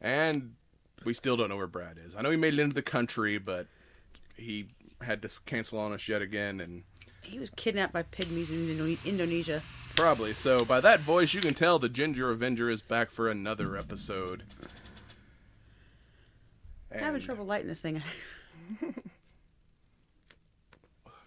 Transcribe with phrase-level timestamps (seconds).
[0.00, 0.54] and
[1.04, 2.14] we still don't know where Brad is.
[2.16, 3.66] I know he made it into the country, but
[4.36, 4.68] he
[5.02, 6.82] had to cancel on us yet again, and
[7.22, 9.62] He was kidnapped by pygmies in Indonesia.
[9.94, 10.64] probably so.
[10.64, 14.44] By that voice, you can tell the Ginger Avenger is back for another episode.
[16.92, 18.02] I'm having trouble lighting this thing.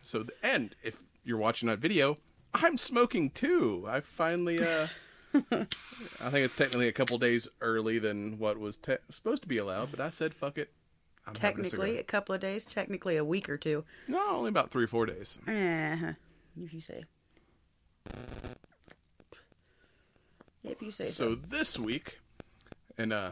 [0.02, 2.17] So, the, and if you're watching that video,
[2.56, 3.86] I'm smoking too.
[3.88, 4.88] I finally, uh,
[5.34, 9.58] I think it's technically a couple days early than what was te- supposed to be
[9.58, 10.72] allowed, but I said, fuck it.
[11.28, 12.66] I'm having a technically, a couple of days.
[12.66, 13.84] Technically, a week or two.
[14.08, 15.38] No, only about three or four days.
[15.48, 16.14] Eh,
[16.64, 17.03] if you say.
[20.64, 21.12] If you say so.
[21.12, 22.20] So this week,
[22.98, 23.31] and uh,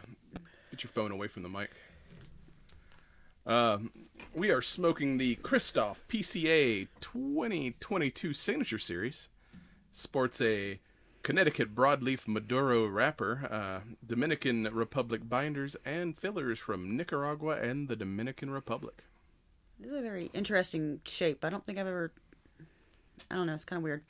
[0.71, 1.71] get your phone away from the mic.
[3.45, 3.91] Um,
[4.35, 9.29] we are smoking the Kristoff PCA 2022 Signature Series.
[9.91, 10.79] Sports a
[11.27, 18.49] Connecticut broadleaf Maduro wrapper, uh, Dominican Republic binders, and fillers from Nicaragua and the Dominican
[18.49, 19.03] Republic.
[19.77, 21.43] This is a very interesting shape.
[21.43, 22.13] I don't think I've ever.
[23.29, 23.55] I don't know.
[23.55, 24.03] It's kind of weird.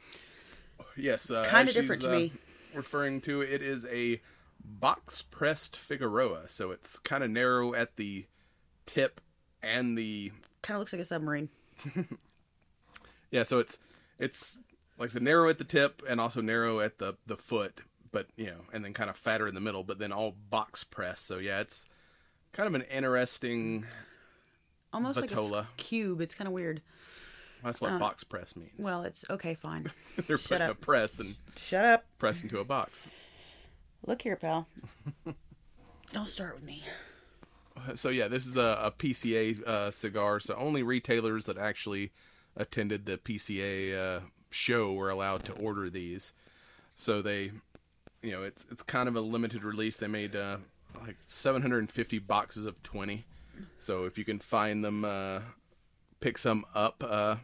[0.96, 2.34] Yes, uh, Kinda different to uh, me.
[2.76, 4.22] Referring to it is a
[4.64, 8.28] box pressed figurado, so it's kind of narrow at the
[8.86, 9.22] tip
[9.64, 11.50] and the Kind of looks like a submarine.
[13.32, 13.42] yeah.
[13.42, 13.80] So it's
[14.20, 14.60] it's
[14.98, 17.82] like I said, narrow at the tip and also narrow at the the foot,
[18.12, 20.84] but you know, and then kind of fatter in the middle, but then all box
[20.84, 21.20] press.
[21.22, 21.86] So yeah, it's
[22.54, 23.86] kind of an interesting.
[24.94, 26.22] Almost like a cube.
[26.22, 26.82] It's kind of weird.
[27.64, 28.72] That's what box press means.
[28.80, 29.54] Uh, Well, it's okay.
[29.54, 29.88] Fine.
[30.28, 32.06] they're shut putting a press and Shut up.
[32.20, 33.04] press into a box.
[34.06, 34.68] Look here, pal.
[36.14, 36.84] don't start with me.
[37.96, 40.40] so yeah, this is a, a PCA uh, cigar.
[40.40, 42.12] So only retailers that actually
[42.56, 46.34] attended the PCA uh, show were allowed to order these.
[46.96, 47.52] So they,
[48.22, 49.98] you know, it's it's kind of a limited release.
[49.98, 50.58] They made uh,
[51.00, 53.26] like 750 boxes of 20.
[53.80, 55.40] So if you can find them, uh,
[56.20, 57.04] pick some up.
[57.08, 57.38] Uh,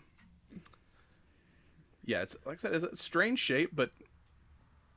[2.05, 3.91] yeah, it's like I said, it's a strange shape, but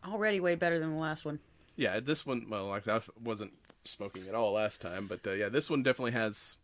[0.07, 1.41] Already way better than the last one.
[1.77, 2.47] yeah, this one.
[2.49, 3.53] Well, like I wasn't
[3.85, 6.57] smoking at all last time, but uh, yeah, this one definitely has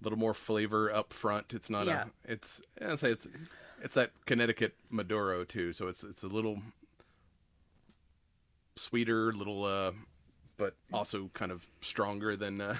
[0.00, 1.52] a little more flavor up front.
[1.54, 2.04] It's not Yeah.
[2.26, 2.32] a.
[2.32, 3.28] It's I say it's
[3.82, 6.60] it's that Connecticut Maduro too, so it's it's a little
[8.76, 9.92] sweeter, little uh,
[10.56, 12.60] but also kind of stronger than.
[12.60, 12.76] Uh,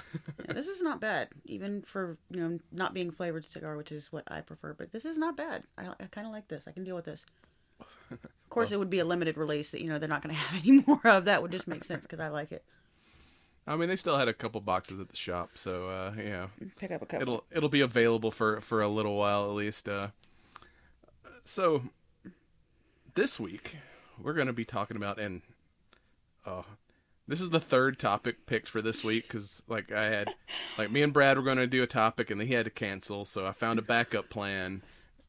[0.47, 4.11] Yeah, this is not bad, even for you know not being flavored cigar, which is
[4.11, 4.73] what I prefer.
[4.73, 5.63] But this is not bad.
[5.77, 6.63] I, I kind of like this.
[6.67, 7.25] I can deal with this.
[8.11, 10.39] Of course, it would be a limited release that you know they're not going to
[10.41, 11.25] have any more of.
[11.25, 12.63] That would just make sense because I like it.
[13.65, 16.49] I mean, they still had a couple boxes at the shop, so uh, you know,
[16.77, 17.21] Pick up a couple.
[17.21, 19.87] it'll it'll be available for for a little while at least.
[19.87, 20.07] Uh,
[21.45, 21.83] so
[23.15, 23.77] this week
[24.21, 25.41] we're going to be talking about and
[26.45, 26.65] oh,
[27.27, 30.33] this is the third topic picked for this week because like I had
[30.77, 32.71] like me and Brad were going to do a topic and then he had to
[32.71, 34.83] cancel, so I found a backup plan,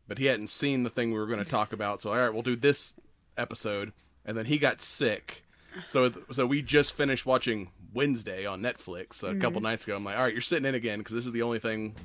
[0.09, 2.01] but he hadn't seen the thing we were going to talk about.
[2.01, 2.97] So all right, we'll do this
[3.37, 3.93] episode,
[4.25, 5.45] and then he got sick.
[5.87, 9.65] So, so we just finished watching Wednesday on Netflix a couple mm-hmm.
[9.65, 9.97] nights ago.
[9.97, 11.97] I'm like, all right, you're sitting in again because this is the only thing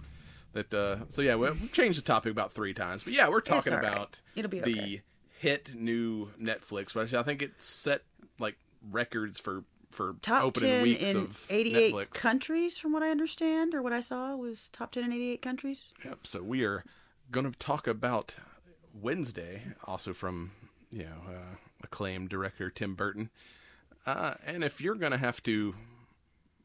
[0.53, 0.73] that.
[0.73, 3.73] Uh, so yeah, we- we've changed the topic about three times, but yeah, we're talking
[3.73, 3.83] right.
[3.83, 5.01] about It'll be the okay.
[5.39, 6.93] hit new Netflix.
[6.93, 8.03] But I think it set
[8.39, 8.57] like
[8.91, 12.09] records for for top opening weeks in of 88 Netflix.
[12.11, 15.85] countries, from what I understand or what I saw, was top ten in 88 countries.
[16.05, 16.27] Yep.
[16.27, 16.83] So we are
[17.31, 18.35] going to talk about
[18.93, 20.51] Wednesday, also from
[20.91, 23.29] you know uh, acclaimed director Tim Burton.
[24.05, 25.75] Uh, and if you're going to have to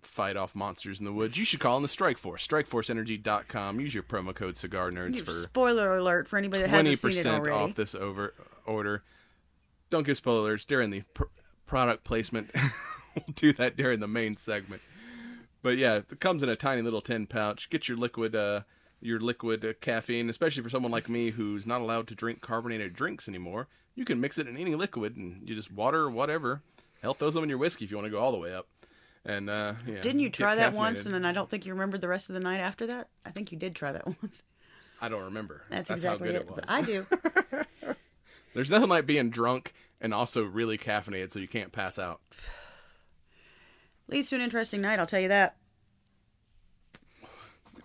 [0.06, 2.46] fight off monsters in the woods, you should call in the Strike Force.
[2.46, 3.80] StrikeForceEnergy.com.
[3.80, 7.14] Use your promo code Cigar Nerds for Spoiler alert for anybody that hasn't seen it
[7.16, 7.50] percent already.
[7.70, 8.34] off this over
[8.66, 9.02] order.
[9.90, 11.24] Don't give spoilers during the pr-
[11.66, 12.50] product placement.
[13.14, 14.82] we'll do that during the main segment.
[15.62, 17.70] But yeah, it comes in a tiny little tin pouch.
[17.70, 18.62] Get your liquid, uh,
[19.00, 22.92] your liquid uh, caffeine, especially for someone like me who's not allowed to drink carbonated
[22.94, 23.68] drinks anymore.
[23.94, 26.62] You can mix it in any liquid, and you just water or whatever.
[27.00, 28.66] Hell, throw some in your whiskey if you want to go all the way up.
[29.26, 32.02] And uh, yeah, Didn't you try that once, and then I don't think you remembered
[32.02, 33.08] the rest of the night after that?
[33.24, 34.42] I think you did try that once.
[35.00, 35.62] I don't remember.
[35.70, 36.42] That's, how exactly good it.
[36.42, 36.56] it was.
[36.56, 37.06] But I do.
[38.54, 42.20] There's nothing like being drunk and also really caffeinated, so you can't pass out.
[44.08, 45.56] Leads to an interesting night, I'll tell you that.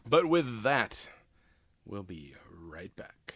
[0.07, 1.09] But with that,
[1.86, 3.36] we'll be right back.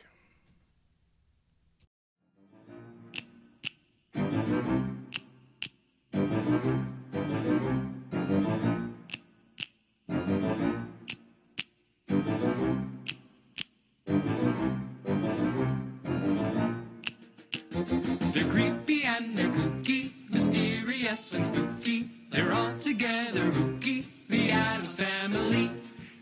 [21.13, 22.09] Mysterious and spooky.
[22.31, 25.69] They're all together rookie, the Addams family.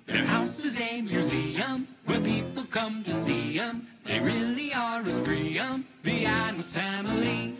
[0.06, 3.88] Their house is a museum where people come to see 'em.
[4.04, 7.54] They really are a scream, the Addams family.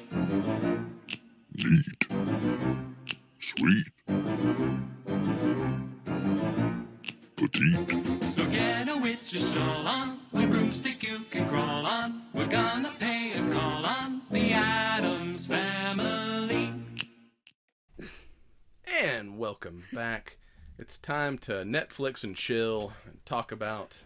[1.56, 2.02] Neat.
[3.40, 3.88] Sweet.
[7.38, 8.26] Petite.
[8.26, 12.24] So get a witch's shawl on, a broomstick you can crawl on.
[12.34, 16.31] We're gonna pay a call on the Addams family.
[19.02, 20.38] And welcome back.
[20.78, 24.04] It's time to Netflix and chill and talk about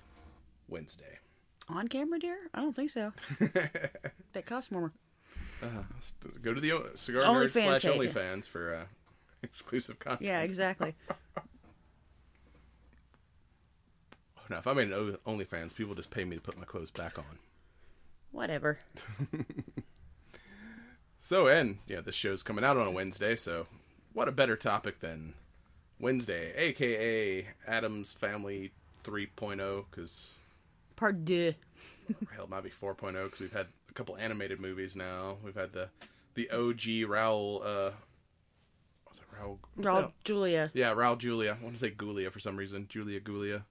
[0.69, 1.19] Wednesday.
[1.67, 2.37] On camera, dear?
[2.53, 3.11] I don't think so.
[3.39, 4.93] that costs more.
[5.99, 7.83] St- Go to the Cigar Nerd slash.
[7.83, 8.85] OnlyFans for uh,
[9.43, 10.29] exclusive content.
[10.29, 10.95] Yeah, exactly.
[14.47, 17.17] Now, if I made an OnlyFans, people just pay me to put my clothes back
[17.17, 17.25] on.
[18.31, 18.77] Whatever.
[21.17, 23.65] So, and yeah, this show's coming out on a Wednesday, so
[24.15, 25.33] what a better topic than
[25.99, 28.71] Wednesday, aka Addams Family
[29.03, 30.37] 3.0, because
[30.95, 31.53] Part deux.
[32.33, 35.37] hell, it might be 4.0, because we've had a couple animated movies now.
[35.43, 35.89] We've had the
[36.33, 37.91] the OG Raul, uh,
[39.03, 39.57] what's it, Raul?
[39.77, 40.11] Raul no.
[40.23, 40.71] Julia.
[40.73, 41.57] Yeah, Raul Julia.
[41.59, 42.87] I want to say Gulia for some reason.
[42.89, 43.63] Julia Gulia.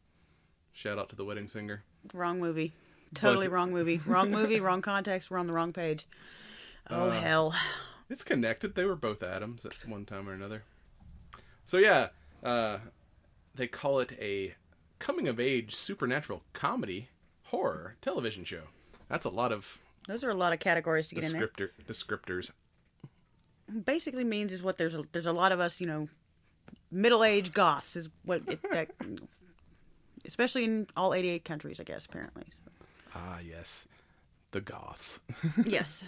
[0.73, 1.83] Shout out to the wedding singer.
[2.13, 2.75] Wrong movie.
[3.15, 4.01] Totally Both- wrong movie.
[4.05, 5.31] Wrong movie, wrong context.
[5.31, 6.07] We're on the wrong page.
[6.91, 7.55] Oh, hell.
[8.11, 8.75] It's connected.
[8.75, 10.65] They were both Addams at one time or another.
[11.65, 12.09] So yeah,
[12.43, 12.79] uh,
[13.55, 14.55] they call it a
[14.99, 17.09] coming of age supernatural comedy
[17.45, 18.65] horror television show.
[19.09, 21.49] That's a lot of Those are a lot of categories to get in there.
[21.49, 22.51] descriptor descriptors.
[23.85, 26.09] Basically means is what there's a, there's a lot of us, you know,
[26.91, 28.91] middle-aged goths is what it, that,
[30.27, 32.45] especially in all 88 countries, I guess, apparently.
[32.51, 32.71] So,
[33.15, 33.87] Ah, yes,
[34.51, 35.21] the goths.
[35.65, 36.05] yes.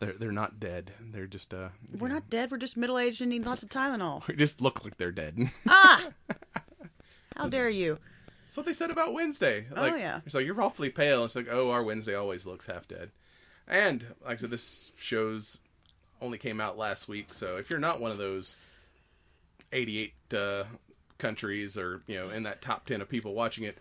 [0.00, 0.92] They're they're not dead.
[1.12, 2.50] They're just uh, We're not dead.
[2.50, 4.26] We're just middle-aged and need lots of Tylenol.
[4.26, 5.50] they just look like they're dead.
[5.68, 6.08] Ah!
[7.36, 7.98] How dare you?
[8.44, 9.66] That's what they said about Wednesday.
[9.70, 10.20] Like, Oh, yeah.
[10.26, 11.24] It's like you're awfully pale.
[11.24, 13.12] It's like, oh, our Wednesday always looks half dead.
[13.68, 15.58] And like I said, this shows
[16.20, 18.56] only came out last week, so if you're not one of those
[19.72, 20.64] 88 uh,
[21.18, 23.78] countries or you know in that top 10 of people watching it,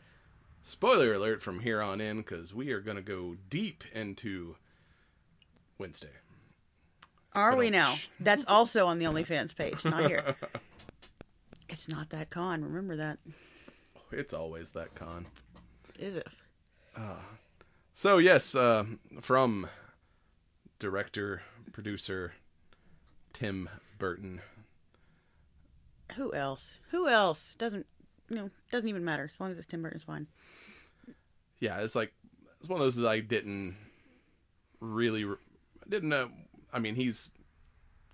[0.62, 4.56] spoiler alert from here on in because we are going to go deep into
[5.80, 6.10] Wednesday.
[7.34, 7.82] Are we Ba-dum.
[7.82, 7.96] now?
[8.20, 10.36] That's also on the OnlyFans page, not here.
[11.72, 12.64] It's not that con.
[12.66, 13.20] Remember that.
[14.12, 15.28] It's always that con.
[16.00, 16.28] Is it?
[17.94, 18.86] So yes, uh,
[19.22, 19.68] from
[20.80, 22.34] director producer
[23.34, 24.42] Tim Burton.
[26.16, 26.80] Who else?
[26.90, 27.54] Who else?
[27.54, 27.86] Doesn't
[28.30, 28.50] you know?
[28.72, 29.30] Doesn't even matter.
[29.32, 30.26] As long as it's Tim Burton's fine.
[31.60, 32.12] Yeah, it's like
[32.60, 33.76] it's one of those that I didn't
[34.80, 35.36] really re-
[35.90, 36.30] didn't know.
[36.72, 37.30] I mean, he's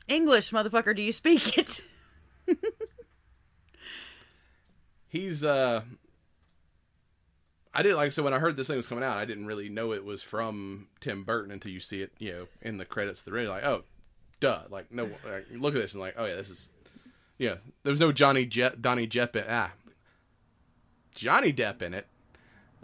[0.07, 0.95] English, motherfucker.
[0.95, 1.81] Do you speak it?
[5.07, 5.81] he's uh
[7.73, 9.67] I didn't like so when I heard this thing was coming out, I didn't really
[9.67, 13.19] know it was from Tim Burton until you see it, you know, in the credits
[13.19, 13.51] of the radio.
[13.51, 13.83] Like, oh,
[14.39, 14.61] duh!
[14.69, 16.69] Like, no, like, look at this and like, oh yeah, this is,
[17.37, 17.55] yeah.
[17.83, 19.71] There's no Johnny Je- Donnie Depp in ah,
[21.13, 22.07] Johnny Depp in it.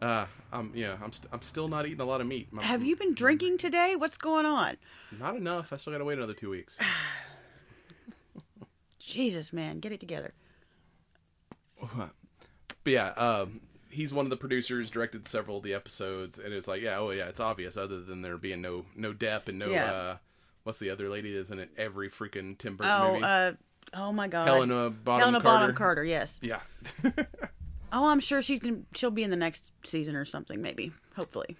[0.01, 2.51] Uh, I'm yeah, I'm st- I'm still not eating a lot of meat.
[2.51, 3.95] My- Have you been drinking today?
[3.95, 4.77] What's going on?
[5.19, 5.71] Not enough.
[5.71, 6.75] I still gotta wait another two weeks.
[8.99, 10.33] Jesus, man, get it together.
[11.79, 12.11] But
[12.85, 16.81] yeah, um, he's one of the producers, directed several of the episodes, and it's like,
[16.81, 17.77] yeah, oh yeah, it's obvious.
[17.77, 19.91] Other than there being no no Depp and no Yeah.
[19.91, 20.17] uh,
[20.63, 21.69] what's the other lady that's in it?
[21.77, 23.23] Every freaking Tim Burton Oh, movie.
[23.23, 23.51] uh,
[23.93, 25.59] oh my God, Helena Bonham Helena Carter.
[25.59, 26.03] Bonham Carter.
[26.03, 26.39] Yes.
[26.41, 26.59] Yeah,
[27.91, 30.61] Oh, I'm sure she's gonna, she'll be in the next season or something.
[30.61, 31.57] Maybe, hopefully.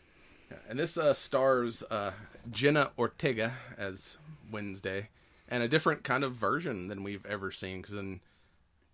[0.70, 2.12] and this uh, stars uh,
[2.50, 4.18] Jenna Ortega as
[4.52, 5.10] Wednesday,
[5.48, 7.82] and a different kind of version than we've ever seen.
[7.82, 8.22] Because in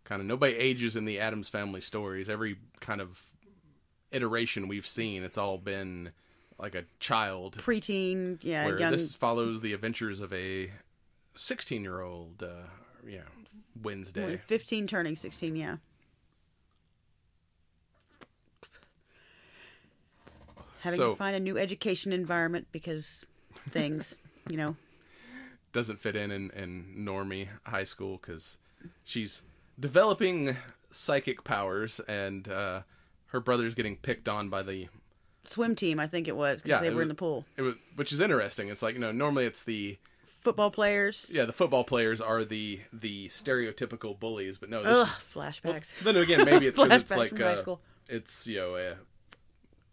[0.03, 2.29] kind of nobody ages in the Addams Family stories.
[2.29, 3.21] Every kind of
[4.11, 6.11] iteration we've seen, it's all been
[6.57, 8.91] like a child Preteen, yeah, where young.
[8.91, 10.71] this follows the adventures of a
[11.35, 12.65] 16 year old uh
[13.07, 13.19] yeah
[13.83, 15.77] wednesday 15 turning 16, yeah.
[20.87, 23.25] Having So- to find a new education environment because
[23.69, 24.17] things,
[24.49, 24.75] you know.
[25.73, 28.59] doesn't fit in in, in normie high school because
[29.03, 29.41] she's
[29.79, 30.55] developing
[30.91, 32.81] psychic powers, and uh,
[33.27, 34.87] her brother's getting picked on by the
[35.45, 37.45] Swim team, I think it was, because Yeah, they were in the pool.
[37.55, 38.67] it was, which is interesting.
[38.69, 39.97] It's like you know normally it's the
[40.41, 41.29] Football players.
[41.33, 45.91] yeah the football players are the the stereotypical bullies, but no, this Ugh, is flashbacks.
[46.03, 47.81] then again maybe it's because it's like uh, school.
[48.07, 48.95] it's you know uh,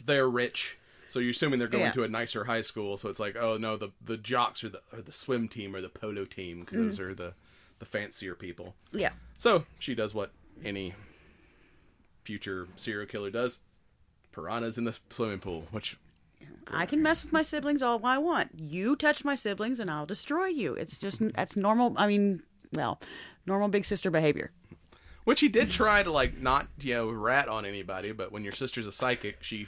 [0.04, 0.78] they're rich.
[1.08, 1.90] So you're assuming they're going Yeah.
[1.92, 4.80] to a nicer high school, so it's like, oh no, the the jocks are the
[4.92, 7.10] or the swim team or the polo team because those Mm.
[7.10, 7.34] are the
[7.78, 8.74] the fancier people.
[8.92, 9.12] yeah.
[9.36, 10.30] So she does what
[10.64, 10.94] any
[12.22, 13.58] future serial killer does:
[14.32, 15.66] piranhas in the swimming pool.
[15.70, 15.98] Which
[16.68, 18.52] I can mess with my siblings all I want.
[18.58, 20.74] You touch my siblings and I'll destroy you.
[20.74, 21.94] It's just that's normal.
[21.96, 22.42] I mean,
[22.72, 23.00] well,
[23.46, 24.50] normal big sister behavior.
[25.24, 28.52] which he did try to like not you know rat on anybody, but when your
[28.52, 29.66] sister's a psychic, she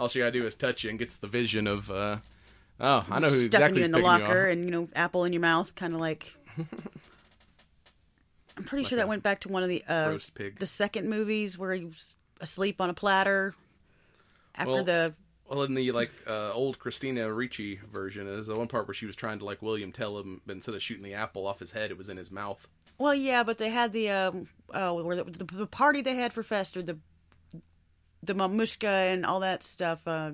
[0.00, 1.90] all she gotta do is touch you and gets the vision of.
[1.90, 2.18] uh
[2.82, 4.88] Oh, I know who Stuffing exactly you in the picking you locker and you know,
[4.94, 6.34] apple in your mouth, kind of like.
[8.56, 10.58] I'm pretty sure that went back to one of the uh, roast pig.
[10.58, 13.54] the second movies where he was asleep on a platter.
[14.54, 15.14] After Well, the
[15.48, 19.06] Well, in the like uh, old Christina Ricci version, there's the one part where she
[19.06, 21.72] was trying to like William tell him, but instead of shooting the apple off his
[21.72, 22.66] head, it was in his mouth.
[22.98, 26.42] Well, yeah, but they had the um, oh, where the, the party they had for
[26.42, 26.98] Fester, the
[28.22, 30.00] the mamushka and all that stuff.
[30.06, 30.32] Uh,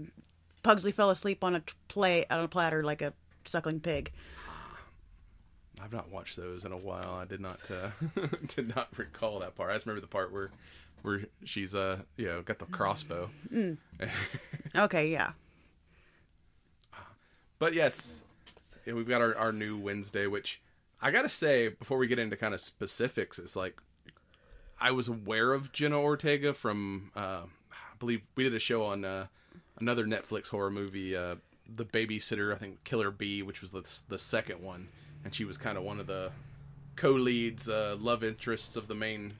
[0.62, 3.12] Pugsley fell asleep on a t- play on a platter like a
[3.45, 4.11] suckling pig.
[5.83, 7.14] I've not watched those in a while.
[7.14, 7.90] I did not uh,
[8.55, 9.71] did not recall that part.
[9.71, 10.50] I just remember the part where
[11.02, 13.31] where she's uh you know got the crossbow.
[14.75, 15.31] Okay, yeah,
[17.59, 18.25] But yes,
[18.85, 20.61] we've got our, our new Wednesday, which
[21.00, 23.81] I gotta say before we get into kind of specifics, it's like
[24.78, 27.43] I was aware of Jenna Ortega from uh,
[27.99, 29.26] believe we did a show on uh,
[29.79, 31.37] another Netflix horror movie, uh,
[31.69, 34.88] The Babysitter, I think Killer Bee, which was the the second one,
[35.25, 36.31] and she was kind of one of the
[36.97, 39.35] co-leads, uh, love interests of the main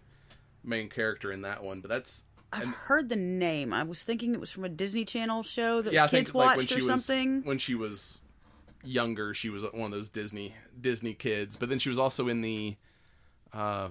[0.63, 1.81] main character in that one.
[1.81, 3.73] But that's I've and- heard the name.
[3.73, 6.49] I was thinking it was from a Disney Channel show that yeah, kids think watched
[6.49, 7.43] like when or she was something.
[7.45, 8.21] when she was
[8.85, 11.57] younger, she was one of those Disney Disney kids.
[11.57, 12.77] But then she was also in the
[13.53, 13.89] uh,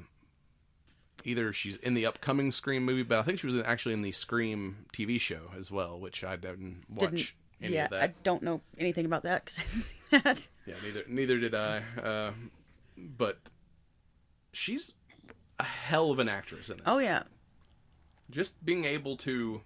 [1.26, 4.02] either she's in the upcoming Scream movie, but I think she was in, actually in
[4.02, 8.02] the Scream TV show as well, which I didn't watch Didn't- any yeah, of that.
[8.04, 10.48] I don't know anything about that because I didn't see that.
[10.66, 11.82] Yeah, neither neither did I.
[12.02, 12.32] Uh,
[12.98, 13.52] but
[14.52, 14.94] she's
[15.60, 16.84] a hell of an actress in this.
[16.86, 17.24] Oh yeah,
[18.30, 19.62] just being able to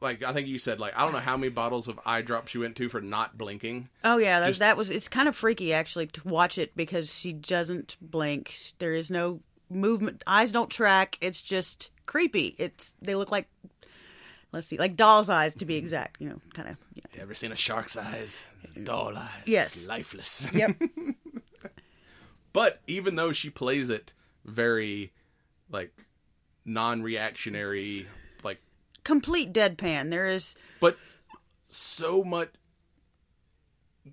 [0.00, 2.52] like I think you said like I don't know how many bottles of eye drops
[2.52, 3.88] she went to for not blinking.
[4.02, 4.90] Oh yeah, that, Just- that was.
[4.90, 8.56] It's kind of freaky actually to watch it because she doesn't blink.
[8.78, 10.22] There is no movement.
[10.26, 11.18] Eyes don't track.
[11.20, 12.54] It's just creepy.
[12.58, 13.48] It's they look like,
[14.52, 15.84] let's see, like doll's eyes to be mm-hmm.
[15.84, 16.20] exact.
[16.20, 16.76] You know, kind of.
[16.94, 17.04] Yeah.
[17.14, 18.46] You ever seen a shark's eyes?
[18.82, 19.28] Doll eyes.
[19.46, 19.76] Yes.
[19.76, 20.48] It's lifeless.
[20.54, 20.80] Yep.
[22.52, 24.12] but even though she plays it
[24.44, 25.12] very
[25.70, 26.06] like
[26.64, 28.06] non-reactionary
[29.04, 30.10] Complete deadpan.
[30.10, 30.54] There is.
[30.80, 30.98] but
[31.66, 32.50] so much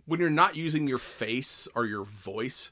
[0.06, 2.72] when you're not using your face or your voice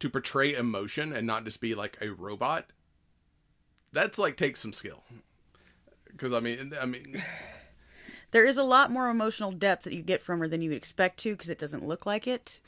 [0.00, 2.66] to portray emotion and not just be like a robot
[3.92, 5.02] that's like takes some skill
[6.06, 7.20] because i mean i mean
[8.30, 10.76] There is a lot more emotional depth that you get from her than you would
[10.76, 12.60] expect to because it doesn't look like it.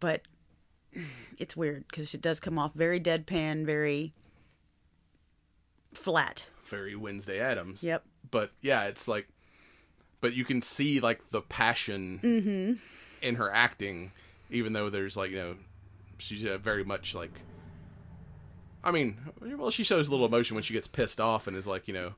[0.00, 0.22] But
[1.38, 4.12] it's weird because it does come off very deadpan, very
[5.94, 6.46] flat.
[6.70, 8.04] Very wednesday addams Yep.
[8.30, 9.28] but yeah it's like
[10.22, 12.78] but you can see like the passion
[13.22, 14.12] in her acting
[14.50, 15.56] even though there's like you know
[16.18, 17.40] she's uh, very much like
[18.84, 19.16] i mean
[19.58, 21.94] well she shows a little emotion when she gets pissed off and is like you
[21.94, 22.14] know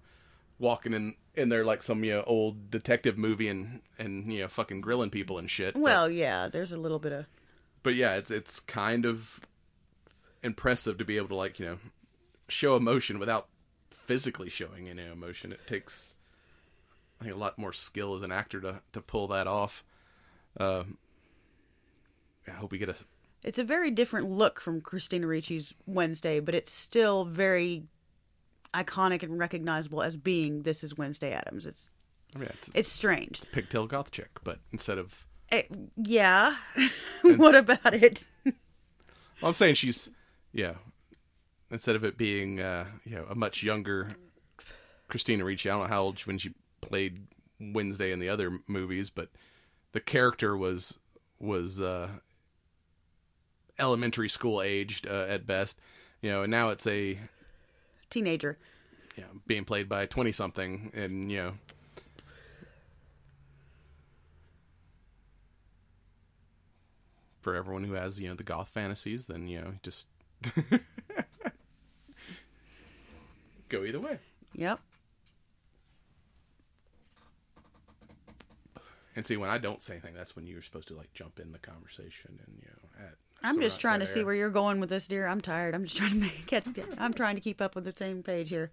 [0.58, 4.48] walking in in there like some you know old detective movie and and you know
[4.48, 7.26] fucking grilling people and shit but- Well, yeah, there's a little bit of.
[7.82, 9.40] but yeah, it's it's kind of
[10.42, 11.78] impressive to be able to like you know
[12.48, 13.48] show emotion without
[14.06, 15.52] physically showing any emotion.
[15.52, 16.14] It takes
[17.20, 19.84] I think a lot more skill as an actor to to pull that off.
[20.58, 20.98] Um,
[22.48, 22.96] I hope we get a
[23.42, 27.84] It's a very different look from Christina Ricci's Wednesday, but it's still very
[28.74, 31.66] iconic and recognizable as being this is Wednesday Addams.
[31.66, 31.90] It's
[32.34, 33.40] I mean it's, it's strange.
[33.52, 35.62] pigtail goth chick, but instead of Eh,
[35.96, 36.56] yeah.
[37.22, 38.26] what about it?
[38.44, 38.54] well,
[39.42, 40.10] I'm saying she's
[40.52, 40.74] yeah
[41.72, 44.10] instead of it being uh, you know a much younger
[45.08, 45.68] Christina Ricci.
[45.68, 47.26] I don't know how old she, when she played
[47.58, 49.30] Wednesday in the other movies, but
[49.92, 50.98] the character was
[51.40, 52.08] was uh,
[53.78, 55.80] elementary school aged uh, at best.
[56.20, 57.18] You know, and now it's a
[58.10, 58.58] Teenager.
[59.16, 61.52] you know, being played by a twenty something, and you know.
[67.40, 70.06] for everyone who has you know the goth fantasies, then you know just
[73.72, 74.18] go either way.
[74.54, 74.78] Yep.
[79.14, 81.52] And see, when I don't say anything, that's when you're supposed to like jump in
[81.52, 83.06] the conversation and you know.
[83.06, 85.26] At, I'm just trying to see where you're going with this, dear.
[85.26, 85.74] I'm tired.
[85.74, 86.64] I'm just trying to make get.
[86.98, 88.70] I'm trying to keep up with the same page here.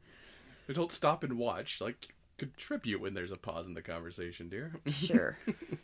[0.71, 1.81] Don't stop and watch.
[1.81, 4.73] Like contribute when there's a pause in the conversation, dear.
[4.91, 5.37] Sure,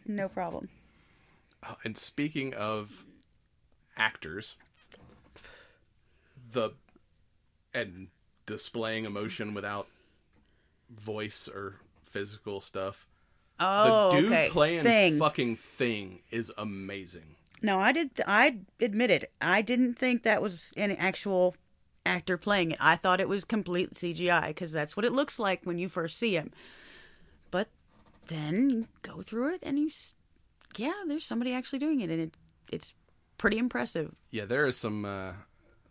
[0.06, 0.70] no problem.
[1.62, 3.06] Uh, and speaking of
[3.98, 4.56] actors,
[6.52, 6.72] the
[7.74, 8.08] and
[8.46, 9.88] displaying emotion without
[10.90, 13.08] voice or physical stuff.
[13.60, 14.50] Oh, the dude okay.
[14.52, 15.18] playing Thing.
[15.18, 17.36] fucking thing is amazing.
[17.62, 18.12] No, I did.
[18.28, 21.56] I admitted I didn't think that was an actual
[22.06, 22.78] actor playing it.
[22.82, 26.18] I thought it was complete CGI because that's what it looks like when you first
[26.18, 26.52] see him.
[27.52, 27.70] But
[28.28, 30.14] then you go through it and you, s-
[30.76, 32.38] yeah, there's somebody actually doing it, and it
[32.72, 32.94] it's
[33.38, 34.14] pretty impressive.
[34.32, 35.32] Yeah, there is some uh,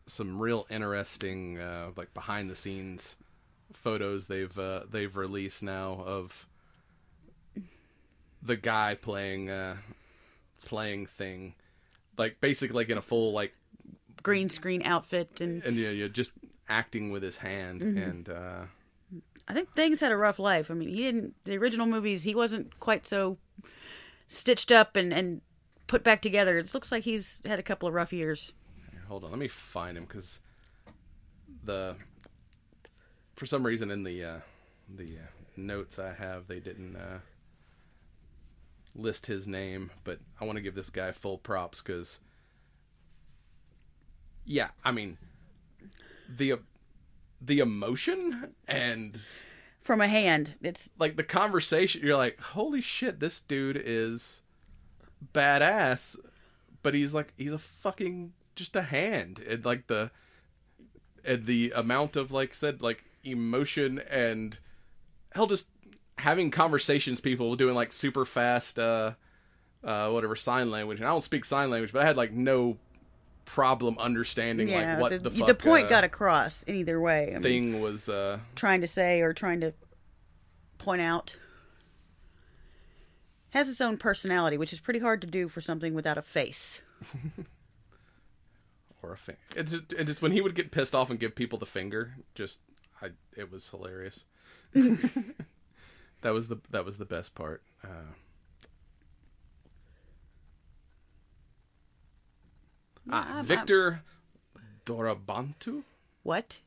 [0.07, 3.17] some real interesting uh, like behind the scenes
[3.73, 6.47] photos they've uh, they've released now of
[8.43, 9.77] the guy playing uh,
[10.65, 11.55] playing thing
[12.19, 13.55] like basically like in a full like
[14.23, 16.33] Green screen outfit, and and yeah, yeah just
[16.67, 18.63] acting with his hand and uh
[19.47, 20.71] I think things had a rough life.
[20.71, 21.35] I mean, he didn't.
[21.45, 23.37] The original movies, he wasn't quite so
[24.27, 25.43] stitched up and and
[25.87, 26.59] put back together.
[26.59, 28.53] It looks like he's had a couple of rough years.
[29.09, 30.41] Hold on, let me find him because
[31.65, 31.97] the
[33.35, 34.39] for some reason in the uh,
[34.95, 37.19] the uh, notes I have they didn't uh,
[38.95, 42.21] list his name, but I want to give this guy full props because
[44.45, 45.19] yeah, I mean
[46.29, 46.61] the
[47.41, 49.21] the emotion and
[49.83, 54.43] From a hand, it's like the conversation you're like holy shit this dude is
[55.33, 56.17] badass
[56.83, 60.11] but he's like he's a fucking just a hand and like the
[61.25, 64.59] and the amount of like said like emotion and
[65.33, 65.67] hell just
[66.19, 69.13] having conversations people doing like super fast uh
[69.83, 72.77] uh whatever sign language and i don't speak sign language but i had like no
[73.45, 74.93] problem understanding yeah.
[74.93, 77.29] like what the, the, the, point uh, got across in either way.
[77.29, 79.75] I mean, thing was uh trying to say or trying to
[80.79, 81.37] point out
[83.51, 86.81] has its own personality, which is pretty hard to do for something without a face.
[89.05, 89.41] or a finger.
[89.57, 92.15] It's just, it's just when he would get pissed off and give people the finger.
[92.35, 92.61] Just,
[93.03, 94.25] I it was hilarious.
[94.73, 97.63] that was the that was the best part.
[97.83, 98.13] Uh,
[103.11, 104.03] ah, I'm- Victor
[104.87, 105.85] Dorobantu.
[106.23, 106.61] What?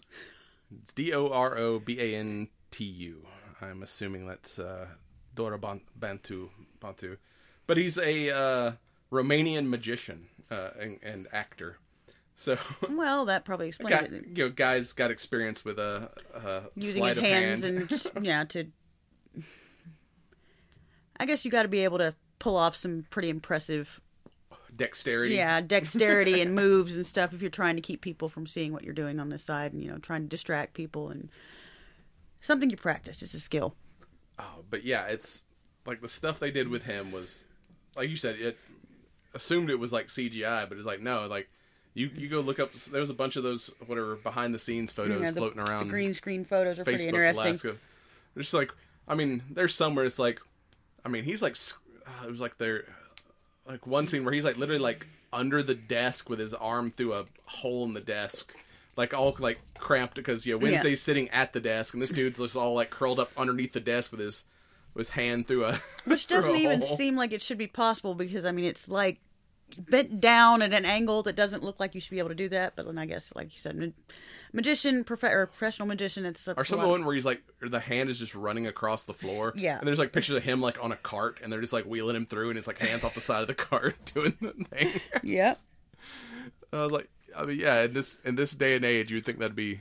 [0.95, 3.25] D O R O B A N T U.
[3.61, 4.87] I'm assuming that's uh,
[5.35, 7.17] Dorobantu Bantu,
[7.65, 8.71] but he's a uh,
[9.11, 11.77] Romanian magician uh, and, and actor.
[12.39, 12.55] So
[12.89, 14.25] Well, that probably explains guy, it.
[14.37, 17.89] you know, guys got experience with a, a Using his hands hand.
[18.15, 18.67] and yeah, to.
[21.19, 23.99] I guess you got to be able to pull off some pretty impressive,
[24.75, 25.33] dexterity.
[25.33, 28.83] yeah, dexterity and moves and stuff if you're trying to keep people from seeing what
[28.83, 31.29] you're doing on this side and you know trying to distract people and
[32.39, 33.23] something you practice.
[33.23, 33.75] It's a skill.
[34.37, 35.41] Oh, but yeah, it's
[35.87, 37.45] like the stuff they did with him was,
[37.95, 38.59] like you said, it
[39.33, 41.49] assumed it was like CGI, but it's like no, like
[41.97, 42.71] you you go look up.
[42.73, 45.69] There was a bunch of those whatever behind the scenes photos Yeah, the, floating the
[45.69, 47.45] around green screen photos are pretty Facebook interesting.
[47.45, 47.75] Alaska.
[48.35, 48.71] They're just like,
[49.07, 50.39] I mean, there's some where it's like,
[51.03, 51.55] I mean, he's like,
[52.05, 52.85] uh, it was like there,
[53.67, 57.13] like one scene where he's like literally like under the desk with his arm through
[57.13, 58.53] a hole in the desk,
[58.95, 62.55] like all like cramped because yeah, Wednesday's sitting at the desk and this dude's just
[62.55, 64.45] all like curled up underneath the desk with his
[64.93, 66.95] with his hand through a Which doesn't even hole.
[66.95, 69.19] seem like it should be possible because I mean it's like
[69.77, 72.49] bent down at an angle that doesn't look like you should be able to do
[72.49, 72.75] that.
[72.75, 73.87] But then I guess, like you said, ma-
[74.53, 77.79] magician, prof- or professional magician, it's that's Or some lot- one where he's like, the
[77.79, 79.53] hand is just running across the floor.
[79.55, 79.77] Yeah.
[79.79, 82.15] And there's like pictures of him like on a cart, and they're just like wheeling
[82.15, 85.01] him through, and his like hands off the side of the cart doing the thing.
[85.23, 85.59] Yep.
[86.73, 89.39] I was like, I mean, yeah, in this in this day and age, you'd think
[89.39, 89.79] that'd be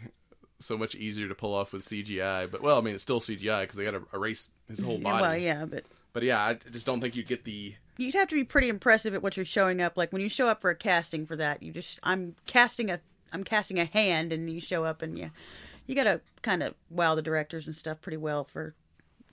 [0.59, 2.51] so much easier to pull off with CGI.
[2.51, 5.23] But well, I mean, it's still CGI because they got to erase his whole body.
[5.23, 7.75] Well, yeah, but But yeah, I just don't think you'd get the.
[7.99, 9.97] You'd have to be pretty impressive at what you're showing up.
[9.97, 13.01] Like when you show up for a casting for that, you just I'm casting a
[13.33, 17.15] I'm casting a hand, and you show up, and you got to kind of wow
[17.15, 18.75] the directors and stuff pretty well for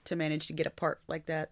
[0.05, 1.49] to manage to get a part like that.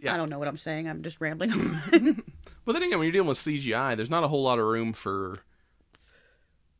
[0.00, 0.14] Yeah.
[0.14, 0.88] I don't know what I'm saying.
[0.88, 1.82] I'm just rambling.
[2.66, 4.92] But then again, when you're dealing with CGI, there's not a whole lot of room
[4.92, 5.38] for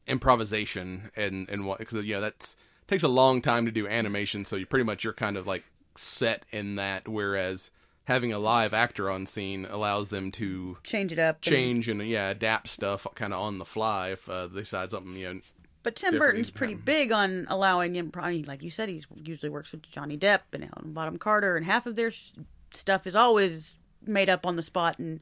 [0.09, 2.57] improvisation and and what because you know that's
[2.87, 4.45] takes a long time to do animation.
[4.45, 7.07] So you pretty much you're kind of like set in that.
[7.09, 7.71] Whereas
[8.07, 11.41] having a live actor on scene allows them to Change it up.
[11.43, 15.15] change and yeah adapt stuff kind of on the fly if uh, they decide something
[15.15, 15.41] you know
[15.83, 18.11] But Tim Burton's pretty big on allowing him.
[18.15, 21.57] I mean, like you said, he usually works with Johnny Depp and Helen Bottom Carter,
[21.57, 22.33] and half of their sh-
[22.75, 24.99] stuff is always made up on the spot.
[24.99, 25.21] And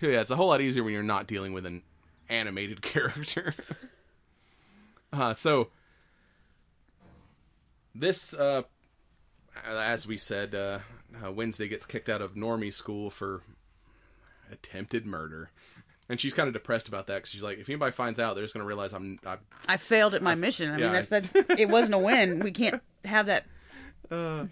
[0.00, 1.82] yeah it's a whole lot easier when you're not dealing with an
[2.28, 3.54] animated character
[5.12, 5.68] uh, so
[7.94, 8.62] this uh,
[9.64, 10.78] as we said uh,
[11.24, 13.42] uh, wednesday gets kicked out of normie school for
[14.50, 15.50] attempted murder
[16.08, 18.44] and she's kind of depressed about that because she's like if anybody finds out they're
[18.44, 19.36] just going to realize i'm I,
[19.68, 20.70] I failed at my mission.
[20.70, 22.38] I yeah, mean, that's that's it wasn't a win.
[22.40, 23.44] We can't have that.
[24.08, 24.48] that,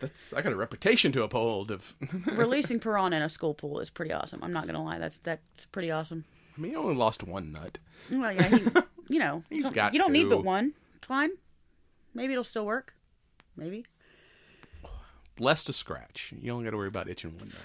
[0.00, 1.94] that's i got a reputation to uphold of
[2.32, 4.38] Releasing Piranha in a school pool is pretty awesome.
[4.44, 4.98] I'm not gonna lie.
[4.98, 6.24] That's that's pretty awesome.
[6.56, 7.78] i mean he only lost one nut
[8.10, 8.64] Well, yeah, he,
[9.08, 10.74] you know, He's don't- got you don't need but one.
[10.96, 11.30] It's fine.
[12.14, 12.94] Maybe it'll still work.
[13.56, 13.84] Maybe.
[15.38, 17.60] Less to scratch you only got to worry about itching one nut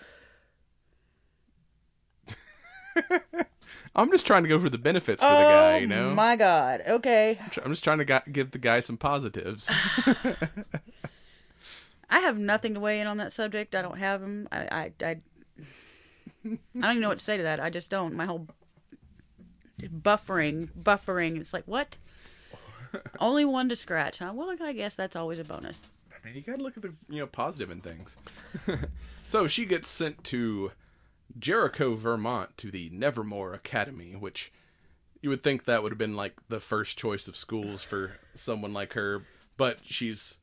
[3.95, 6.09] I'm just trying to go for the benefits for the guy, oh you know.
[6.09, 6.83] Oh my God.
[6.87, 7.39] Okay.
[7.63, 9.71] I'm just trying to give the guy some positives.
[12.09, 13.75] I have nothing to weigh in on that subject.
[13.75, 14.47] I don't have them.
[14.51, 15.21] I, I, I, I
[16.43, 17.59] don't even know what to say to that.
[17.59, 18.15] I just don't.
[18.15, 18.47] My whole
[19.81, 21.39] buffering, buffering.
[21.39, 21.97] It's like what?
[23.19, 24.19] Only one to scratch.
[24.19, 24.31] Huh?
[24.33, 25.81] Well, I guess that's always a bonus.
[26.23, 28.17] I mean, you gotta look at the you know positive in things.
[29.25, 30.71] so she gets sent to
[31.37, 34.51] Jericho, Vermont, to the Nevermore Academy, which
[35.21, 38.73] you would think that would have been like the first choice of schools for someone
[38.73, 39.23] like her,
[39.57, 40.39] but she's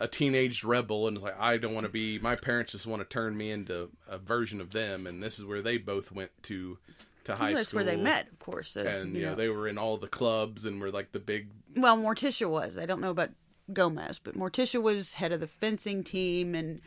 [0.00, 2.18] a teenage rebel and is like, I don't want to be.
[2.18, 5.44] My parents just want to turn me into a version of them, and this is
[5.44, 6.78] where they both went to
[7.24, 7.78] to high Well, that's school.
[7.78, 8.74] where they met, of course.
[8.74, 9.34] That's, and you know know.
[9.36, 12.76] they were in all the clubs and were like the big well, Morticia was.
[12.78, 13.30] I don't know about
[13.72, 16.80] Gomez, but Morticia was head of the fencing team and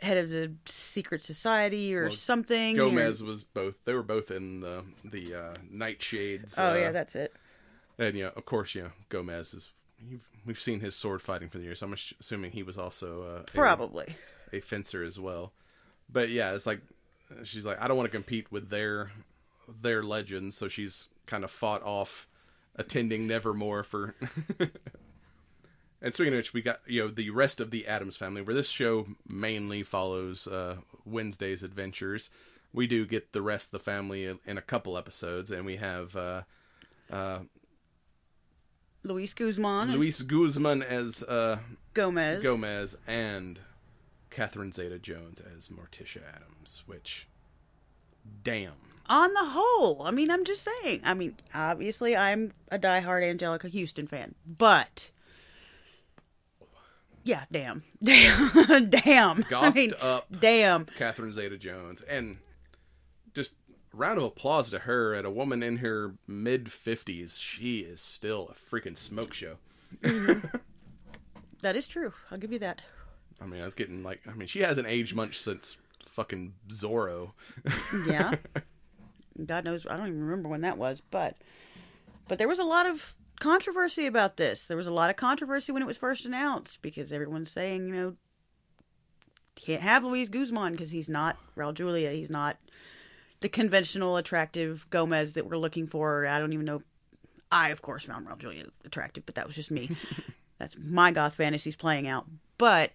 [0.00, 2.74] head of the secret society or Well, something.
[2.78, 3.74] or- Gomez was both.
[3.84, 6.54] They were both in the the uh, Nightshades.
[6.58, 7.32] Oh uh, yeah, that's it.
[7.98, 9.70] and yeah, of course, yeah, Gomez is.
[10.06, 11.78] You've, we've seen his sword fighting for the years.
[11.78, 14.14] So I'm assuming he was also uh, a- Probably.
[14.52, 15.52] a, fencer as well.
[16.12, 16.80] But yeah, it's like
[17.44, 19.12] she's like, I don't want to compete with their
[19.80, 22.26] their legends, so she's kind of fought off
[22.76, 24.14] attending Nevermore for.
[26.04, 28.54] and speaking of which, we got you know the rest of the Addams family, where
[28.54, 32.28] this show mainly follows uh, Wednesday's adventures.
[32.74, 35.76] We do get the rest of the family in, in a couple episodes, and we
[35.76, 36.42] have uh,
[39.02, 41.58] Luis Guzman, as Luis Guzman as uh,
[41.94, 42.42] Gomez.
[42.42, 43.60] Gomez and
[44.28, 47.28] Catherine Zeta Jones as Morticia Addams, which,
[48.42, 48.72] damn.
[49.06, 51.00] On the whole, I mean, I'm just saying.
[51.02, 55.10] I mean, obviously, I'm a diehard Anjelica Huston fan, but
[57.24, 59.44] yeah, damn, damn, damn.
[59.52, 60.26] I mean, up.
[60.38, 60.84] damn.
[60.84, 62.02] Catherine Zeta Jones.
[62.02, 62.38] And
[63.34, 63.54] just
[63.92, 67.40] round of applause to her at a woman in her mid 50s.
[67.40, 69.56] She is still a freaking smoke show.
[70.02, 70.56] Mm-hmm.
[71.62, 72.12] That is true.
[72.30, 72.82] I'll give you that.
[73.40, 77.30] I mean, I was getting like, I mean, she hasn't aged much since fucking Zorro.
[78.06, 78.34] Yeah.
[79.46, 81.36] God knows, I don't even remember when that was, but
[82.28, 84.66] but there was a lot of controversy about this.
[84.66, 87.94] There was a lot of controversy when it was first announced because everyone's saying, you
[87.94, 88.14] know,
[89.56, 92.10] can't have Luis Guzman because he's not Raul Julia.
[92.10, 92.56] He's not
[93.40, 96.26] the conventional attractive Gomez that we're looking for.
[96.26, 96.82] I don't even know.
[97.52, 99.96] I, of course, found Raul Julia attractive, but that was just me.
[100.58, 102.26] That's my goth fantasies playing out.
[102.58, 102.92] But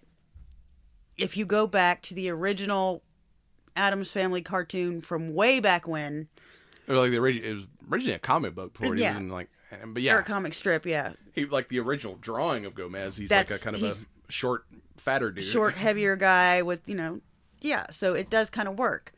[1.16, 3.02] if you go back to the original
[3.76, 6.28] Addams Family cartoon from way back when,
[6.88, 9.14] Or like the original, it was originally a comic book before it Yeah.
[9.14, 12.74] even like, but or yeah, a comic strip, yeah, he like the original drawing of
[12.74, 13.16] Gomez.
[13.16, 13.94] He's like a kind of a
[14.32, 14.64] short,
[14.96, 15.44] fatter dude.
[15.44, 17.20] short, heavier guy with you know,
[17.60, 17.86] yeah.
[17.90, 19.12] So it does kind of work.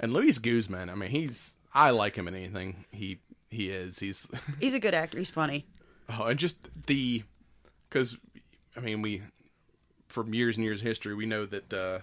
[0.00, 3.18] And Luis Guzman, I mean, he's I like him in anything he
[3.50, 3.98] he is.
[3.98, 4.28] He's
[4.60, 5.18] He's a good actor.
[5.18, 5.66] He's funny.
[6.10, 7.22] oh, and just the
[7.88, 8.16] because
[8.76, 9.22] I mean we
[10.08, 11.98] from years and years of history we know that uh,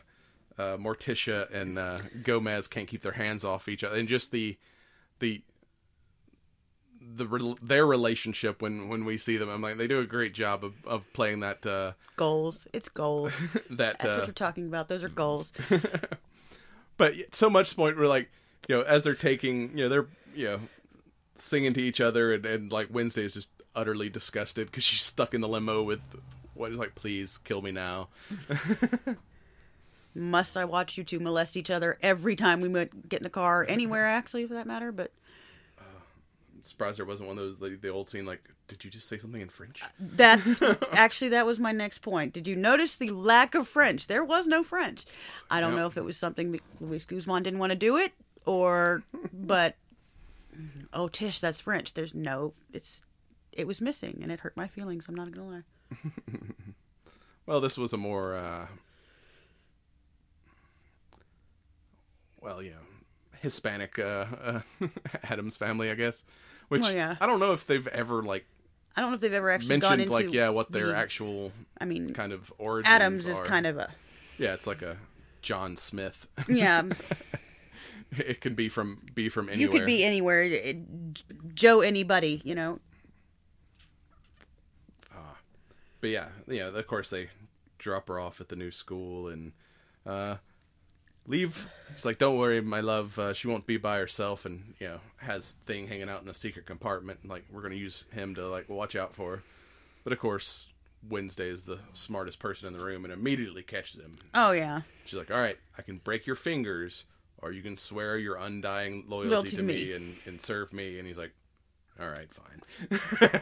[0.61, 4.57] uh, Morticia and uh, Gomez can't keep their hands off each other, and just the
[5.19, 5.41] the
[7.15, 10.63] the their relationship when when we see them, I'm like they do a great job
[10.63, 12.67] of, of playing that uh, Goals.
[12.73, 13.33] It's goals.
[13.69, 14.87] that That's uh, what you're talking about.
[14.87, 15.51] Those are goals.
[16.97, 18.29] but so much point where like
[18.67, 20.59] you know as they're taking you know they're you know
[21.35, 25.33] singing to each other and, and like wednesday is just utterly disgusted because she's stuck
[25.33, 25.99] in the limo with
[26.53, 28.07] what is like please kill me now
[30.17, 32.69] Must I watch you two molest each other every time we
[33.09, 34.93] get in the car, anywhere actually, for that matter?
[34.93, 35.11] But
[36.65, 39.17] surprised there wasn't one of those the, the old scene like, did you just say
[39.17, 39.83] something in French?
[39.99, 40.61] That's
[40.93, 42.33] actually that was my next point.
[42.33, 44.07] Did you notice the lack of French?
[44.07, 45.05] There was no French.
[45.49, 45.79] I don't Nope.
[45.79, 48.13] know if it was something Luis Guzman didn't want to do it,
[48.45, 49.75] or but
[50.93, 51.93] oh Tish, that's French.
[51.93, 52.53] There's no.
[52.73, 53.03] It's
[53.51, 55.07] it was missing, and it hurt my feelings.
[55.07, 55.63] I'm not gonna lie.
[57.47, 58.65] Well, this was a more, uh,
[62.41, 62.71] well, yeah,
[63.41, 64.87] Hispanic uh, uh,
[65.29, 66.25] Addams family, I guess.
[66.69, 67.15] Which Well, yeah.
[67.21, 68.45] I don't know if they've ever like
[68.97, 70.95] I don't know if they've ever actually gone mentioned into like yeah what their the-
[70.97, 73.45] actual I mean, kind of origins Addams is are.
[73.45, 73.89] kind of a
[74.37, 74.97] yeah, it's like a
[75.41, 76.27] John Smith.
[76.47, 76.83] yeah.
[78.17, 79.61] it can be from be from anywhere.
[79.73, 80.41] you could be anywhere.
[80.43, 82.79] It- it- Joe, anybody, you know.
[86.01, 86.67] but yeah, yeah.
[86.67, 87.29] Of course, they
[87.77, 89.53] drop her off at the new school and
[90.05, 90.35] uh,
[91.27, 91.67] leave.
[91.93, 93.17] He's like, "Don't worry, my love.
[93.17, 96.33] Uh, she won't be by herself." And you know, has thing hanging out in a
[96.33, 97.19] secret compartment.
[97.21, 99.37] and, Like, we're gonna use him to like watch out for.
[99.37, 99.43] her.
[100.03, 100.67] But of course,
[101.07, 104.17] Wednesday is the smartest person in the room and immediately catches him.
[104.33, 104.81] Oh yeah.
[105.05, 107.05] She's like, "All right, I can break your fingers,
[107.39, 110.97] or you can swear your undying loyalty, Loyalty to me, me." and, and serve me."
[110.99, 111.33] And he's like,
[111.99, 113.41] "All right, fine."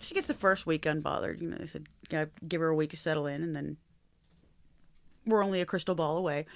[0.00, 1.42] She gets the first week unbothered.
[1.42, 1.86] You know, they said,
[2.48, 3.76] give her a week to settle in, and then
[5.28, 6.46] we're only a crystal ball away.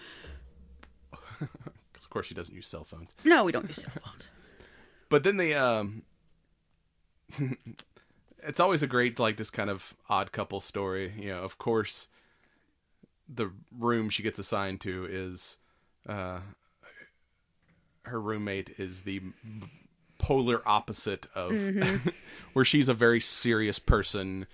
[1.38, 3.14] 'Cause of course, she doesn't use cell phones.
[3.24, 4.28] No, we don't use cell phones.
[5.08, 6.04] But then they um
[8.42, 12.08] it's always a great like just kind of odd couple story, you know, of course
[13.28, 15.58] the room she gets assigned to is
[16.08, 16.40] uh
[18.04, 19.20] her roommate is the
[20.18, 21.52] polar opposite of
[22.54, 24.46] where she's a very serious person.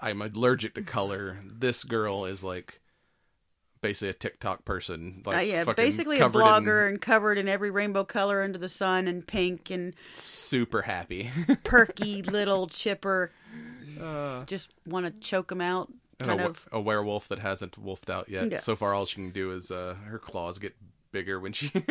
[0.00, 1.38] I'm allergic to color.
[1.44, 2.80] This girl is like
[3.82, 7.48] basically a TikTok person, like Uh, yeah, basically a covered in- blogger and covered in
[7.48, 11.30] every rainbow color under the sun and pink and super happy.
[11.64, 13.32] perky little chipper.
[14.46, 15.92] Just want to choke him out.
[16.18, 16.68] Kind a, of.
[16.72, 18.50] a werewolf that hasn't wolfed out yet.
[18.50, 18.58] Yeah.
[18.58, 20.74] So far, all she can do is uh, her claws get
[21.10, 21.70] bigger when she.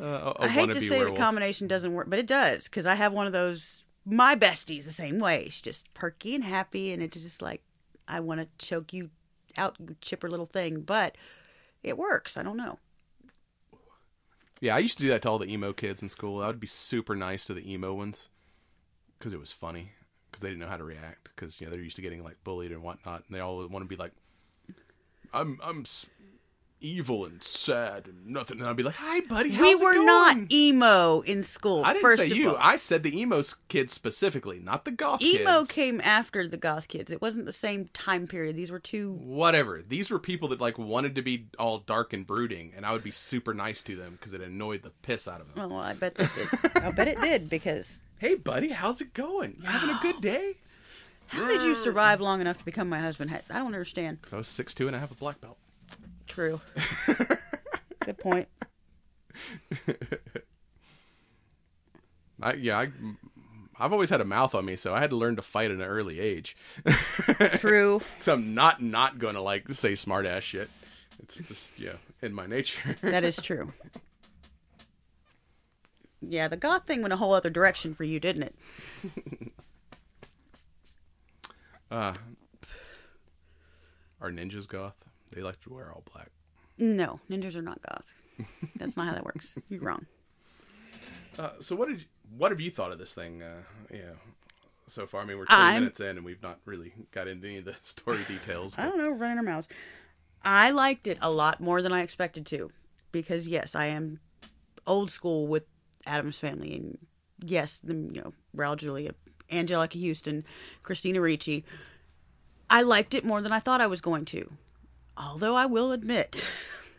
[0.00, 1.16] uh, a, a I hate to say werewolf.
[1.16, 3.84] the combination doesn't work, but it does because I have one of those.
[4.06, 5.44] My besties the same way.
[5.50, 7.62] She's just perky and happy, and it's just like
[8.08, 9.10] I want to choke you
[9.60, 10.80] out, you chipper little thing.
[10.80, 11.16] But
[11.82, 12.36] it works.
[12.36, 12.78] I don't know.
[14.60, 16.42] Yeah, I used to do that to all the emo kids in school.
[16.42, 18.28] I would be super nice to the emo ones
[19.18, 19.92] because it was funny
[20.30, 22.36] because they didn't know how to react because you know they're used to getting like
[22.44, 24.12] bullied and whatnot, and they all want to be like,
[25.32, 25.84] "I'm I'm
[26.80, 29.94] evil and sad and nothing," and I'd be like, "Hi, buddy, how's we it were
[29.94, 31.84] going?" not emo in school.
[31.84, 32.50] I didn't first say you.
[32.50, 32.56] all.
[32.58, 35.72] I said the emo kids specifically, not the goth Emo kids.
[35.72, 37.10] came after the goth kids.
[37.12, 38.56] It wasn't the same time period.
[38.56, 39.12] These were two.
[39.12, 39.82] whatever.
[39.86, 43.04] These were people that like wanted to be all dark and brooding, and I would
[43.04, 45.70] be super nice to them because it annoyed the piss out of them.
[45.70, 46.48] Well, I bet they did.
[46.82, 49.56] I bet it did because Hey, buddy, how's it going?
[49.60, 50.56] You having a good day?
[51.28, 53.30] how did you survive long enough to become my husband?
[53.30, 54.18] I don't understand.
[54.20, 55.56] Because I was six two and I have a black belt.
[56.30, 56.60] True.
[58.04, 58.48] Good point.
[62.40, 62.88] I yeah, I,
[63.78, 65.76] I've always had a mouth on me, so I had to learn to fight at
[65.76, 66.56] an early age.
[67.58, 68.00] True.
[68.14, 70.70] Because I'm not not gonna like say smart ass shit.
[71.22, 72.96] It's just yeah, in my nature.
[73.02, 73.72] That is true.
[76.22, 78.54] Yeah, the goth thing went a whole other direction for you, didn't it?
[81.90, 82.14] uh,
[84.20, 85.09] are ninjas goth?
[85.32, 86.30] They like to wear all black.
[86.78, 88.12] No, ninjas are not goth.
[88.76, 89.54] That's not how that works.
[89.68, 90.06] You're wrong.
[91.38, 93.42] Uh, so what did you, what have you thought of this thing?
[93.42, 93.60] Uh,
[93.92, 94.12] yeah,
[94.86, 95.20] so far.
[95.20, 97.64] I mean, we're 20 I'm- minutes in, and we've not really got into any of
[97.64, 98.76] the story details.
[98.78, 99.68] I don't know, running our mouths.
[100.42, 102.70] I liked it a lot more than I expected to,
[103.12, 104.20] because yes, I am
[104.86, 105.64] old school with
[106.06, 106.98] Addams family, and
[107.44, 109.12] yes, the you know Raul Julia,
[109.50, 110.44] Anjelica Huston,
[110.82, 111.64] Christina Ricci.
[112.70, 114.50] I liked it more than I thought I was going to,
[115.20, 116.48] although I will admit,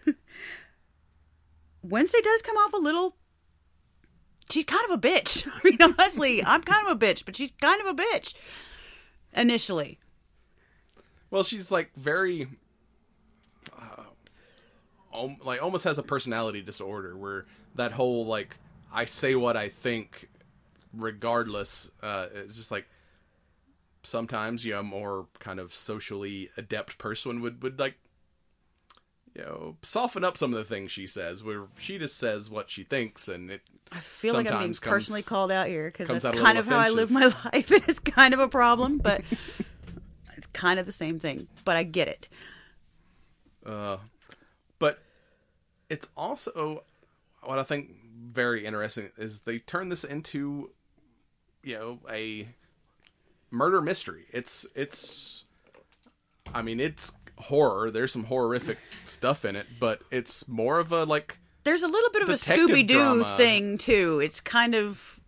[1.81, 3.15] Wednesday does come off a little.
[4.49, 5.47] She's kind of a bitch.
[5.53, 8.33] I mean, honestly, I'm kind of a bitch, but she's kind of a bitch
[9.33, 9.99] initially.
[11.29, 12.47] Well, she's like very,
[13.77, 14.03] uh,
[15.43, 18.57] like almost has a personality disorder where that whole like
[18.93, 20.29] I say what I think,
[20.93, 21.89] regardless.
[22.03, 22.85] Uh, it's just like
[24.03, 27.95] sometimes you a more kind of socially adept person would would like.
[29.35, 31.43] You know, soften up some of the things she says.
[31.43, 33.61] Where she just says what she thinks, and it.
[33.91, 36.79] I feel like I'm being comes- personally called out here because that's kind of little
[36.79, 37.71] how I live my life.
[37.71, 39.21] It is kind of a problem, but
[40.37, 41.47] it's kind of the same thing.
[41.63, 42.29] But I get it.
[43.65, 43.97] Uh,
[44.79, 44.99] but
[45.89, 46.83] it's also
[47.43, 47.91] what I think
[48.31, 50.71] very interesting is they turn this into,
[51.63, 52.47] you know, a
[53.49, 54.25] murder mystery.
[54.31, 55.45] It's it's,
[56.53, 57.11] I mean, it's
[57.41, 57.91] horror.
[57.91, 61.37] There's some horrific stuff in it, but it's more of a like.
[61.63, 64.19] There's a little bit of a Scooby Doo thing too.
[64.23, 65.19] It's kind of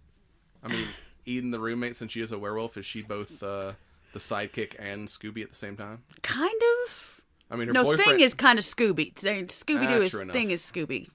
[0.63, 0.87] I mean,
[1.27, 3.73] Enid, the roommate, since she is a werewolf, is she both uh,
[4.13, 6.03] the sidekick and Scooby at the same time?
[6.23, 7.21] kind of
[7.51, 9.13] I mean, her no boyfriend thing is kind of Scooby.
[9.13, 10.33] Scooby Ah, Doo is enough.
[10.33, 11.09] thing is Scooby,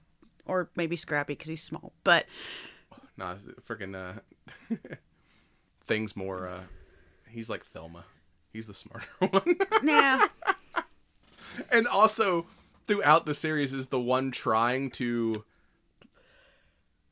[0.45, 1.91] or maybe Scrappy because he's small.
[2.05, 2.25] But
[3.17, 3.35] Nah,
[3.67, 4.75] freaking uh,
[5.85, 6.47] things more.
[6.47, 6.61] Uh,
[7.29, 8.05] he's like Thelma.
[8.53, 9.57] He's the smarter one.
[9.83, 10.27] nah,
[11.71, 12.45] and also,
[12.87, 15.43] throughout the series, is the one trying to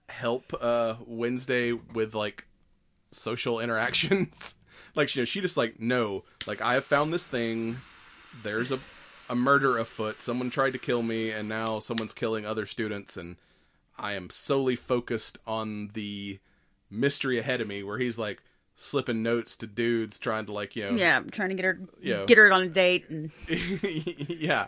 [0.09, 2.47] help uh, Wednesday with like
[3.11, 4.55] social interactions.
[4.95, 7.77] like, you know, she just like, no, like I have found this thing.
[8.43, 8.79] There's a
[9.29, 10.21] a murder afoot.
[10.21, 13.37] Someone tried to kill me, and now someone's killing other students, and
[13.97, 16.39] I am solely focused on the
[16.89, 17.83] mystery ahead of me.
[17.83, 18.41] Where he's like
[18.79, 22.25] slipping notes to dudes, trying to like, you know, yeah, trying to get her Yeah.
[22.25, 24.67] get her on a date, and yeah.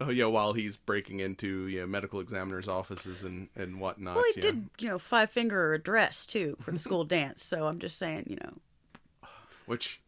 [0.00, 4.16] Oh yeah, while he's breaking into you know, medical examiners' offices and and whatnot.
[4.16, 7.44] well, he did you know five finger a dress too for the school dance.
[7.44, 9.28] So I'm just saying, you know,
[9.66, 10.00] Which,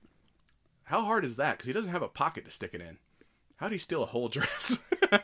[0.84, 1.52] how hard is that?
[1.58, 2.98] Because he doesn't have a pocket to stick it in.
[3.56, 4.78] How'd he steal a whole dress?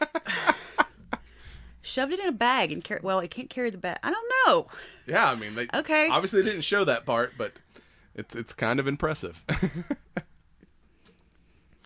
[1.82, 3.00] shoved it in a bag and carry.
[3.02, 3.98] Well, it can't carry the bag.
[4.02, 4.66] I don't know.
[5.06, 6.08] yeah, I mean, they Okay.
[6.08, 7.54] obviously they didn't show that part, but
[8.14, 9.42] it's it's kind of impressive.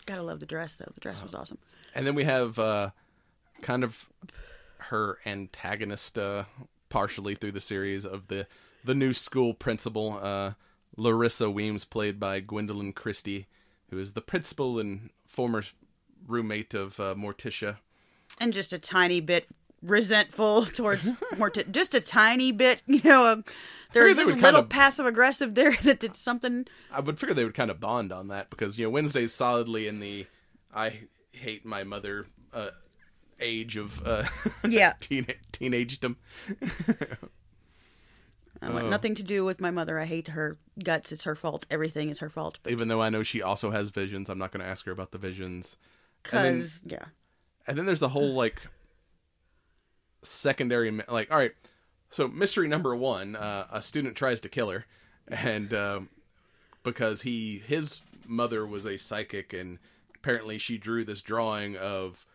[0.06, 0.90] Gotta love the dress though.
[0.94, 1.58] The dress was awesome.
[1.94, 2.90] and then we have uh,
[3.62, 4.08] kind of
[4.78, 6.44] her antagonist, uh,
[6.90, 8.46] partially through the series of the
[8.84, 10.52] the new school principal, uh,
[10.98, 13.46] Larissa Weems, played by Gwendoline Christie,
[13.88, 15.62] who is the principal and former
[16.26, 17.76] roommate of uh, Morticia.
[18.38, 19.48] and just a tiny bit
[19.84, 23.44] resentful towards more t- just a tiny bit you know um,
[23.92, 27.44] there's a little kind of- passive aggressive there that did something I would figure they
[27.44, 30.26] would kind of bond on that because you know Wednesday's solidly in the
[30.74, 31.00] I
[31.32, 32.70] hate my mother uh,
[33.40, 34.24] age of uh,
[34.68, 34.94] Yeah.
[35.00, 36.16] teen teenagedom.
[38.62, 38.72] I Oh.
[38.72, 42.08] want nothing to do with my mother i hate her guts it's her fault everything
[42.08, 44.70] is her fault Even though I know she also has visions, I'm not going to
[44.70, 45.76] ask her about the visions.
[46.32, 47.04] And then- because yeah
[47.66, 48.62] And then there's the whole like
[50.24, 51.52] secondary like all right.
[52.10, 54.86] So mystery number 1, uh, a student tries to kill her
[55.28, 56.08] and um
[56.82, 59.78] because he his mother was a psychic and
[60.14, 62.26] apparently she drew this drawing of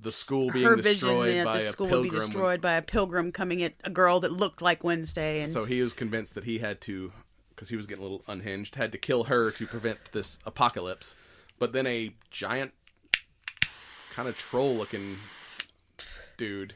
[0.00, 2.30] the school being her vision destroyed by the a school would be pilgrim.
[2.30, 5.80] destroyed by a pilgrim coming at a girl that looked like wednesday and So he
[5.82, 7.12] was convinced that he had to,
[7.50, 11.14] because he was getting a little unhinged, had to kill her to prevent this apocalypse.
[11.58, 12.72] But then a giant,
[14.12, 15.18] kind of troll-looking
[16.36, 16.74] dude,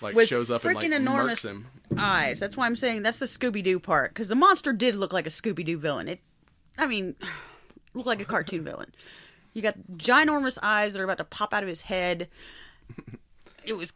[0.00, 1.66] like With shows up and like freaking enormous him.
[1.98, 5.26] eyes that's why i'm saying that's the scooby-doo part because the monster did look like
[5.26, 6.20] a scooby-doo villain it
[6.76, 7.14] i mean
[7.94, 8.94] looked like a cartoon villain
[9.54, 12.28] you got ginormous eyes that are about to pop out of his head
[13.64, 13.92] it was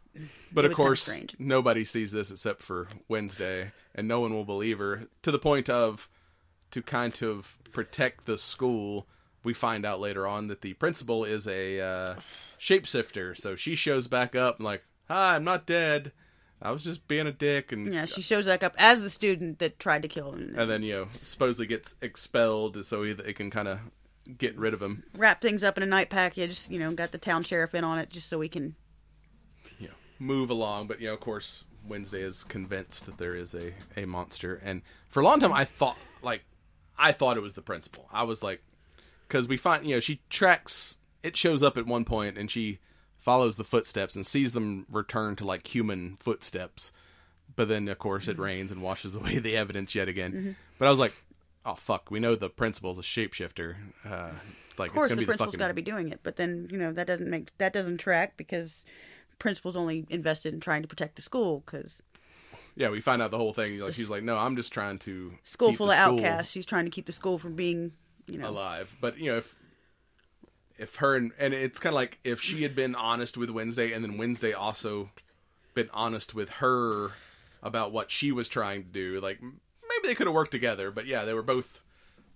[0.51, 4.45] But it of was course, nobody sees this except for Wednesday, and no one will
[4.45, 5.07] believe her.
[5.23, 6.07] To the point of,
[6.69, 9.07] to kind of protect the school,
[9.43, 12.15] we find out later on that the principal is a uh,
[12.59, 13.35] shapeshifter.
[13.35, 16.11] So she shows back up and like, "Hi, I'm not dead.
[16.61, 19.59] I was just being a dick." And Yeah, she shows back up as the student
[19.59, 20.53] that tried to kill him.
[20.57, 23.79] and then you know supposedly gets expelled so he, they can kind of
[24.37, 25.03] get rid of him.
[25.17, 26.69] wrap things up in a night package.
[26.69, 28.75] You know, got the town sheriff in on it just so we can.
[29.79, 30.87] you know, move along.
[30.87, 34.81] But you know, of course, Wednesday is convinced that there is a a monster, and
[35.09, 36.43] for a long time, I thought like
[36.97, 38.07] I thought it was the principal.
[38.11, 38.63] I was like,
[39.27, 40.97] because we find you know she tracks.
[41.21, 42.79] It shows up at one point, and she
[43.23, 46.91] follows the footsteps and sees them return to like human footsteps.
[47.55, 50.55] But then, of course, it rains and washes away the evidence yet again.
[50.77, 51.13] But I was like,
[51.65, 54.31] "Oh fuck, we know the principal's a shapeshifter." Uh,
[54.77, 57.07] like Of course, the principal's got to be doing it, but then you know that
[57.07, 58.83] doesn't make that doesn't track because
[59.39, 62.01] principal's only invested in trying to protect the school because
[62.75, 62.89] yeah.
[62.89, 63.79] We find out the whole thing.
[63.79, 66.51] Like she's like, "No, I'm just trying to school keep full of school outcasts.
[66.51, 67.93] She's trying to keep the school from being
[68.27, 68.95] you know alive.
[68.99, 69.55] But you know, if
[70.77, 73.91] if her and, and it's kind of like if she had been honest with Wednesday,
[73.93, 75.09] and then Wednesday also
[75.73, 77.11] been honest with her
[77.61, 80.91] about what she was trying to do, like maybe they could have worked together.
[80.91, 81.81] But yeah, they were both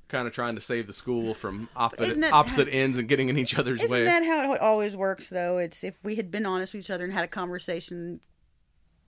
[0.07, 3.37] kind of trying to save the school from opposite Isn't opposite ends and getting in
[3.37, 4.05] each other's Isn't way.
[4.05, 5.57] that how it always works, though?
[5.57, 8.21] It's if we had been honest with each other and had a conversation,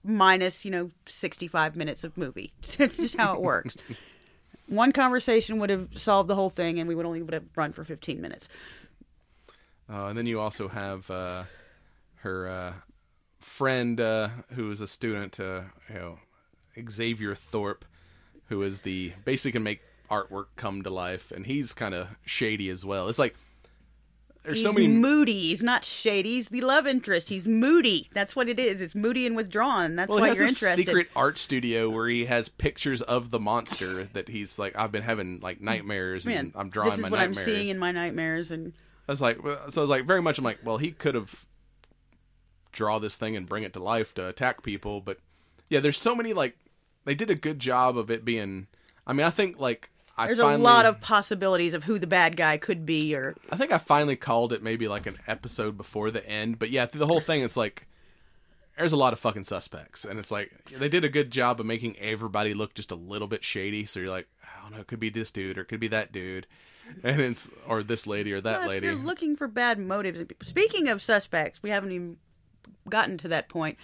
[0.04, 2.52] minus you know sixty five minutes of movie.
[2.78, 3.76] That's just how it works.
[4.66, 7.72] One conversation would have solved the whole thing, and we would only would have run
[7.72, 8.48] for fifteen minutes.
[9.92, 11.44] Uh, and then you also have uh,
[12.16, 12.72] her uh,
[13.38, 16.18] friend uh, who is a student, uh, you know,
[16.88, 17.84] Xavier Thorpe,
[18.46, 19.80] who is the basically can make
[20.10, 23.08] artwork come to life, and he's kind of shady as well.
[23.08, 23.34] It's like
[24.44, 24.88] there's He's so many.
[24.88, 25.38] moody.
[25.40, 26.30] He's not shady.
[26.30, 27.28] He's the love interest.
[27.28, 28.08] He's moody.
[28.14, 28.80] That's what it is.
[28.80, 29.96] It's moody and withdrawn.
[29.96, 30.86] That's well, he why has you're a interested.
[30.86, 35.02] secret art studio where he has pictures of the monster that he's like, I've been
[35.02, 37.38] having like nightmares, and Man, I'm drawing this is my what nightmares.
[37.38, 38.72] I'm seeing in my nightmares, and
[39.10, 39.38] I was like,
[39.70, 40.38] so I was like, very much.
[40.38, 41.44] I'm like, well, he could have
[42.70, 45.18] draw this thing and bring it to life to attack people, but
[45.68, 46.56] yeah, there's so many like
[47.04, 48.68] they did a good job of it being.
[49.04, 52.06] I mean, I think like I there's finally, a lot of possibilities of who the
[52.06, 53.12] bad guy could be.
[53.16, 56.70] Or I think I finally called it maybe like an episode before the end, but
[56.70, 57.88] yeah, through the whole thing, it's like
[58.78, 61.66] there's a lot of fucking suspects, and it's like they did a good job of
[61.66, 63.86] making everybody look just a little bit shady.
[63.86, 65.88] So you're like, I don't know, it could be this dude or it could be
[65.88, 66.46] that dude,
[67.02, 68.86] and it's or this lady or that lady.
[68.86, 70.20] You're looking for bad motives.
[70.42, 72.16] Speaking of suspects, we haven't even
[72.88, 73.78] gotten to that point.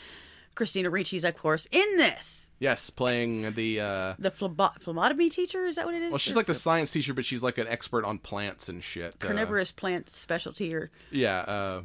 [0.55, 2.51] Christina Ricci's, of course, in this.
[2.59, 3.81] Yes, playing the.
[3.81, 6.11] uh The phlebo- phlebotomy teacher, is that what it is?
[6.11, 9.15] Well, she's like the science teacher, but she's like an expert on plants and shit.
[9.15, 11.83] Uh, carnivorous plant specialty, or yeah, uh,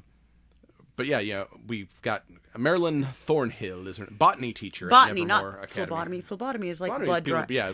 [0.95, 2.23] but yeah, yeah, we've got
[2.57, 4.87] Marilyn Thornhill is her botany teacher.
[4.89, 5.67] botany, not Academy.
[5.87, 6.21] phlebotomy.
[6.21, 7.55] Phlebotomy is like Botany is blood people-.
[7.55, 7.71] Yeah,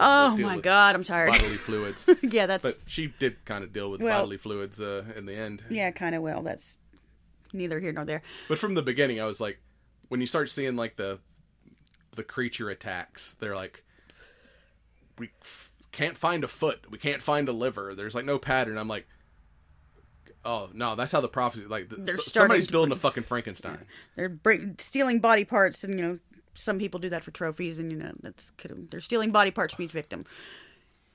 [0.00, 1.30] Oh my god, I'm tired.
[1.30, 2.06] bodily fluids.
[2.22, 5.34] yeah, that's but she did kind of deal with Well- bodily fluids uh, in the
[5.34, 5.64] end.
[5.68, 6.22] yeah, kind of.
[6.22, 6.76] Well, that's
[7.52, 8.22] neither here nor there.
[8.48, 9.58] But from the beginning, I was like,
[10.08, 11.18] when you start seeing like the
[12.16, 13.82] the creature attacks, they're like,
[15.18, 17.94] we f- can't find a foot, we can't find a liver.
[17.94, 18.78] There's like no pattern.
[18.78, 19.06] I'm like,
[20.44, 21.64] oh no, that's how the prophecy.
[21.66, 23.78] Like the, They're s- starting somebody's building a fucking Frankenstein.
[24.16, 26.18] They're break- stealing body parts, and you know,
[26.54, 28.50] some people do that for trophies, and you know, that's
[28.90, 30.24] they're stealing body parts from each victim.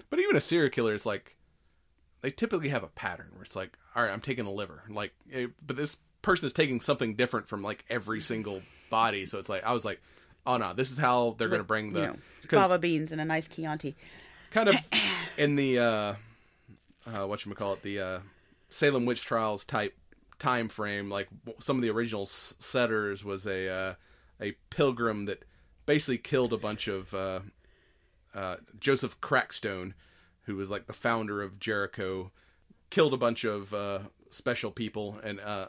[0.09, 1.35] But even a serial killer is like,
[2.21, 5.13] they typically have a pattern where it's like, all right, I'm taking a liver, like,
[5.33, 9.25] eh, but this person is taking something different from like every single body.
[9.25, 10.01] So it's like, I was like,
[10.45, 12.15] oh no, this is how they're going to bring the you know,
[12.49, 13.95] fava beans and a nice Chianti.
[14.51, 14.75] kind of
[15.37, 16.13] in the uh
[17.07, 18.19] uh what you call it the uh
[18.69, 19.97] Salem witch trials type
[20.37, 23.93] time frame like some of the original setters was a uh
[24.41, 25.45] a pilgrim that
[25.85, 27.39] basically killed a bunch of uh
[28.33, 29.93] uh Joseph Crackstone
[30.43, 32.31] who was like the founder of Jericho
[32.89, 33.99] killed a bunch of uh
[34.29, 35.67] special people and uh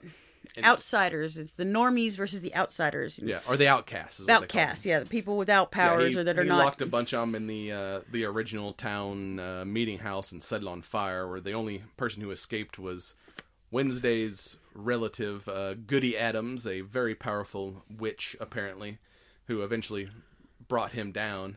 [0.57, 1.37] and- Outsiders.
[1.39, 3.19] It's the normies versus the outsiders.
[3.23, 4.69] yeah or the outcasts is what they call them.
[4.69, 4.85] Outcasts.
[4.87, 6.65] Yeah, the people without Yeah, powers he, or that are he not.
[6.65, 10.43] locked a bunch of them in the uh, the original town uh, meeting house and
[10.43, 11.29] set it on fire.
[11.29, 13.15] Where the only person who escaped was
[13.71, 18.99] Wednesday's relative, uh, Goody Addams, a very powerful witch apparently,
[19.47, 20.09] who eventually
[20.69, 21.57] brought him down.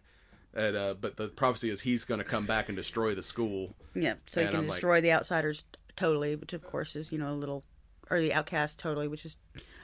[0.53, 3.75] And, uh, but the prophecy is he's going to come back and destroy the school.
[3.93, 5.63] Yeah, so And can I'm like- destroy the outsiders
[5.95, 7.63] totally, which of course is you know a little,
[8.09, 9.35] or the outcast totally, which is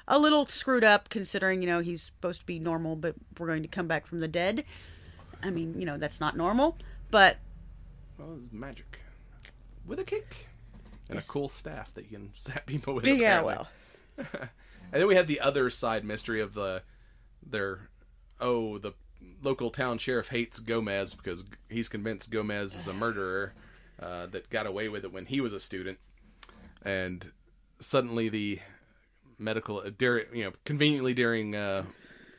[0.07, 3.61] a little screwed up considering you know he's supposed to be normal, but we're going
[3.63, 4.63] to come back from the dead.
[5.43, 6.78] I mean, you know that's not normal,
[7.11, 7.38] but
[8.17, 8.99] Well, it's magic
[9.86, 10.47] with a kick
[11.09, 11.26] and Yes.
[11.26, 13.05] a cool staff that you can zap people with.
[13.05, 13.55] yeah, apparently.
[13.55, 13.67] well,
[14.91, 16.84] And then we have the other side mystery of the
[17.45, 17.89] their
[18.39, 18.93] oh the
[19.41, 23.53] local town sheriff hates Gomez because he's convinced Gomez is a murderer
[23.99, 25.97] uh, that got away with it when he was a student,
[26.84, 27.32] and
[27.80, 28.59] suddenly the
[29.38, 31.84] medical uh, during you know conveniently during uh,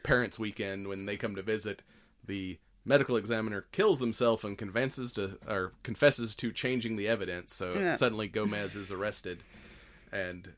[0.02, 1.82] parents weekend when they come to visit
[2.26, 7.74] the medical examiner kills himself and confesses to or confesses to changing the evidence so
[7.74, 7.96] Yeah.
[7.96, 9.42] suddenly Gomez is arrested
[10.12, 10.52] and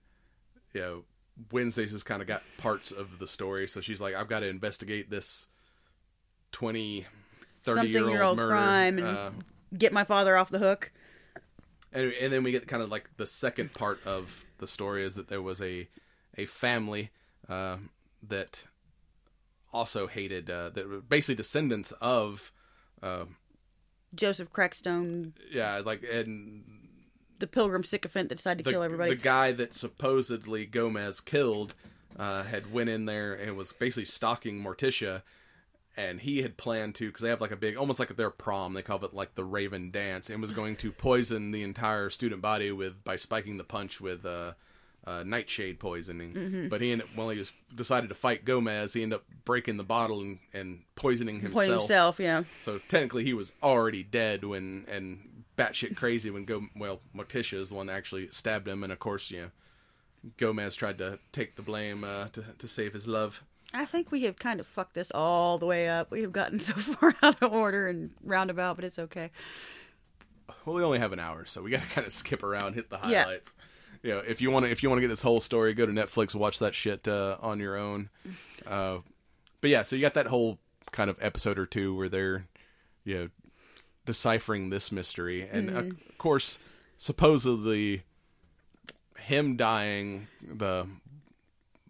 [0.74, 1.04] you know
[1.50, 4.46] Wednesday's just kind of got parts of the story so she's like I've got to
[4.48, 5.46] investigate this
[6.52, 7.06] 20
[7.64, 9.30] 30 year old murder crime and- uh,
[9.76, 10.92] get my father off the hook.
[11.92, 15.14] And, and then we get kind of like the second part of the story is
[15.14, 15.88] that there was a
[16.36, 17.10] a family
[17.48, 17.76] uh,
[18.22, 18.66] that
[19.72, 22.52] also hated uh, that were basically descendants of
[23.02, 23.24] uh,
[24.14, 26.64] Joseph Crackstone, yeah like and
[27.38, 29.10] the pilgrim sycophant that decided to the, kill everybody.
[29.10, 31.74] the guy that supposedly Gomez killed
[32.18, 35.22] uh, had went in there and was basically stalking Morticia
[35.98, 38.72] and he had planned to because they have like a big almost like their prom
[38.72, 42.40] they call it like the raven dance and was going to poison the entire student
[42.40, 44.52] body with by spiking the punch with uh,
[45.06, 46.68] uh, nightshade poisoning Mm-hmm.
[46.68, 49.84] but he ended well he was decided to fight Gomez he ended up breaking the
[49.84, 52.42] bottle and, and poisoning himself Point himself, yeah.
[52.60, 56.66] so technically, he was already dead when and batshit crazy when Go.
[56.76, 59.50] Well, Morticia is the one that actually stabbed him, and of course, you know,
[60.36, 63.42] Gomez tried to take the blame uh, to to save his love.
[63.74, 66.10] I think we have kind of fucked this all the way up.
[66.10, 69.30] We have gotten so far out of order and roundabout, but it's okay.
[70.64, 72.90] Well, we only have an hour, so we got to kind of skip around, hit
[72.90, 73.54] the highlights.
[74.02, 74.08] Yeah.
[74.08, 75.86] you know, if you want to, if you want to get this whole story, go
[75.86, 78.08] to Netflix, watch that shit uh, on your own.
[78.66, 78.98] Uh,
[79.62, 80.58] but yeah, so you got that whole
[80.92, 82.44] kind of episode or two where they're,
[83.04, 83.28] you know,
[84.04, 86.58] deciphering this mystery, and uh, of course,
[86.98, 88.02] supposedly,
[89.18, 90.86] him dying, the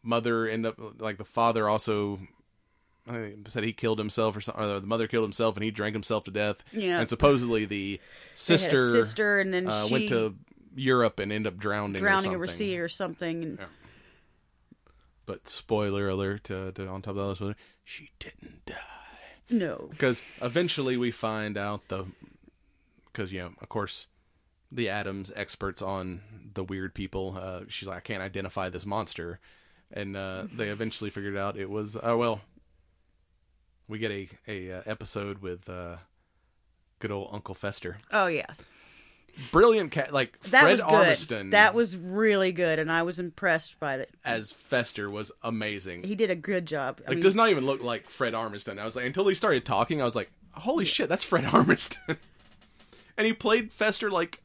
[0.02, 2.20] mother end up like the father also
[3.08, 4.62] I said he killed himself or something.
[4.62, 6.62] Or the mother killed himself and he drank himself to death.
[6.72, 7.00] Yeah.
[7.00, 10.34] And supposedly the They had a sister, sister, and then uh, she went to
[10.74, 12.00] Europe and ended up drowning.
[12.00, 12.56] drowning or something.
[12.56, 13.42] sea or something.
[13.42, 13.66] And, Yeah.
[15.26, 18.74] But spoiler alert to, to on top of that, spoiler, she didn't die
[19.50, 19.88] No.
[19.90, 22.06] because eventually we find out the
[23.12, 24.08] because you know of course
[24.72, 26.20] the Addams experts on
[26.54, 27.38] the weird people.
[27.40, 29.38] Uh, she's like I can't identify this monster,
[29.92, 32.40] and uh, they eventually figured out it was oh well.
[33.88, 35.96] We get a a uh, episode with uh,
[36.98, 38.62] good old Uncle Fester, Oh yes,
[39.50, 40.90] brilliant cat like that Fred was good.
[41.38, 41.50] Armisen.
[41.52, 44.10] That was really good, and I was impressed by it.
[44.24, 46.02] as Fester was amazing.
[46.02, 47.00] He did a good job.
[47.06, 48.78] I like mean, does not even look like Fred Armisen.
[48.78, 52.18] I was like until he started talking, I was like, holy shit, that's Fred Armisen.
[53.16, 54.42] and he played Fester like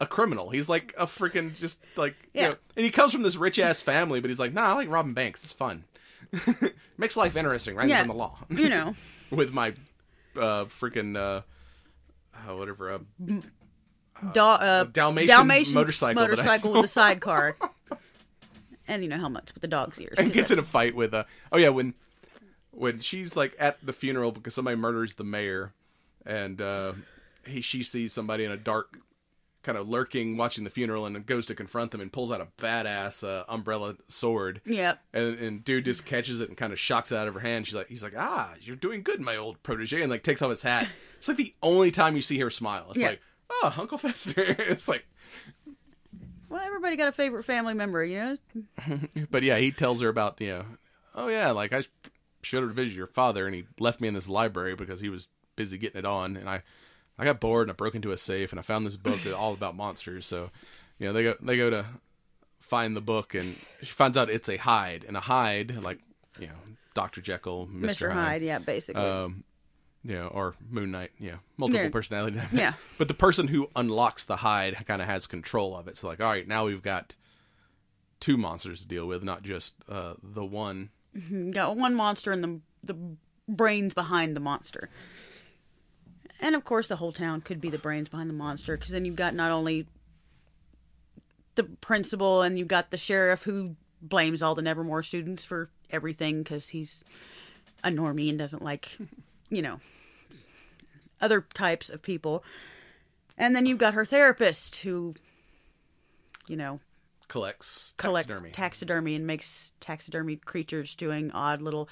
[0.00, 0.50] a criminal.
[0.50, 2.48] He's like a freaking just like you Yeah.
[2.50, 4.88] know, and he comes from this rich ass family, but he's like, nah, I like
[4.88, 5.42] robbing banks.
[5.44, 5.84] It's fun.
[6.98, 8.00] Makes life interesting, right Yeah.
[8.00, 8.38] from the law.
[8.50, 8.94] you know,
[9.30, 9.74] With my
[10.36, 11.42] uh freaking uh,
[12.50, 12.98] uh whatever uh,
[14.32, 17.56] da- uh, Dalmatian motorcycle motorcycle with a sidecar,
[18.88, 20.14] and you know helmets with the dog's ears.
[20.18, 21.94] and gets in a fight with uh oh yeah when
[22.70, 25.72] when she's like at the funeral because somebody murders the mayor
[26.24, 26.92] and uh
[27.46, 28.98] he she sees somebody in a dark
[29.62, 32.46] kind of lurking watching the funeral and goes to confront them and pulls out a
[32.62, 35.00] badass uh, umbrella sword Yep.
[35.12, 37.66] and and dude just catches it and kind of shocks it out of her hand
[37.66, 40.50] she's like he's like ah you're doing good my old protege and like takes off
[40.50, 40.86] his hat
[41.18, 43.08] it's like the only time you see her smile it's Yeah.
[43.08, 45.04] like oh uncle fester it's like
[46.48, 48.18] Well, everybody got a favorite family member, you
[48.86, 48.98] know.
[49.30, 50.64] But yeah, he tells her about you know,
[51.14, 51.82] oh yeah, like I
[52.42, 55.28] should have visited your father, and he left me in this library because he was
[55.56, 56.62] busy getting it on, and I,
[57.18, 59.52] I got bored and I broke into a safe and I found this book all
[59.52, 60.24] about monsters.
[60.26, 60.50] So,
[60.98, 61.84] you know, they go they go to
[62.60, 65.98] find the book, and she finds out it's a Hyde, and a Hyde like
[66.38, 66.52] you know,
[66.94, 68.12] Doctor Jekyll, Mister Mr.
[68.12, 69.02] Hyde, yeah, basically.
[69.02, 69.42] um,
[70.04, 71.90] you know, or Moon Knight, yeah, multiple Yeah.
[71.90, 72.40] personality.
[72.52, 72.74] Yeah.
[72.98, 75.96] but the person who unlocks the Hyde kind of has control of it.
[75.96, 77.16] So like, all right, now we've got
[78.20, 80.90] two monsters to deal with, not just uh, the one.
[81.14, 82.96] You got one monster and the the
[83.48, 84.88] brains behind the monster.
[86.40, 89.04] And of course, the whole town could be the brains behind the monster, because then
[89.04, 89.86] you've got not only
[91.56, 96.42] the principal and you've got the sheriff who blames all the Nevermore students for everything
[96.42, 97.02] because he's
[97.82, 98.96] a normie and doesn't like,
[99.50, 99.80] you know,
[101.20, 102.44] other types of people.
[103.36, 105.14] And then you've got her therapist who,
[106.46, 106.80] you know,
[107.28, 108.50] collects collects taxidermy.
[108.52, 111.88] taxidermy and makes taxidermy creatures doing odd little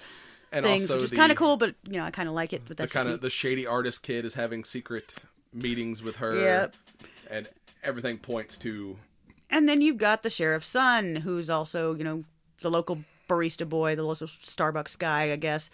[0.53, 1.57] and things, also which is kind of cool.
[1.57, 2.63] But you know, I kind of like it.
[2.67, 6.37] But The that's kind of the shady artist kid is having secret meetings with her.
[6.37, 6.77] Yep.
[7.31, 7.49] and
[7.83, 8.97] everything points to.
[9.51, 12.25] And then you've got the sheriff's son, who's also you know
[12.61, 15.71] the local barista boy, the local Starbucks guy, I guess.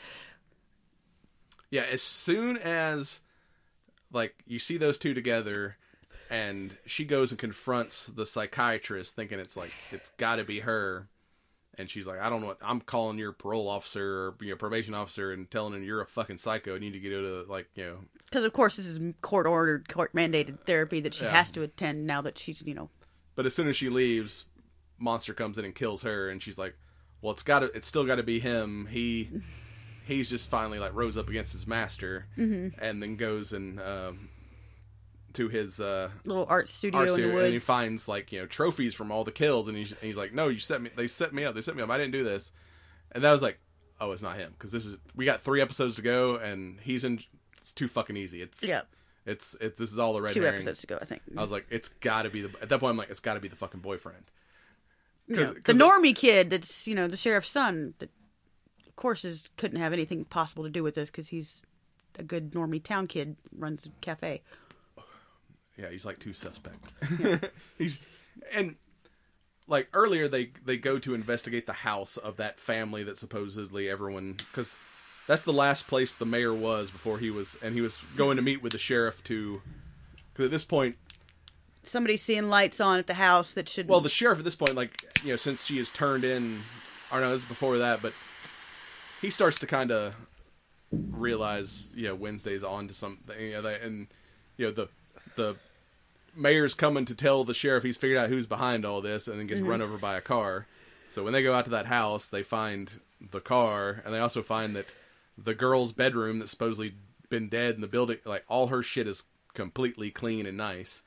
[1.70, 3.22] Yeah, as soon as
[4.12, 5.76] like you see those two together
[6.28, 11.08] and she goes and confronts the psychiatrist thinking it's like it's got to be her
[11.78, 14.94] and she's like I don't know what I'm calling your parole officer or your probation
[14.94, 17.48] officer and telling him you're a fucking psycho and you need to get out of
[17.48, 21.24] like, you know, Because of course this is court ordered, court mandated therapy that she
[21.24, 21.30] Yeah.
[21.36, 22.90] has to attend now that she's you know
[23.34, 24.44] but as soon as she leaves
[24.98, 26.76] monster comes in and kills her and she's like,
[27.22, 28.86] "Well, it's got to it's still got to be him.
[28.90, 29.30] He
[30.06, 32.78] he's just finally like rose up against his master Mm-hmm.
[32.84, 34.28] and then goes and um
[35.34, 38.46] to his uh little art studio art studio, the and he finds like you know
[38.46, 40.90] trophies from all the kills, and he's, and he's like, "No, you set me.
[40.94, 41.54] They set me up.
[41.54, 41.90] They set me up.
[41.90, 42.52] I didn't do this."
[43.12, 43.58] And that was like,
[44.00, 47.04] "Oh, it's not him because this is we got three episodes to go, and he's
[47.04, 47.20] in.
[47.60, 48.42] It's too fucking easy.
[48.42, 48.82] It's Yeah,
[49.26, 49.76] It's it.
[49.76, 50.56] This is all the red two herring.
[50.56, 51.22] episodes to go, I think.
[51.36, 52.50] I was like, it's got to be the.
[52.62, 54.24] At that point, I'm like, it's got to be the fucking boyfriend.
[55.32, 58.10] 'Cause- the 'cause normie kid that's you know the sheriff's son that
[58.86, 61.62] of course is couldn't have anything possible to do with this because he's
[62.18, 64.42] a good normie town kid runs a cafe
[65.82, 66.88] Yeah, he's like too suspect.
[67.78, 67.98] he's
[68.54, 68.76] and
[69.66, 74.34] like earlier they they go to investigate the house of that family that supposedly everyone
[74.50, 74.78] because
[75.26, 78.42] that's the last place the mayor was before he was and he was going to
[78.42, 79.62] meet with the sheriff to
[80.32, 80.96] because at this point
[81.84, 84.74] somebody's seeing lights on at the house that should well the sheriff at this point
[84.74, 86.60] like you know since she has turned in
[87.10, 88.12] i don't know this is before that but
[89.20, 90.14] he starts to kind of
[90.90, 94.08] realize you know wednesday's on to something you know and
[94.56, 94.88] you know the
[95.36, 95.56] the
[96.34, 99.46] mayor's coming to tell the sheriff he's figured out who's behind all this, and then
[99.46, 99.56] Mm-hmm.
[99.56, 100.66] gets run over by a car.
[101.08, 104.42] So when they go out to that house, they find the car, and they also
[104.42, 104.94] find that
[105.36, 106.94] the girl's bedroom that's supposedly
[107.28, 109.24] been dead in the building, like all her shit is
[109.54, 111.02] completely clean and nice.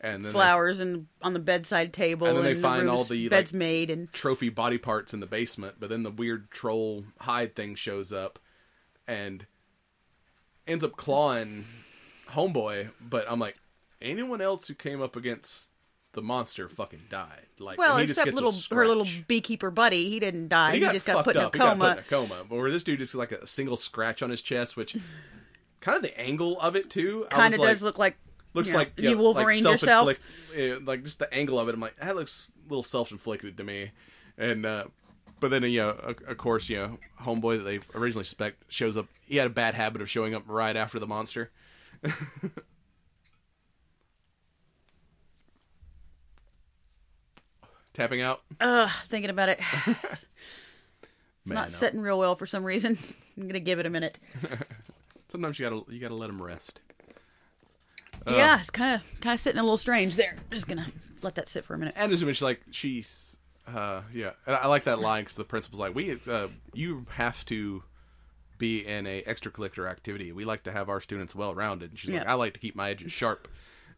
[0.00, 2.88] And then they- Flowers and on the bedside table, And and, then they the find
[2.90, 6.10] all the, beds like- made, and trophy body parts in the basement, but then the
[6.10, 8.38] weird troll Hyde thing shows up
[9.08, 9.46] and
[10.66, 11.64] ends up clawing
[12.30, 12.90] homeboy.
[13.00, 13.56] But I'm like,
[14.00, 15.70] anyone else who came up against
[16.12, 17.46] the monster fucking died.
[17.58, 20.72] Like, well, except little her little beekeeper buddy, he didn't die.
[20.72, 21.54] He, he got just got put in a up.
[21.54, 21.84] He got coma.
[21.84, 22.44] put in a coma.
[22.48, 24.96] But where this dude just like a single scratch on his chest, which
[25.80, 27.26] kind of the angle of it too.
[27.30, 28.16] Kind of like, does look like
[28.54, 30.18] looks you know, like you yeah, Wolverine like yourself.
[30.84, 31.74] like just the angle of it.
[31.74, 33.92] I'm like, that looks a little self-inflicted to me.
[34.38, 34.84] And uh,
[35.38, 38.96] but then you know, of, of course, you know, homeboy that they originally suspect shows
[38.96, 39.06] up.
[39.26, 41.50] He had a bad habit of showing up right after the monster.
[47.96, 48.42] Tapping out.
[48.60, 49.60] Ugh, thinking about it.
[51.42, 51.76] It's Man, not no.
[51.76, 52.98] sitting real well for some reason.
[53.38, 54.18] I'm gonna give it a minute.
[55.28, 56.80] Sometimes you gotta you gotta let him rest.
[58.26, 60.34] yeah, it's kind of kind of sitting a little strange there.
[60.50, 60.86] Just gonna
[61.22, 61.94] let that sit for a minute.
[61.96, 63.38] And as much like she's,
[63.68, 67.44] uh, yeah, and I like that line because the principal's like, we, uh, you have
[67.44, 67.84] to
[68.58, 70.32] be in a extracurricular activity.
[70.32, 71.90] We like to have our students well rounded.
[71.90, 73.46] And she's like, I like to keep my edges sharp.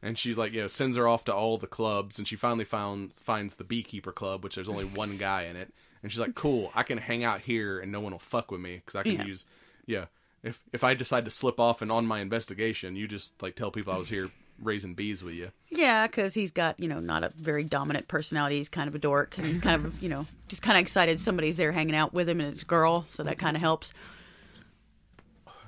[0.03, 2.65] And she's like, you know, sends her off to all the clubs, and she finally
[2.65, 5.73] found finds the beekeeper club, which there's only one guy in it.
[6.03, 8.61] And she's like, cool, I can hang out here, and no one will fuck with
[8.61, 9.25] me because I can Yeah.
[9.25, 9.45] use,
[9.87, 10.05] yeah.
[10.45, 13.73] If if I decide to slip off and on my investigation, you just like tell
[13.73, 14.31] people I was here
[14.63, 15.51] raising bees with you.
[15.71, 18.59] Yeah, because he's got you know not a very dominant personality.
[18.59, 21.19] He's kind of a dork, and he's kind of you know just kind of excited
[21.21, 23.93] somebody's there hanging out with him, and it's a girl, so that kind of helps.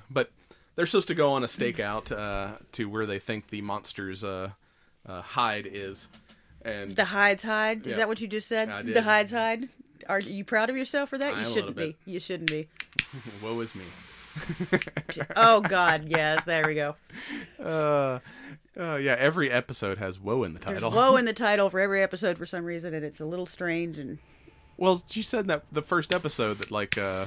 [0.09, 0.31] but
[0.75, 4.49] they're supposed to go on a stakeout uh, to where they think the monster's uh,
[5.05, 6.07] uh, hide is,
[6.63, 7.81] and The hides hide.
[7.81, 7.97] Is Yeah.
[7.97, 8.69] that what you just said?
[8.69, 9.69] I The hides hide.
[10.09, 11.33] Are you proud of yourself for that?
[11.33, 11.95] I am You shouldn't be.
[12.05, 12.67] You shouldn't be.
[13.41, 13.83] woe is me.
[15.35, 16.43] Oh God, yes.
[16.45, 16.95] There we go.
[17.61, 18.19] Uh,
[18.77, 20.91] yeah, every episode has woe in the There's title.
[20.91, 23.97] woe in the title for every episode for some reason, and it's a little strange.
[23.99, 24.19] And
[24.77, 27.25] well, she said that the first episode that like uh,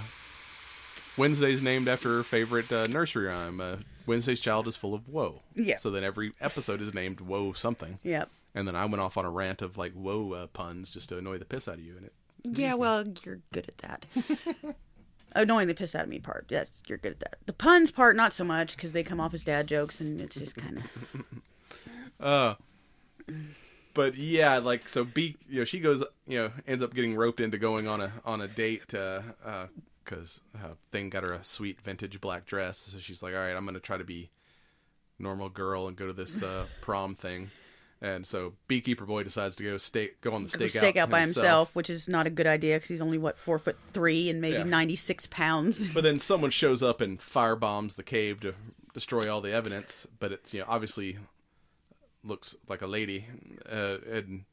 [1.16, 3.60] Wednesday's named after her favorite uh, nursery rhyme.
[3.60, 5.42] Uh, Wednesday's child is full of woe.
[5.54, 5.76] Yeah.
[5.76, 7.98] So then every episode is named woe something.
[8.02, 11.08] yeah, And then I went off on a rant of like woe uh, puns just
[11.10, 12.12] to annoy the piss out of you in it.
[12.42, 12.74] yeah.
[12.74, 14.06] Well, you're good at that.
[15.36, 16.46] Annoying the piss out of me part.
[16.48, 17.38] Yes, you're good at that.
[17.46, 20.34] The puns part, not so much, because they come off as dad jokes, and it's
[20.36, 20.84] just kind of.
[22.20, 22.54] Uh,
[23.92, 25.04] but yeah, like so.
[25.04, 28.12] B, you know, she goes, you know, ends up getting roped into going on a
[28.24, 29.66] on a date, uh, uh,
[30.04, 32.78] because uh, thing got her a sweet vintage black dress.
[32.78, 34.30] So she's like, all right, I'm gonna try to be
[35.18, 37.50] normal girl and go to this uh, prom thing.
[38.02, 41.20] And so beekeeper boy decides to go stay go on the stakeout stake out by
[41.20, 44.40] himself, which is not a good idea because he's only what four foot three and
[44.42, 44.64] maybe Yeah.
[44.64, 45.92] ninety six pounds.
[45.94, 48.54] But then someone shows up and firebombs the cave to
[48.92, 50.06] destroy all the evidence.
[50.18, 51.16] But it's you know obviously
[52.22, 53.26] looks like a lady,
[53.70, 54.44] uh, and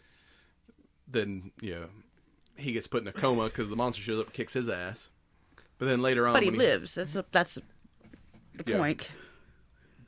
[1.08, 1.86] then you know
[2.56, 5.10] he gets put in a coma because the monster shows up and kicks his ass.
[5.82, 6.94] But then later on, but he lives.
[6.94, 7.64] That's a, that's the
[8.68, 8.78] Yeah.
[8.78, 9.10] point.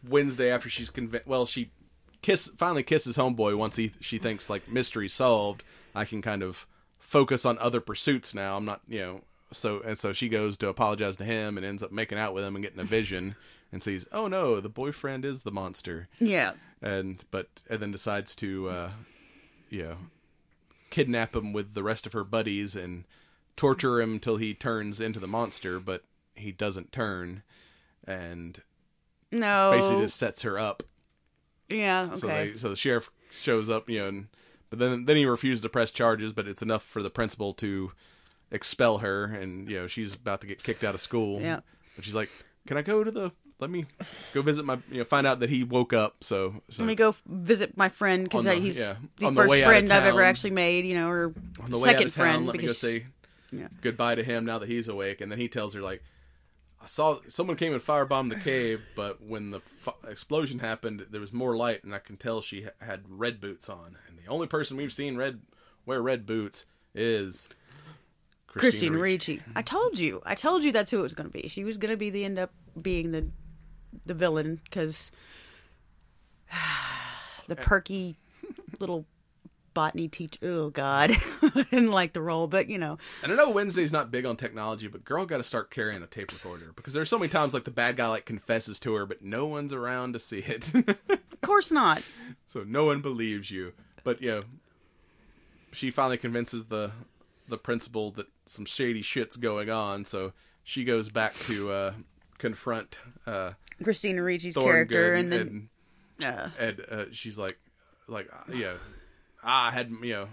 [0.08, 1.72] Wednesday after she's convinced, well, she
[2.22, 5.64] kiss finally kisses homeboy once he she thinks like mystery solved.
[5.96, 6.68] I can kind of
[7.00, 8.56] focus on other pursuits now.
[8.56, 9.22] I'm not you know
[9.52, 12.44] so and so she goes to apologize to him and ends up making out with
[12.44, 13.36] him and getting a vision
[13.72, 16.52] and sees oh no the boyfriend is the monster Yeah,
[16.84, 18.92] and but and then decides to uh
[19.72, 19.98] you know
[20.92, 23.06] kidnap him with the rest of her buddies and
[23.56, 26.04] torture him till he turns into the monster but
[26.36, 27.44] he doesn't turn
[28.06, 28.62] and
[29.32, 30.84] no, basically just sets her up
[31.70, 32.08] yeah.
[32.12, 32.16] Okay.
[32.20, 33.10] so they so the sheriff
[33.42, 34.28] shows up, you know, and
[34.70, 37.92] but then then he refused to press charges, but it's enough for the principal to
[38.52, 41.42] expel her, and you know she's about to get kicked out of school.
[41.42, 41.62] Yeah.
[41.96, 42.30] but she's like,
[42.68, 43.32] "Can I go to the?
[43.60, 43.86] Let me
[44.34, 44.80] go visit my.
[44.92, 46.24] You know, find out that he woke up.
[46.24, 49.68] So, so Let me go visit my friend because he's yeah, the first way out
[49.68, 50.86] of friend I've ever actually made.
[50.86, 52.80] You know, or on the way second out of town, friend let me go because
[52.80, 53.06] say
[53.60, 53.68] yeah.
[53.82, 56.04] goodbye to him now that he's awake, and then he tells her like.
[56.82, 61.22] I saw someone came and firebombed the cave, but when the f- explosion happened, there
[61.22, 63.96] was more light, and I can tell she ha- had red boots on.
[64.06, 65.40] And the only person we've seen red
[65.86, 67.48] wear red boots is
[68.48, 69.38] Christine Ricci.
[69.38, 69.44] Ricci.
[69.56, 70.22] I told you.
[70.26, 71.48] I told you that's who it was going to be.
[71.48, 72.52] She was going to be the end up
[72.82, 73.28] being the
[74.06, 75.12] the villain because
[77.48, 77.64] the eh.
[77.64, 78.18] perky
[78.80, 79.06] little
[79.74, 80.40] botany teacher.
[80.44, 81.12] Oh God,
[81.42, 84.36] I didn't like the role, but you know, And I know Wednesday's not big on
[84.36, 87.54] technology, but girl got to start carrying a tape recorder because there's so many times
[87.54, 90.74] like the bad guy like confesses to her, but no one's around to see it,
[90.74, 92.04] of course not.
[92.46, 93.74] so no one believes you.
[94.04, 94.42] But you know,
[95.72, 96.92] she finally convinces the
[97.48, 101.94] the principal that some shady shit's going on, so she goes back to uh,
[102.38, 102.98] confront
[103.28, 103.52] uh,
[103.84, 105.70] Christina Ricci's Thorngood, character, and and,
[106.20, 107.58] then uh, and uh, she's like,
[108.08, 108.74] like, uh, yeah,
[109.44, 110.28] ah, I had, you know,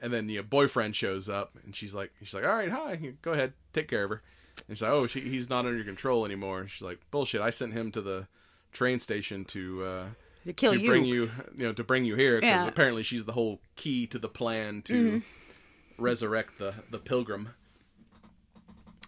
[0.00, 3.32] and then your boyfriend shows up, and she's like, she's like, all right, hi, go
[3.32, 4.22] ahead, take care of her.
[4.68, 6.60] And she's like, oh, she, he's not under your control anymore.
[6.60, 8.26] And she's like, bullshit, I sent him to the
[8.72, 10.04] train station to uh,
[10.44, 10.88] to kill to you.
[10.88, 12.58] bring you, you know, to bring you here because Yeah.
[12.60, 12.68] Mm-hmm.
[12.68, 15.22] apparently she's the whole key to the plan to
[15.98, 17.50] resurrect the the pilgrim.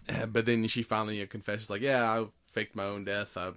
[0.07, 3.35] Uh, but then she finally confesses, like, yeah, I faked my own death.
[3.37, 3.51] I,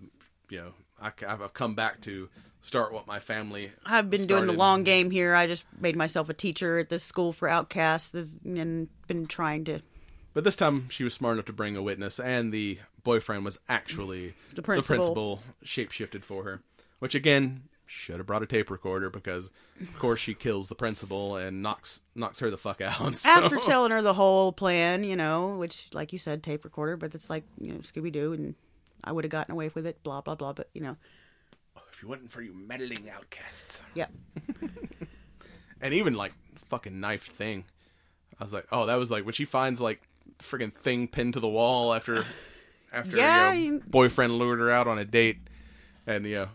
[0.48, 2.28] you know, I, I've come back to
[2.60, 3.70] start what my family.
[3.86, 5.34] I've been doing the long game here.
[5.34, 9.80] I just made myself a teacher at this school for outcasts, and been trying to.
[10.34, 13.58] But this time she was smart enough to bring a witness, and the boyfriend was
[13.68, 15.42] actually The principal.
[15.64, 16.62] shapeshifted for her.
[16.98, 21.36] Which again should have brought a tape recorder because, of course, she kills the principal
[21.36, 23.16] and knocks knocks her the fuck out.
[23.16, 26.96] so- After telling her the whole plan, you know, which, like you said, tape recorder,
[26.96, 28.54] but it's like you know Scooby Doo, and
[29.04, 30.02] I would have gotten away with it.
[30.02, 30.52] Blah blah blah.
[30.52, 30.96] But you know,
[31.92, 34.06] if you wasn't for you meddling outcasts, yeah,
[35.80, 36.32] and even like
[36.68, 37.64] fucking knife thing,
[38.40, 40.02] I was like, oh, that was like when she finds like
[40.40, 42.24] friggin' thing pinned to the wall after
[42.92, 45.38] after Yeah, you know, you- boyfriend lured her out on a date,
[46.06, 46.48] and you know,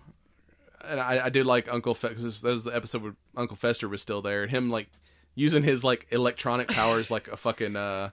[0.85, 2.15] and I, I did like Uncle Fester.
[2.47, 4.89] That was the episode where Uncle Fester was still there, and him like
[5.35, 8.09] using his like electronic powers like a fucking uh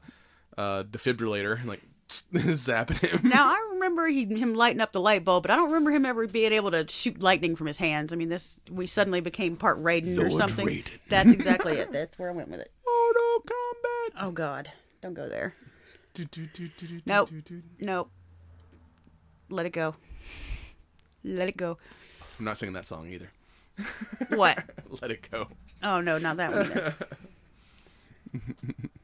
[0.56, 1.82] uh defibrillator, and like
[2.32, 3.28] zapping him.
[3.28, 6.04] Now I remember he, him lighting up the light bulb, but I don't remember him
[6.04, 8.12] ever being able to shoot lightning from his hands.
[8.12, 10.66] I mean, this we suddenly became part Raiden or something.
[10.66, 10.98] Raiden.
[11.08, 11.92] That's exactly it.
[11.92, 12.70] That's where I went with it.
[12.84, 14.22] Mortal Kombat.
[14.26, 15.54] Oh God, don't go there.
[16.14, 17.28] Do, do, do, do, do, Nope.
[17.30, 17.62] do, do.
[17.78, 18.10] Nope.
[19.48, 19.94] Let it go.
[21.22, 21.78] Let it go.
[22.38, 23.30] I'm not singing that song either.
[24.30, 24.62] What?
[25.00, 25.48] Let it go.
[25.82, 26.94] Oh no, not that one.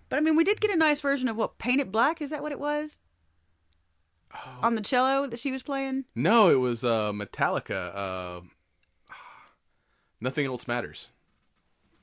[0.08, 2.20] But I mean, we did get a nice version of what Paint It Black.
[2.22, 2.96] Is that what it was?
[4.62, 6.04] On the cello that she was playing.
[6.14, 7.94] No, it was uh, Metallica.
[7.94, 8.40] Uh,
[10.20, 11.08] Nothing else matters.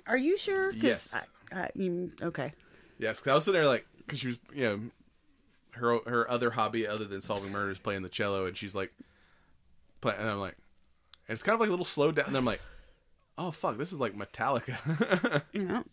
[0.07, 0.71] Are you sure?
[0.71, 1.27] 'Cause Yes.
[1.51, 2.53] I, I, you, okay.
[2.99, 4.79] Yes, because I was sitting there like, because she was, you know,
[5.71, 8.93] her her other hobby other than solving murders, playing the cello, and she's like,
[10.01, 10.55] playing, and I'm like,
[11.27, 12.61] and it's kind of like a little slowed down, and I'm like,
[13.37, 15.41] oh fuck, this is like Metallica.
[15.53, 15.83] Know.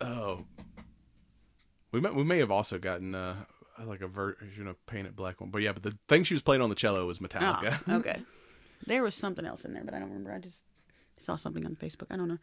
[0.00, 0.44] Oh,
[1.92, 3.36] we may we may have also gotten uh
[3.84, 6.42] like a version of Paint It Black one, but yeah, but the thing she was
[6.42, 7.80] playing on the cello was Metallica.
[7.88, 8.22] Oh, okay.
[8.86, 10.32] There was something else in there, but I don't remember.
[10.32, 10.58] I just
[11.18, 12.06] saw something on Facebook.
[12.10, 12.38] I don't know.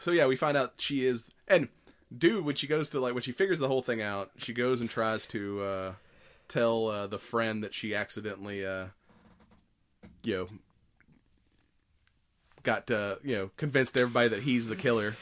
[0.00, 1.68] So yeah, we find out she is and
[2.16, 4.80] dude when she goes to like when she figures the whole thing out, she goes
[4.80, 5.92] and tries to uh
[6.48, 8.86] tell uh the friend that she accidentally uh
[10.22, 10.48] you know
[12.64, 15.16] got uh you know convinced everybody that he's the killer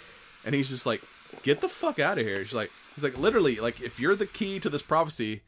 [0.44, 1.02] and he's just like
[1.42, 2.42] get the fuck out of here.
[2.44, 5.42] She's like he's like literally like if you're the key to this prophecy,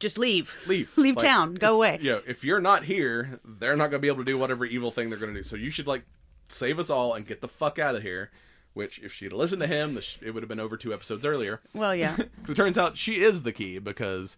[0.00, 0.54] Just leave.
[0.66, 0.92] leave.
[0.98, 1.54] Leave Like, town.
[1.54, 1.98] Go if- away.
[2.00, 4.90] You know, if you're not here, they're not gonna be able to do whatever evil
[4.90, 5.42] thing they're gonna do.
[5.42, 6.04] So you should like
[6.48, 8.30] save us all and get the fuck out of here.
[8.74, 11.60] Which, if she'd listened to him, it would have been over two episodes earlier.
[11.74, 12.16] Well, yeah.
[12.42, 14.36] 'Cause it turns out she is the key because,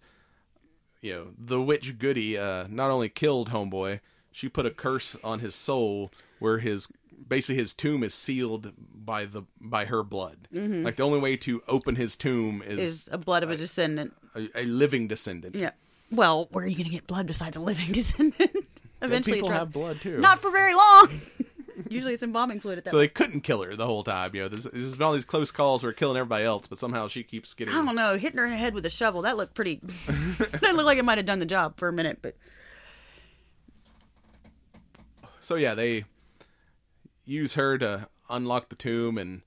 [1.01, 3.99] you know, the witch Goody uh, not only killed Homeboy,
[4.37, 6.87] she put a curse on his soul where his
[7.27, 10.47] basically his tomb is sealed by the by her blood.
[10.51, 12.79] Like the only way to open his tomb is, Mm-hmm.
[12.79, 14.13] Is a blood of a descendant.
[14.35, 15.55] a, a living descendant.
[15.55, 15.71] Yeah.
[16.11, 18.51] Well, where are you going to get blood besides a living descendant?
[19.01, 20.19] Eventually, people it's have blood too.
[20.19, 21.21] Not for very long.
[21.89, 23.01] Usually, it's embalming fluid at that So point.
[23.09, 24.33] they couldn't kill her the whole time.
[24.35, 27.07] You know, there's, there's been all these close calls where killing everybody else, but somehow
[27.07, 27.73] she keeps getting.
[27.73, 28.17] I don't know.
[28.17, 29.79] Hitting her in the head with a shovel, that looked pretty.
[30.07, 32.35] that looked like it might have done the job for a minute, but
[35.47, 36.03] So yeah, they
[37.23, 39.43] use her to unlock the tomb, and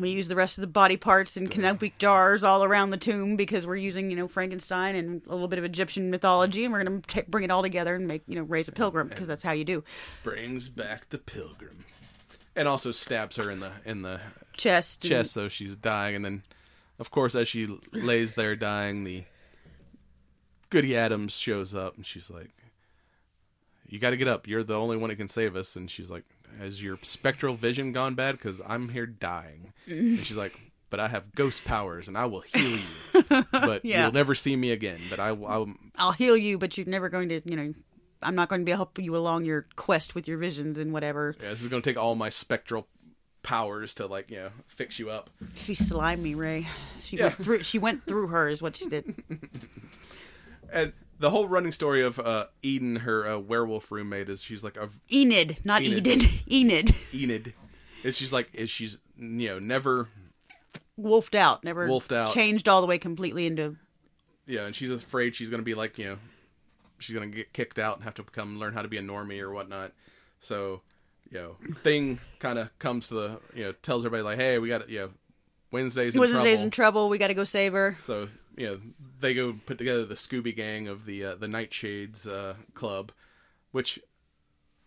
[0.00, 3.36] we use the rest of the body parts in canopic jars all around the tomb
[3.36, 6.82] because we're using, you know, Frankenstein and a little bit of Egyptian mythology, and we're
[6.82, 9.42] going to bring it all together and make, you know, raise a pilgrim because that's
[9.42, 9.84] how you do.
[10.22, 11.84] brings back the pilgrim,
[12.54, 14.18] and also stabs her in the in the
[14.56, 15.02] Chest.
[15.02, 16.16] chest, so she's dying.
[16.16, 16.42] And then,
[16.98, 19.24] of course, as she lays there dying, the
[20.70, 22.52] Goody Addams shows up, and she's like,
[23.88, 24.46] "You got to get up.
[24.48, 26.24] You're the only one that can save us." And she's like,
[26.58, 28.36] "Has your spectral vision gone bad?
[28.36, 30.60] Because I'm here dying." and she's like.
[30.88, 33.22] But I have ghost powers, and I will heal you.
[33.50, 34.04] But Yeah.
[34.04, 35.00] you'll never see me again.
[35.10, 37.74] But I, will- I'll, I'll heal you, but you're never going to, you know,
[38.22, 41.34] I'm not going to be helping you along your quest with your visions and whatever.
[41.42, 42.86] Yeah, this is gonna take all my spectral
[43.42, 45.28] powers to like you know fix you up.
[45.54, 46.68] She slimed me, Ray.
[47.02, 47.24] She Yeah.
[47.24, 47.62] went through.
[47.64, 49.24] She went through her, is what she did.
[50.72, 54.76] And the whole running story of uh, Eden, her uh, werewolf roommate, is she's like
[54.76, 56.06] a Enid, not Enid.
[56.06, 56.28] Eden.
[56.50, 57.54] Enid, Enid.
[58.04, 60.08] Is she's like is she's you know never
[60.96, 62.32] wolfed out, never Wolfed out.
[62.32, 63.76] changed all the way completely into.
[64.46, 66.18] yeah, and she's afraid she's gonna be like you know
[66.98, 69.40] she's gonna get kicked out and have to become learn how to be a normie
[69.40, 69.92] or whatnot.
[70.40, 70.82] So
[71.32, 74.68] you know, thing kind of comes to the you know tells everybody like, hey, we
[74.68, 75.10] got you know
[75.72, 76.62] Wednesdays in Wednesday's trouble.
[76.64, 77.08] in trouble.
[77.08, 77.96] We got to go save her.
[77.98, 78.80] So you know
[79.20, 83.12] they go put together the Scooby Gang of the uh, the Nightshades uh, Club,
[83.72, 83.98] which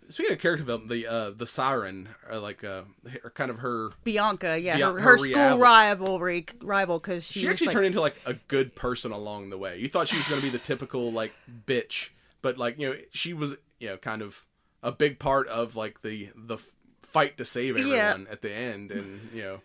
[0.09, 2.81] speaking of character development, the uh, the Siren are like uh,
[3.23, 3.91] are kind of her.
[4.03, 5.59] Bianca, yeah, her, her her school rival.
[5.59, 9.57] rivalry rival because she, She actually like, turned into like a good person along the
[9.57, 9.77] way.
[9.77, 11.33] You thought she was going to be the typical like
[11.65, 12.09] bitch,
[12.41, 14.45] but like you know she was you know kind of
[14.81, 16.57] a big part of like the the
[17.01, 18.31] fight to save everyone Yeah.
[18.31, 19.61] at the end, and you know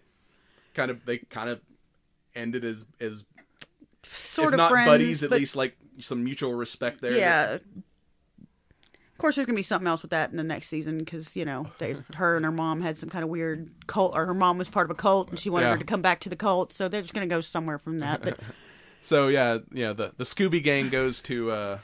[0.74, 1.60] kind of they kind of
[2.34, 3.24] ended as as
[4.12, 7.16] sort if of not friends, buddies, at but least like some mutual respect there.
[7.16, 7.58] yeah.
[9.12, 11.44] Of course, there's gonna be something else with that in the next season because you
[11.44, 14.58] know they, her and her mom had some kind of weird cult, or her mom
[14.58, 15.72] was part of a cult and she wanted Yeah.
[15.72, 18.22] her to come back to the cult, so they're just gonna go somewhere from that.
[18.22, 18.40] But
[19.00, 21.78] So yeah, yeah, the the Scooby Gang goes to uh,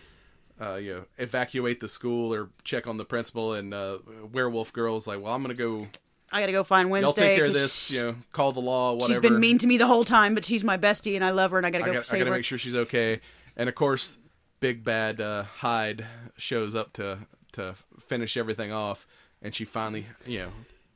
[0.61, 3.99] uh, you know evacuate the school or check on the principal, and uh,
[4.33, 5.87] Werewolf Girl's like, well, I'm gonna go.
[6.33, 7.07] I gotta go find Wednesday.
[7.07, 7.91] Y'all take care of this.
[7.91, 8.93] You know, call the law.
[8.95, 9.13] Whatever.
[9.15, 11.51] She's been mean to me the whole time, but she's my bestie and I love
[11.51, 12.37] her and I gotta I go I save gotta her.
[12.37, 13.21] make sure she's okay.
[13.57, 14.17] And of course,
[14.61, 16.07] big bad uh, Hyde
[16.37, 17.19] shows up to
[17.53, 19.07] to finish everything off,
[19.43, 20.51] and she finally, you know,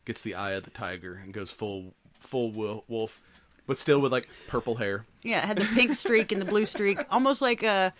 [0.04, 2.50] gets the eye of the tiger and goes full full
[2.86, 3.20] wolf,
[3.66, 5.04] but still with like purple hair.
[5.22, 7.92] Yeah, it had the pink streak and the blue streak, almost like a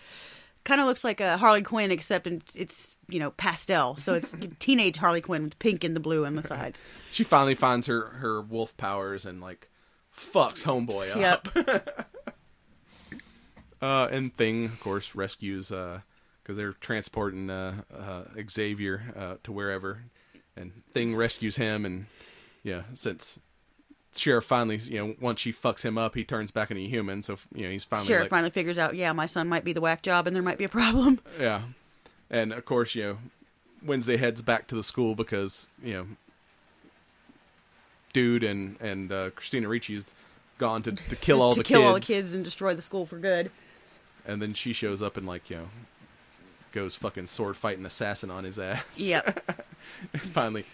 [0.65, 3.95] kind of looks like a Harley Quinn, except it's you know pastel.
[3.95, 6.81] So it's teenage Harley Quinn with pink and the blue on the sides.
[7.11, 9.69] She finally finds her her wolf powers and like
[10.13, 11.49] fucks homeboy up.
[11.55, 12.11] Yep.
[13.81, 20.05] Uh, and Thing, of course, rescues because they're transporting uh, uh, Xavier uh, to wherever,
[20.55, 21.85] and Thing rescues him.
[21.85, 22.07] And
[22.63, 23.37] yeah, since
[24.15, 27.21] Sheriff finally, you know, once she fucks him up, he turns back into a human.
[27.21, 29.73] So you know, he's finally Sheriff like, finally figures out, yeah, my son might be
[29.73, 31.19] the whack job, and there might be a problem.
[31.39, 31.61] yeah.
[32.29, 33.17] And of course, you know,
[33.85, 36.07] Wednesday heads back to the school because you know,
[38.13, 40.11] dude and and uh, Christina Ricci's
[40.57, 41.87] gone to to kill all to the kill kids.
[41.87, 43.51] all the kids and destroy the school for good.
[44.25, 45.67] and then she shows up and like you know
[46.71, 49.51] goes fucking sword fighting assassin on his ass Yep.
[50.33, 50.65] finally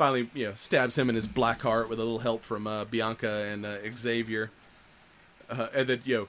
[0.00, 2.86] finally you know stabs him in his black heart with a little help from uh,
[2.86, 4.50] bianca and uh, xavier
[5.50, 6.28] uh, and then you know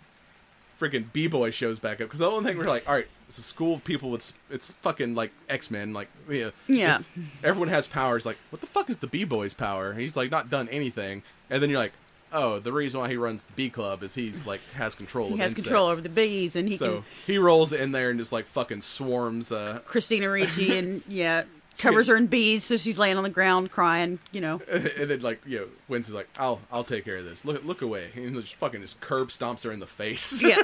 [0.79, 3.41] freaking b-boy shows back up because the only thing we're like all right it's a
[3.43, 6.99] school of people with it's fucking like x-men like you know, Yeah.
[7.43, 10.67] everyone has powers like what the fuck is the b-boy's power he's like not done
[10.69, 11.93] anything and then you're like
[12.33, 15.37] oh the reason why he runs the b club is he's like has control He
[15.37, 15.63] has insects.
[15.67, 18.47] control over the bees, and he so can he rolls in there and just like
[18.47, 19.51] fucking swarms.
[19.51, 21.43] Uh, Christina Ricci and yeah
[21.81, 24.19] covers her in bees, so she's laying on the ground crying.
[24.31, 27.43] You know, and then like you know, Wednesday's like, "I'll I'll take care of this.
[27.43, 30.41] Look look away." And just fucking just curb stomps her in the face.
[30.41, 30.61] yeah.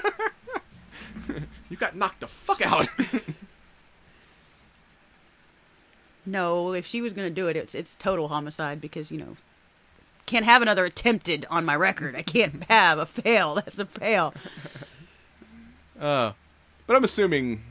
[1.70, 2.88] you got knocked the fuck out.
[6.30, 9.36] No, if she was going to do it, it's it's total homicide because you know
[10.26, 12.15] can't have another attempted on my record.
[12.15, 13.55] I can't have a fail.
[13.55, 14.34] That's a fail.
[15.99, 16.34] uh,
[16.86, 17.61] but I'm assuming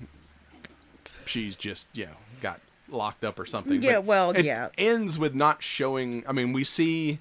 [1.27, 3.83] she's just you know got locked up or something.
[3.83, 4.69] Yeah, But well, it yeah.
[4.79, 6.25] Ends with not showing.
[6.27, 7.19] I mean, we see.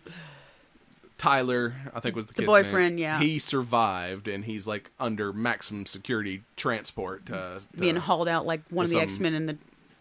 [1.17, 3.03] Tyler, I think was the, kid's boyfriend, name.
[3.03, 3.19] yeah.
[3.19, 8.61] He survived, and he's like under maximum security transport to, to Being hauled out like
[8.69, 9.57] one of the X Men in the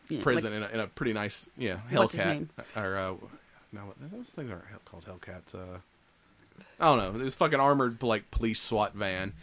[0.08, 2.26] you know, prison like- in, a, in a pretty nice, yeah, Hellcat.
[2.26, 2.50] name?
[2.76, 3.14] Or uh,
[3.72, 5.54] no, those things are hell- called Hellcats.
[5.54, 5.78] Uh,
[6.80, 7.22] I don't know.
[7.24, 9.34] This fucking armored like police SWAT van,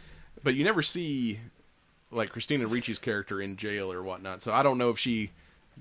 [0.43, 1.39] but you never see
[2.11, 4.41] like Christina Ricci's character in jail or whatnot.
[4.41, 5.31] So I don't know if she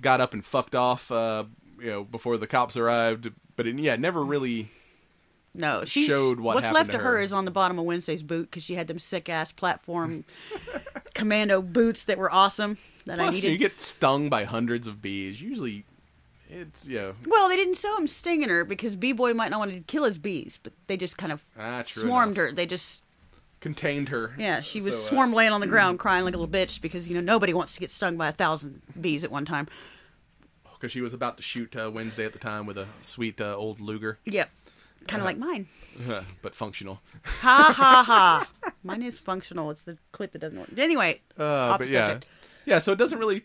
[0.01, 1.45] got up and fucked off, uh,
[1.78, 3.30] you know, before the cops arrived.
[3.57, 4.68] But it, yeah, it never really.
[5.55, 7.16] no, she showed what What's happened left of her.
[7.16, 7.20] her.
[7.22, 10.24] is on the bottom of Wednesday's boot because she had them sick ass platform
[11.14, 13.51] commando boots that were awesome that I Plus, needed.
[13.53, 15.41] you get stung by hundreds of bees.
[15.43, 15.84] Usually,
[16.49, 17.12] it's yeah.
[17.26, 20.05] Well, they didn't show him stinging her because B Boy might not want to kill
[20.05, 22.49] his bees, but they just kind of Ah, swarmed enough.
[22.51, 22.53] her.
[22.55, 23.03] They just
[23.61, 24.35] Contained her.
[24.39, 27.07] yeah, she was So, uh, laying on the ground crying like a little bitch because
[27.09, 29.69] you know nobody wants to get stung by a thousand bees at one time.
[30.75, 33.55] because she was about to shoot uh, Wednesday at the time with a sweet uh,
[33.55, 35.05] old Luger, Yep, Uh-huh.
[35.09, 35.69] kind of like mine.
[36.43, 37.03] but functional.
[37.41, 38.49] Ha ha ha!
[38.83, 39.71] Mine is functional.
[39.71, 40.71] It's the clip that doesn't work.
[40.79, 42.27] Anyway, Uh, but yeah, subject.
[42.65, 42.79] yeah.
[42.79, 43.45] So it doesn't really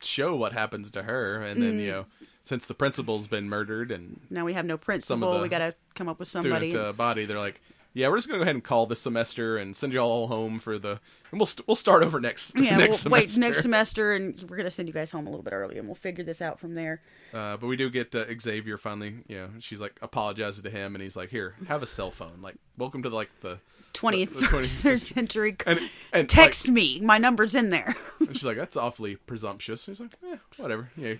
[0.00, 1.62] show what happens to her, and Mm.
[1.62, 2.06] then you know,
[2.44, 5.42] since the principal's been murdered and Now we have no principal.
[5.42, 6.70] we got to come up with somebody.
[6.70, 7.60] student uh, body, they're like,
[7.98, 10.60] yeah, we're just gonna go ahead and call this semester and send you all home
[10.60, 11.00] for the,
[11.32, 13.40] and we'll st- we'll start over next yeah, next we'll wait semester.
[13.40, 15.96] next semester, and we're gonna send you guys home a little bit early, and we'll
[15.96, 17.02] figure this out from there.
[17.34, 19.16] Uh, but we do get uh, Xavier finally.
[19.26, 22.40] You know, she's like apologizes to him, and he's like, "Here, have a cell phone.
[22.40, 23.58] Like, welcome to like the."
[23.94, 25.56] Twentieth 20th century.
[25.66, 27.00] And and Text like, me.
[27.00, 27.96] My number's in there.
[28.20, 30.90] and she's like, "That's awfully presumptuous." And he's like, "Yeah, whatever.
[30.96, 31.14] Yeah,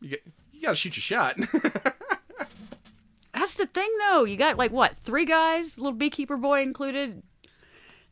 [0.00, 1.36] you get you got to shoot your shot."
[3.38, 4.24] That's the thing, though.
[4.24, 7.22] You got like what three guys, little beekeeper boy included,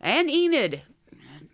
[0.01, 0.83] and Enid.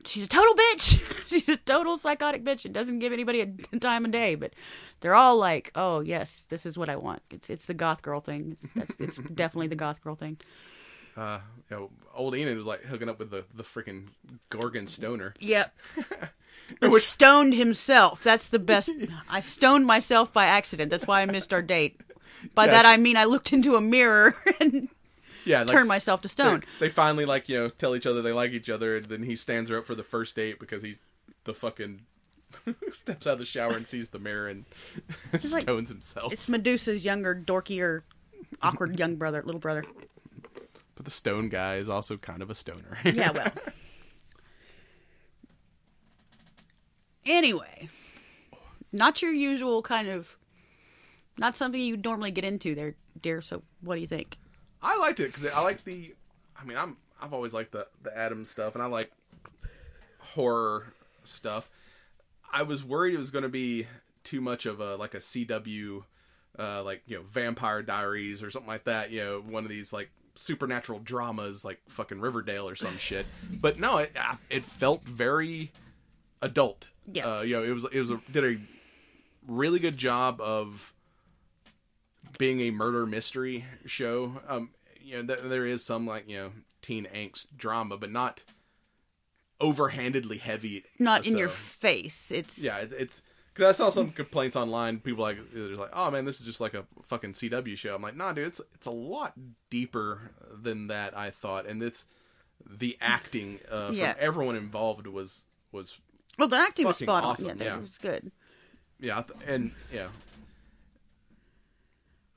[0.05, 1.01] She's a total bitch.
[1.29, 4.35] She's a total psychotic bitch and doesn't give anybody a time of day.
[4.35, 4.53] But
[5.01, 8.20] they're all like, "Oh yes, this is what I want." It's it's the goth girl
[8.20, 8.53] thing.
[8.53, 10.39] It's, that's it's definitely the goth girl thing.
[11.16, 11.39] uh,
[11.70, 14.09] you know, old Enid was like hooking up with the the freaking
[14.51, 15.35] Gorgon stoner.
[15.41, 15.75] Yep.
[16.83, 18.23] Which- stoned himself.
[18.23, 18.91] That's the best.
[19.31, 20.91] I stoned myself by accident.
[20.91, 22.01] That's why I missed our date.
[22.55, 24.89] By Yeah, that I mean I looked into a mirror and
[25.45, 26.64] Yeah, like, turned myself to stone.
[26.80, 29.37] They, finally like you know tell each other they like each other, and then he
[29.37, 30.99] stands her up for the first date because he's
[31.45, 32.03] the fucking
[32.91, 34.64] steps out of the shower and sees the mirror and
[35.33, 36.33] like- stones himself.
[36.33, 38.03] It's Medusa's younger, dorkier,
[38.61, 39.85] awkward young brother, little brother.
[40.95, 42.99] But the stone guy is also kind of a stoner.
[43.05, 43.53] Yeah, well.
[47.24, 47.89] Anyway,
[48.93, 50.37] not your usual kind of,
[51.43, 53.43] not something you normally get into there, dear.
[53.43, 54.38] So, what do you think?
[54.80, 56.14] I liked it because I like the.
[56.59, 59.11] I mean, I'm I've always liked the the Addams stuff, and I like
[60.18, 61.68] horror stuff.
[62.53, 63.86] I was worried it was going to be
[64.24, 66.05] too much of a like a CW,
[66.59, 69.11] uh, like you know, Vampire Diaries or something like that.
[69.11, 73.26] You know, one of these like supernatural dramas like fucking Riverdale or some shit.
[73.61, 74.16] But no, it
[74.49, 75.72] it felt very
[76.40, 76.90] adult.
[77.11, 77.38] Yeah.
[77.38, 78.61] Uh, you know, it was it was a, did a
[79.47, 80.91] really good job of
[82.39, 84.41] being a murder mystery show.
[84.49, 84.70] Um,
[85.01, 88.43] you know, th- there is some like you know teen angst drama, but not
[89.61, 90.85] overhandedly heavy.
[90.99, 92.30] Not in your face.
[92.30, 93.22] It's Yeah, it, it's
[93.55, 94.99] because I saw some complaints online.
[94.99, 98.03] People like they're like, "Oh man, this is just like a fucking CW show." I'm
[98.03, 99.35] like, "Nah, dude, it's it's a lot
[99.70, 102.05] deeper than that." I thought, and it's
[102.68, 105.99] the acting uh, from everyone involved was was
[106.39, 107.59] Well, the acting was spot awesome, on.
[107.59, 107.78] Yeah, yeah.
[107.78, 108.33] was good.
[109.01, 110.09] yeah, and yeah.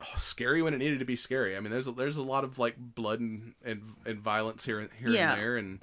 [0.01, 1.55] Oh, scary when it needed to be scary.
[1.55, 4.79] I mean, there's a, there's a lot of like blood and and, and violence here
[4.79, 5.31] and here Yeah.
[5.33, 5.79] and there, and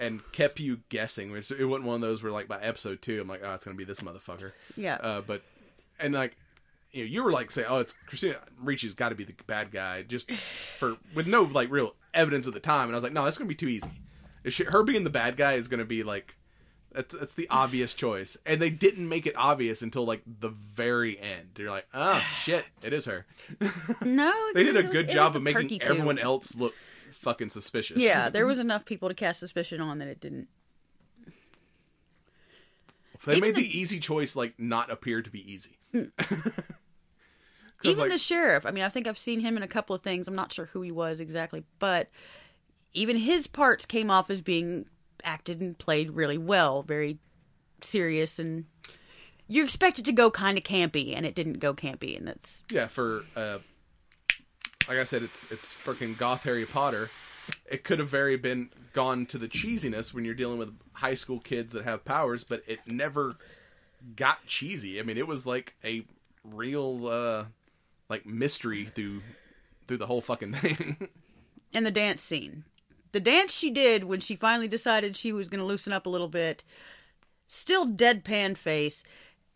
[0.00, 1.30] and kept you guessing.
[1.30, 3.64] Which it wasn't one of those where like by episode two, I'm like, oh, it's
[3.64, 4.52] gonna be this motherfucker.
[4.76, 4.96] Yeah.
[4.96, 5.42] Uh, but
[6.00, 6.36] and like
[6.90, 9.70] you know, you were like saying, oh, it's Christina Ricci's got to be the bad
[9.70, 12.84] guy, just for with no like real evidence at the time.
[12.88, 13.90] And I was like, no, that's gonna be too easy.
[14.48, 16.35] She, her being the bad guy is gonna be like.
[16.96, 21.18] That's, that's the obvious choice, and they didn't make it obvious until like the very
[21.20, 21.50] end.
[21.58, 23.26] You're like, oh shit, it is her.
[24.02, 26.72] No, They did a good was job of making everyone else look
[27.12, 28.02] fucking suspicious.
[28.02, 30.48] Yeah, there was enough people to cast suspicion on that it didn't.
[33.26, 35.78] they even made the, the- easy choice like not appear to be easy.
[35.94, 36.10] Mm.
[37.78, 38.64] 'Cause, Even like, the sheriff.
[38.64, 40.26] I mean, I think I've seen him in a couple of things.
[40.26, 42.08] I'm not sure who he was exactly, but
[42.94, 44.86] even his parts came off as being
[45.26, 47.18] acted and played really well, very
[47.82, 48.64] serious, and
[49.48, 52.62] you expect it to go kind of campy, and it didn't go campy, and that's
[52.70, 53.58] yeah, for uh,
[54.88, 57.10] like I said, it's it's freaking goth Harry Potter.
[57.70, 61.38] It could have very been gone to the cheesiness when you're dealing with high school
[61.38, 63.36] kids that have powers, but it never
[64.16, 64.98] got cheesy.
[64.98, 66.04] I mean, it was like a
[66.44, 67.44] real uh
[68.08, 69.22] like mystery through
[69.86, 71.08] through the whole fucking thing.
[71.74, 72.64] and the dance scene.
[73.16, 76.10] The dance she did when she finally decided she was going to loosen up a
[76.10, 76.64] little bit,
[77.46, 79.04] still deadpan face,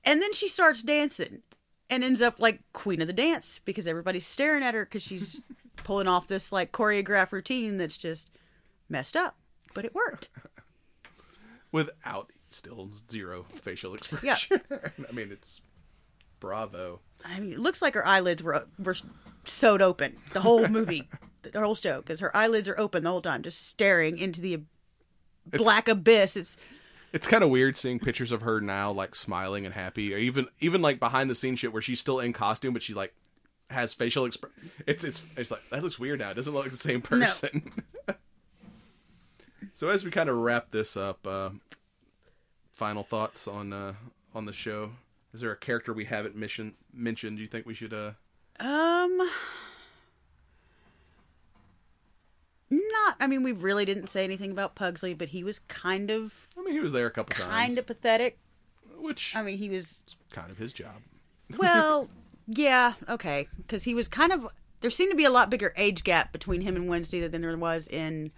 [0.03, 1.43] and then she starts dancing
[1.91, 5.43] and ends up like queen of the dance because everybody's staring at her because she's
[5.77, 8.31] pulling off this like choreographed routine that's just
[8.89, 9.37] messed up,
[9.75, 10.31] but it worked.
[11.71, 14.63] Without still zero facial expression.
[14.71, 14.79] Yeah.
[15.07, 15.61] I mean, it's
[16.41, 17.01] bravo.
[17.27, 18.97] I mean, it looks like her eyelids were were
[19.45, 21.11] sewed open the whole movie,
[21.43, 24.61] the whole show, because her eyelids are open the whole time, just staring into the
[25.47, 26.37] black abyss.
[26.37, 26.57] It's
[27.13, 30.47] It's kind of weird seeing pictures of her now, like smiling and happy, or even
[30.61, 33.15] even like behind the scenes shit where she's still in costume, but she like
[33.71, 34.71] has facial expression.
[34.87, 36.31] It's it's it's like that looks weird now.
[36.31, 37.73] It doesn't look like the same person.
[39.73, 41.51] so as we kind of wrap this up, uh,
[42.73, 43.95] final thoughts on uh,
[44.35, 44.93] on the show.
[45.33, 47.37] Is there a character we haven't mission, mentioned?
[47.37, 47.95] Do you think we should?
[47.95, 48.13] uh
[48.59, 49.31] Um,
[53.07, 53.17] not.
[53.21, 56.63] I mean, we really didn't say anything about Pugsley, but he was kind of, I
[56.63, 57.53] mean, he was there a couple times.
[57.53, 58.39] kind of pathetic.
[58.99, 60.97] which I mean, he was kind of his job.
[61.59, 62.09] well,
[62.47, 64.47] yeah, okay, because he was kind of.
[64.81, 67.57] There seemed to be a lot bigger age gap between him and Wednesday than there
[67.57, 68.33] was in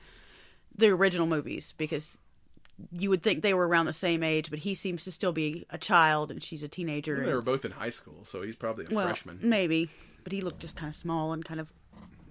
[0.74, 2.18] the original movies, because
[2.90, 5.66] you would think they were around the same age, but he seems to still be
[5.70, 7.16] a child and she's a teenager.
[7.16, 9.38] They and- were both in high school, so he's probably a well, freshman.
[9.42, 9.88] maybe,
[10.24, 11.68] but he looked just kind of small and kind of,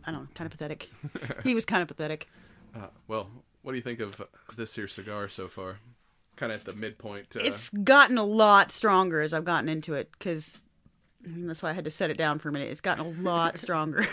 [0.06, 0.90] I don't know, kind of pathetic.
[1.44, 2.28] he was kind of pathetic.
[2.76, 3.30] Uh, well,
[3.62, 4.22] what do you think of
[4.56, 5.78] this here cigar so far?
[6.36, 7.36] Kind of at the midpoint.
[7.36, 10.62] Uh, It's gotten a lot stronger as I've gotten into it because
[11.24, 12.70] that's why I had to set it down for a minute.
[12.70, 14.08] It's gotten a lot stronger.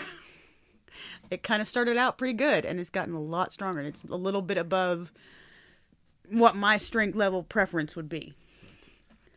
[1.31, 3.79] it kind of started out pretty good and it's gotten a lot stronger.
[3.79, 5.13] And it's a little bit above
[6.31, 8.35] what my strength level preference would be.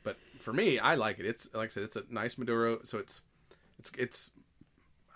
[0.03, 1.25] but for me, I like it.
[1.25, 3.21] It's like I said, it's a nice Maduro, so it's
[3.79, 4.31] it's it's.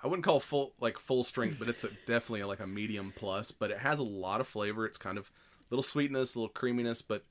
[0.05, 3.51] I wouldn't call full like full strength, but it's a, definitely like a medium plus.
[3.51, 4.85] But it has a lot of flavor.
[4.85, 5.31] It's kind of
[5.71, 7.23] little sweetness, a little creaminess, but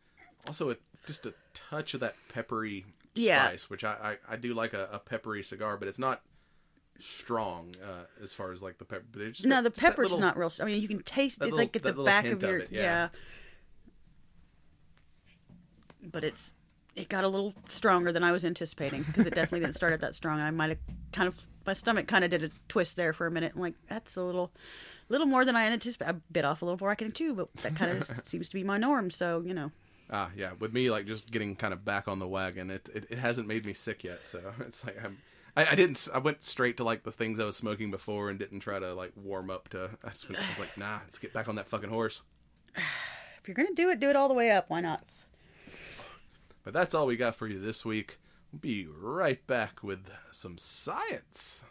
[0.49, 3.47] also a, just a touch of that peppery Yeah.
[3.47, 6.21] spice, which I, I, I do like a, a peppery cigar, but it's not
[6.99, 9.05] strong uh, as far as like the pepper.
[9.13, 10.51] But it's just No, that- the pepper's little- not real.
[10.61, 12.69] I mean, you can taste it little- like at the back of of your it,
[12.73, 12.81] yeah.
[12.83, 13.09] yeah.
[16.03, 16.53] But it's
[16.97, 20.01] it got a little stronger than I was anticipating because it definitely didn't start out
[20.01, 20.41] that strong.
[20.41, 20.79] I might have
[21.13, 23.53] kind of my stomach kind of did a twist there for a minute.
[23.55, 24.53] I'm like, that's a little,
[25.09, 26.17] little more than I anticipated.
[26.17, 28.55] I bit off a little more I can chew, but that kind of seems to
[28.55, 29.11] be my norm.
[29.11, 29.71] So you know,
[30.11, 30.53] Ah, yeah.
[30.59, 33.49] With me, like just getting kind of back on the wagon, it it, it hasn't
[33.49, 34.27] made me sick yet.
[34.27, 35.19] So it's like I'm.
[35.57, 36.09] I, I didn't.
[36.13, 38.93] I went straight to like the things I was smoking before and didn't try to
[38.95, 39.91] like warm up to.
[40.05, 40.27] I was
[40.59, 42.23] like, nah, let's get back on that fucking horse.
[42.77, 44.67] if you're gonna do it, do it all the way up.
[44.69, 45.05] Why not?
[46.65, 48.19] But that's all we got for you this week.
[48.61, 51.65] Be right back with some science.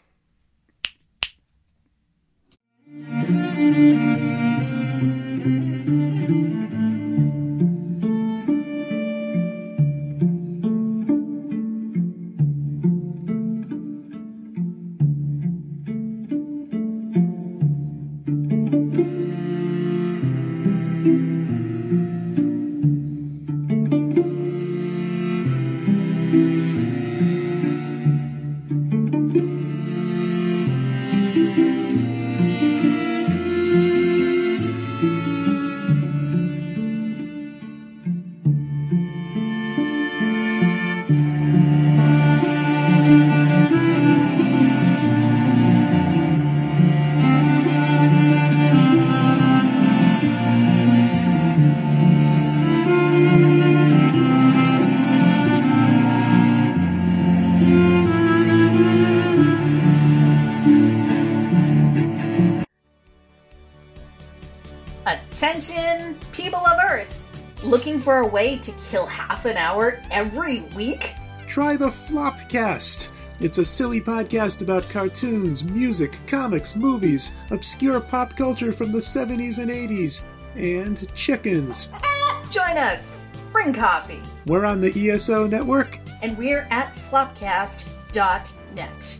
[68.27, 71.13] Way to kill half an hour every week?
[71.47, 73.09] Try the Flopcast.
[73.39, 79.59] It's a silly podcast about cartoons, music, comics, movies, obscure pop culture from the 70s
[79.59, 80.23] and 80s,
[80.55, 81.89] and chickens.
[81.93, 83.27] Eh, join us!
[83.51, 84.21] Bring coffee!
[84.45, 85.99] We're on the ESO network.
[86.21, 89.19] And we're at flopcast.net.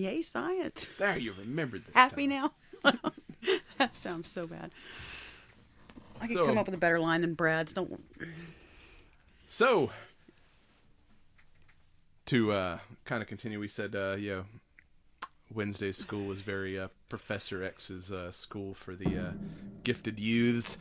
[0.00, 0.86] Yay, science!
[0.98, 1.94] There, you remembered this.
[1.94, 2.50] Happy time.
[2.84, 2.92] now?
[3.78, 4.70] that sounds so bad.
[6.20, 7.74] I could So- come up with a better line than Brad's.
[7.74, 8.02] Don't.
[9.46, 9.90] So,
[12.26, 14.44] to uh, kind of continue, we said, uh, you know,
[15.52, 19.32] Wednesday's school was very uh, Professor X's uh, school for the uh,
[19.84, 20.78] gifted youths.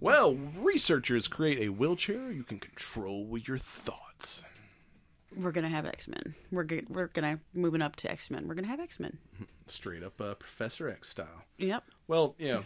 [0.00, 4.42] Well, researchers create a wheelchair you can control with your thoughts.
[5.36, 6.34] We're gonna have X Men.
[6.50, 8.48] We're go- we're gonna moving up to X Men.
[8.48, 9.18] We're gonna have X Men.
[9.66, 11.44] Straight up uh, Professor X style.
[11.58, 11.84] Yep.
[12.08, 12.64] Well, you know,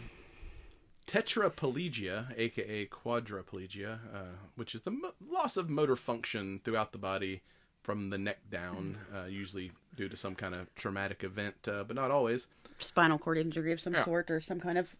[1.07, 4.19] tetraplegia, aka quadriplegia, uh,
[4.55, 7.41] which is the mo- loss of motor function throughout the body
[7.83, 11.95] from the neck down, uh, usually due to some kind of traumatic event, uh, but
[11.95, 12.47] not always.
[12.77, 14.05] Spinal cord injury of some Yeah.
[14.05, 14.95] sort or some kind of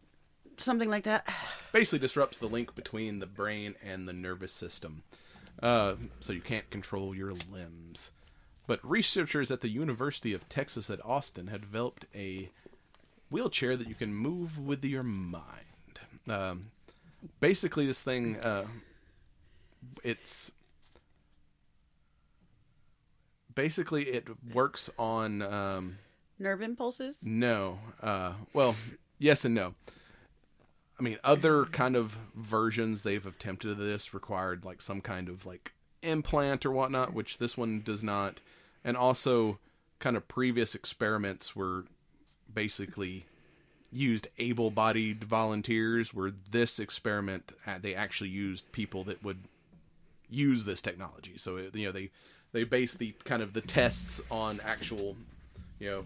[0.57, 1.27] something like that.
[1.71, 5.03] Basically, disrupts the link between the brain and the nervous system,
[5.61, 8.11] uh, so you can't control your limbs.
[8.67, 12.49] But researchers at the University of Texas at Austin have developed a
[13.29, 15.49] wheelchair that you can move with your mind.
[16.27, 16.63] Um,
[17.39, 18.65] basically, this thing, uh,
[20.03, 20.51] it's
[23.55, 25.97] basically it works on um,
[26.39, 27.17] Nerve impulses.
[27.23, 28.75] no, uh, well,
[29.19, 29.73] yes and no.
[31.01, 35.47] I mean, other kind of versions they've attempted of this required like some kind of
[35.47, 35.73] like
[36.03, 38.39] implant or whatnot, which this one does not,
[38.83, 39.57] and also
[39.97, 41.85] kind of previous experiments were
[42.53, 43.25] basically
[43.91, 46.13] used able-bodied volunteers.
[46.13, 49.39] Where this experiment, uh, they actually used people that would
[50.29, 51.33] use this technology.
[51.37, 52.11] So it- you know they
[52.51, 55.17] they base the kind of the tests on actual
[55.79, 56.05] you know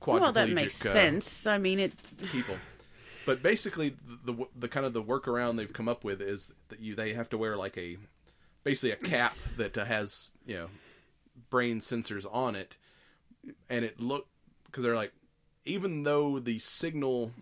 [0.00, 1.48] quadriplegic Well, that makes uh, sense.
[1.48, 1.92] I mean, it.
[2.30, 2.58] people.
[3.26, 6.80] But basically, the, the the kind of the workaround they've come up with is that
[6.80, 7.98] you they have to wear like a
[8.64, 10.68] basically a cap that uh, has you know
[11.50, 12.76] brain sensors on it,
[13.68, 14.28] and it look
[14.66, 15.12] because they're like
[15.64, 17.32] even though the signal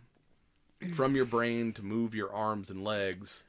[0.95, 3.45] from your brain to move your arms and legs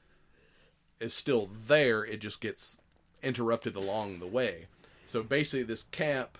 [1.00, 2.78] is still there, it just gets
[3.24, 4.68] interrupted along the way.
[5.06, 6.38] So basically, this cap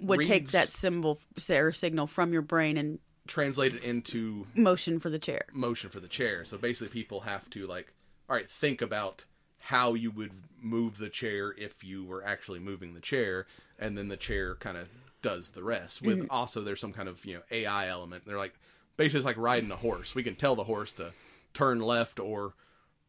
[0.00, 2.98] would take that symbol or signal from your brain and
[3.28, 5.42] translated into motion for the chair.
[5.52, 6.44] motion for the chair.
[6.44, 7.92] So basically, people have to like,
[8.28, 9.24] all right, think about
[9.58, 13.46] how you would move the chair if you were actually moving the chair,
[13.78, 14.88] and then the chair kind of
[15.22, 16.02] does the rest.
[16.02, 16.30] With mm-hmm.
[16.30, 18.24] also, there's some kind of you know AI element.
[18.26, 18.58] They're like
[18.96, 20.14] basically it's like riding a horse.
[20.14, 21.12] We can tell the horse to
[21.54, 22.54] turn left or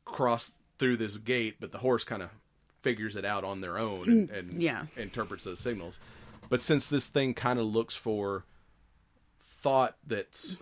[0.06, 2.30] cross through this gate, but the horse kind of
[2.82, 4.86] figures it out on their own and, mm, and yeah.
[4.96, 6.00] interprets those signals.
[6.50, 8.46] But since this thing kind of looks for
[9.62, 10.58] thought that's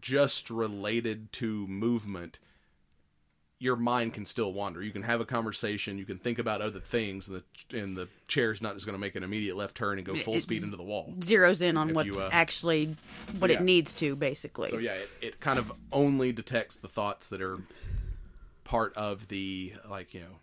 [0.00, 2.38] just related to movement,
[3.58, 4.82] your mind can still wander.
[4.82, 5.98] You can have a conversation.
[5.98, 9.00] You can think about other things, and the and the chair's not just going to
[9.00, 11.12] make an immediate left turn and go full It- speed into the wall.
[11.18, 12.96] Zeroes in on If what's uh, actually
[13.38, 13.58] what yeah.
[13.58, 14.70] it needs to, basically.
[14.70, 17.58] So yeah, it, it kind of only detects the thoughts that are
[18.64, 20.36] part of the like you know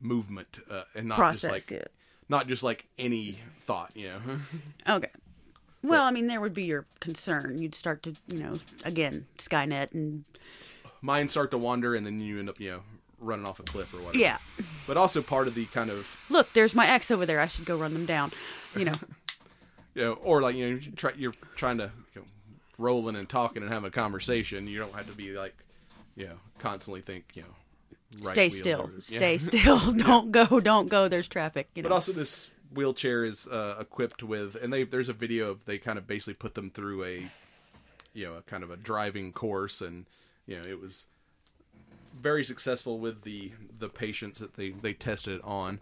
[0.00, 1.92] movement, uh, and not Process just like it.
[2.28, 3.96] not just like any thought.
[3.96, 4.20] You know,
[4.96, 5.10] Okay.
[5.82, 7.58] Well, I mean, there would be your concern.
[7.58, 10.24] You'd start to, you know, again, Skynet and
[11.00, 12.80] minds start to wander, and then you end up you know
[13.18, 14.18] running off a cliff or whatever.
[14.18, 14.38] yeah.
[14.86, 17.40] But also part of the kind of Look, there's my ex over there.
[17.40, 18.32] I should go run them down.
[18.76, 18.94] You know,
[19.94, 22.26] you know, or like you know, you try, you're trying to you know,
[22.78, 24.66] rolling and talking and having a conversation.
[24.66, 25.54] You don't have to be like,
[26.16, 28.82] you know, constantly think, you know, right stay still.
[28.82, 29.18] or- yeah.
[29.18, 29.92] Stay still.
[29.96, 30.60] Don't go.
[30.60, 31.08] Don't go.
[31.08, 31.68] There's traffic.
[31.74, 31.88] You know.
[31.88, 35.78] But also, this wheelchair is uh, equipped with, and they there's a video of they
[35.78, 37.30] kind of basically put them through a,
[38.14, 40.06] you know, a kind of a driving course, and
[40.46, 41.06] you know, it was
[42.20, 45.80] very successful with the the patients that they they tested it on,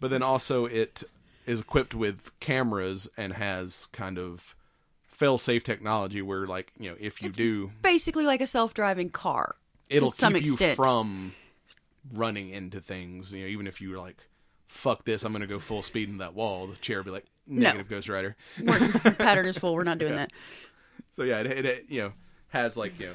[0.00, 1.02] but then also it
[1.46, 4.54] is equipped with cameras and has kind of
[5.06, 9.56] fail safe technology where like you know if you do Basically, like a self-driving car.
[9.88, 10.76] it'll keep you extent.
[10.76, 11.34] from
[12.12, 13.32] running into things.
[13.32, 14.16] You know, even if you like,
[14.72, 17.10] "Fuck this, I'm going to go full speed into that wall," the chair would be
[17.10, 18.36] like, "Negative, Ghost Rider."
[19.18, 19.74] Pattern is full.
[19.74, 20.32] We're not doing that.
[21.10, 22.12] So yeah, it, it, it you know
[22.48, 23.14] has like you know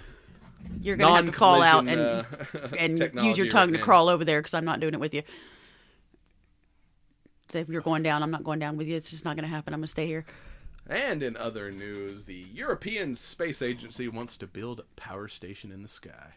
[0.81, 2.23] You're gonna have to call out and uh,
[2.79, 3.81] and use your tongue to written in.
[3.81, 5.23] crawl over there because I'm not doing it with you.
[7.49, 8.95] Say if you're going down, I'm not going down with you.
[8.95, 9.73] It's just not going to happen.
[9.73, 10.25] I'm going to stay here.
[10.85, 15.81] And in other news, the European Space Agency wants to build a power station in
[15.81, 16.33] the sky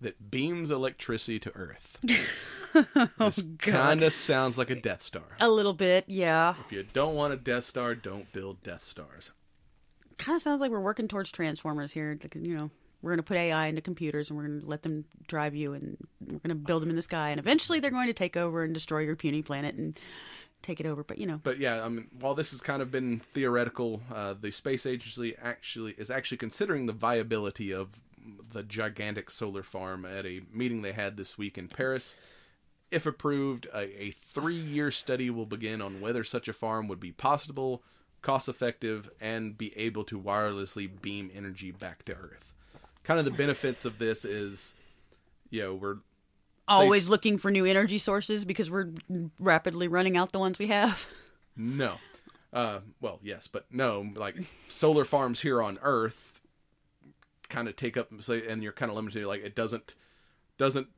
[0.00, 1.98] that beams electricity to Earth.
[3.18, 5.22] this kind of sounds like a Death Star.
[5.40, 6.54] A little bit, yeah.
[6.66, 9.32] If you don't want a Death Star, don't build Death Stars.
[10.18, 12.18] Kind of sounds like we're working towards Transformers here.
[12.22, 12.70] Like, you know,
[13.02, 15.72] we're going to put AI into computers and we're going to let them drive you
[15.72, 17.30] and we're going to build them in the sky.
[17.30, 19.98] And eventually they're going to take over and destroy your puny planet and
[20.62, 21.02] take it over.
[21.02, 24.34] But, you know, But yeah, I mean, while this has kind of been theoretical, uh,
[24.38, 27.88] the space agency actually is actually considering the viability of
[28.52, 32.16] the gigantic solar farm at a meeting they had this week in Paris.
[32.90, 37.12] If approved, a, a three-year study will begin on whether such a farm would be
[37.12, 37.82] possible,
[38.20, 42.52] cost-effective, and be able to wirelessly beam energy back to Earth.
[43.04, 44.74] Kind of the benefits of this is,
[45.50, 45.96] you know, we're
[46.68, 48.92] always s- looking for new energy sources because we're
[49.38, 51.06] rapidly running out the ones we have.
[51.56, 51.96] No.
[52.52, 54.10] Uh, well, yes, but no.
[54.16, 54.36] Like
[54.68, 56.29] solar farms here on Earth,
[57.50, 59.26] kind of take up, and say, and you're kind of limited.
[59.26, 59.94] Like it doesn't
[60.58, 60.88] doesn't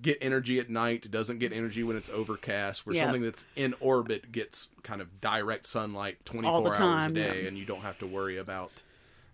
[0.00, 1.04] get energy at night.
[1.06, 2.84] It doesn't get energy when it's overcast.
[2.84, 3.04] Where Yeah.
[3.04, 7.48] something that's in orbit gets kind of direct sunlight 24 All hours a day, yeah.
[7.48, 8.82] and you don't have to worry about,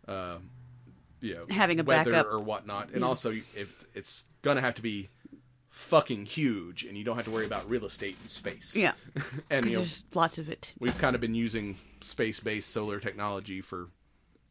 [0.06, 0.36] uh,
[1.22, 2.30] you know, Having a weather backup.
[2.32, 2.90] or whatnot.
[2.90, 5.08] And also, if it's gonna have to be
[5.70, 8.76] fucking huge, and you don't have to worry about real estate in space.
[8.76, 8.92] Yeah.
[9.50, 10.74] and you know, there's lots of it.
[10.78, 13.88] we've kind of been using space-based solar technology for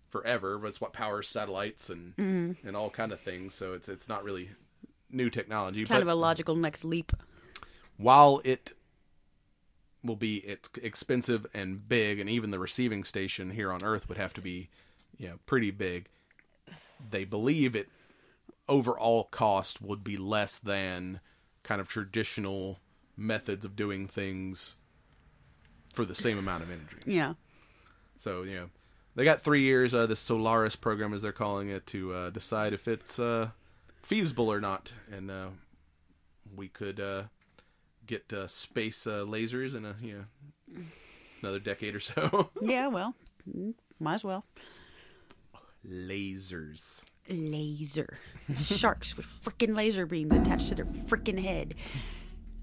[0.10, 0.58] forever.
[0.58, 2.68] But it's what powers satellites and Mm-hmm.
[2.68, 3.54] and all kind of things.
[3.54, 4.50] So it's it's not really
[5.12, 5.82] new technology.
[5.82, 7.12] It's Kind of a logical next leap.
[7.98, 8.74] while it
[10.04, 14.18] will be it's expensive and big, and even the receiving station here on Earth would
[14.18, 14.70] have to be,
[15.18, 16.08] you know, pretty big.
[17.12, 17.90] They believe it
[18.68, 21.20] overall cost would be less than
[21.64, 22.80] kind of traditional
[23.18, 24.78] methods of doing things
[25.94, 26.98] for the same amount of energy.
[27.06, 27.34] Yeah.
[28.18, 28.70] So you know,
[29.20, 29.94] they got three years.
[29.94, 33.50] Uh, the Solaris program, as they're calling it, to uh, decide if it's uh,
[34.02, 35.48] feasible or not, and uh,
[36.56, 37.24] we could uh,
[38.08, 40.26] get uh, space uh, lasers in a you
[40.72, 40.84] know
[41.42, 42.50] another decade or so.
[42.62, 43.14] Yeah, well,
[43.46, 44.46] mm, might as well.
[45.86, 47.04] lasers.
[47.30, 48.18] Laser.
[48.62, 51.76] Sharks with freaking laser beams attached to their freaking head.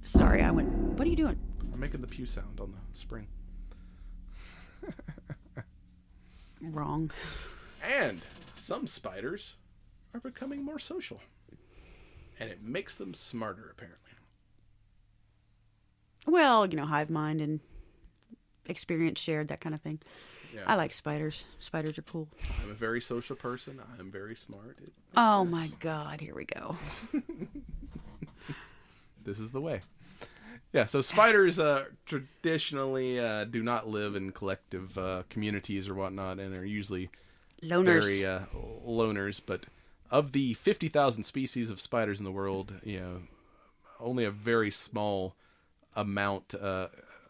[0.00, 0.70] Sorry, I went.
[0.70, 1.38] What are you doing?
[1.70, 3.26] I'm making the pew sound on the spring.
[6.60, 7.10] Wrong.
[7.82, 8.22] And
[8.52, 9.56] some spiders
[10.14, 11.20] are becoming more social,
[12.40, 13.68] and it makes them smarter.
[13.70, 14.00] Apparently.
[16.26, 17.60] Well, you know, hive mind and
[18.66, 20.00] experience shared, that kind of thing.
[20.54, 20.62] Yeah.
[20.66, 21.44] I like spiders.
[21.58, 22.28] Spiders are cool.
[22.62, 23.80] I'm a very social person.
[23.94, 24.78] I am very smart.
[25.16, 25.50] Oh sense.
[25.50, 26.76] my god, here we go.
[29.24, 29.82] this is the way.
[30.72, 36.38] Yeah, so spiders uh, traditionally uh, do not live in collective uh, communities or whatnot,
[36.38, 37.10] and are usually
[37.62, 37.84] Loners.
[37.84, 38.40] very uh,
[38.86, 39.40] loners.
[39.44, 39.66] But
[40.10, 43.22] of the fifty thousand species of spiders in the world, you know,
[44.00, 45.34] only a very small
[45.94, 46.88] amount uh,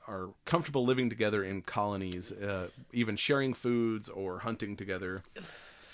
[0.08, 5.22] are comfortable living together in colonies, uh, even sharing foods or hunting together.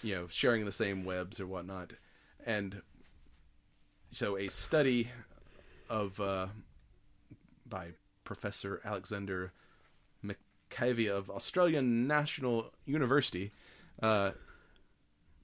[0.03, 1.93] You know, sharing the same webs or whatnot,
[2.45, 2.83] and
[4.11, 5.11] so a study
[5.89, 6.49] of uh,
[7.73, 7.93] by
[8.23, 9.51] Professor Alexander
[10.25, 13.51] Mikheyev of Australian National University.
[14.01, 14.33] Uh,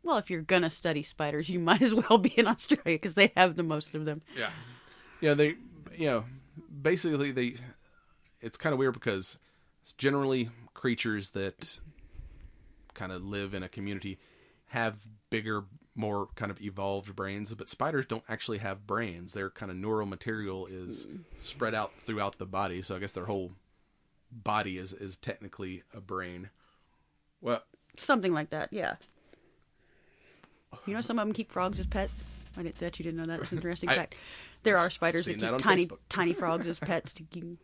[0.03, 3.33] Well, if you're gonna study spiders, you might as well be in Australia because they
[3.35, 4.21] have the most of them.
[4.37, 4.51] yeah,
[5.23, 5.57] yeah, they,
[5.97, 6.25] you know,
[6.83, 7.57] basically they.
[8.41, 9.39] It's kind of weird because
[9.81, 11.81] it's generally creatures that
[12.95, 14.19] kind of live in a community
[14.69, 14.97] have
[15.31, 15.65] bigger,
[15.95, 19.32] more kind of evolved brains, but spiders don't actually have brains.
[19.35, 23.27] Their kind of neural material is spread out throughout the body, so I guess their
[23.27, 23.53] whole
[24.31, 26.51] body is is technically a brain.
[27.40, 27.62] Well,
[27.97, 28.97] Something like that, yeah.
[30.86, 32.24] You know, some of them keep frogs as pets.
[32.57, 33.40] I didn't, that you didn't know that.
[33.40, 34.16] That's an interesting I- fact.
[34.65, 35.99] There are spiders that keep that tiny, Facebook.
[36.09, 37.12] tiny frogs as pets.
[37.15, 37.24] To,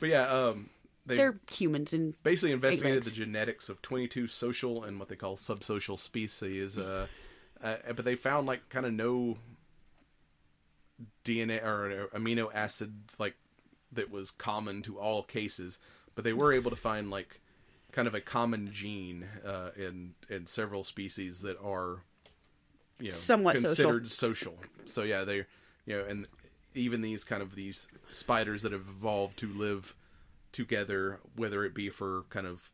[0.00, 0.70] but yeah, um,
[1.08, 5.36] they they're humans, and basically investigated the genetics of 22 social and what they call
[5.36, 7.06] subsocial species uh,
[7.62, 9.38] uh, but they found like kind of no
[11.24, 13.36] dna or amino acid like
[13.92, 15.78] that was common to all cases
[16.14, 17.40] but they were able to find like
[17.92, 22.02] kind of a common gene uh, in in several species that are
[22.98, 23.68] you know Somewhat social.
[23.68, 24.58] considered social.
[24.86, 25.44] so yeah they
[25.86, 26.26] you know and
[26.74, 29.94] even these kind of these spiders that have evolved to live
[30.52, 32.70] together whether it be for kind of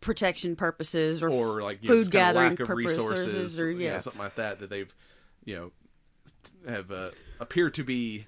[0.00, 3.78] protection purposes or, or like know, food kinda gathering lack of purposes resources or you
[3.78, 3.98] know, yeah.
[3.98, 4.94] something like that that they've
[5.44, 5.72] you know
[6.68, 7.10] have uh,
[7.40, 8.26] appear to be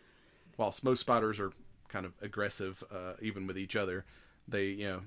[0.57, 1.53] whilst most spiders are
[1.89, 4.05] kind of aggressive uh, even with each other
[4.49, 5.01] they you know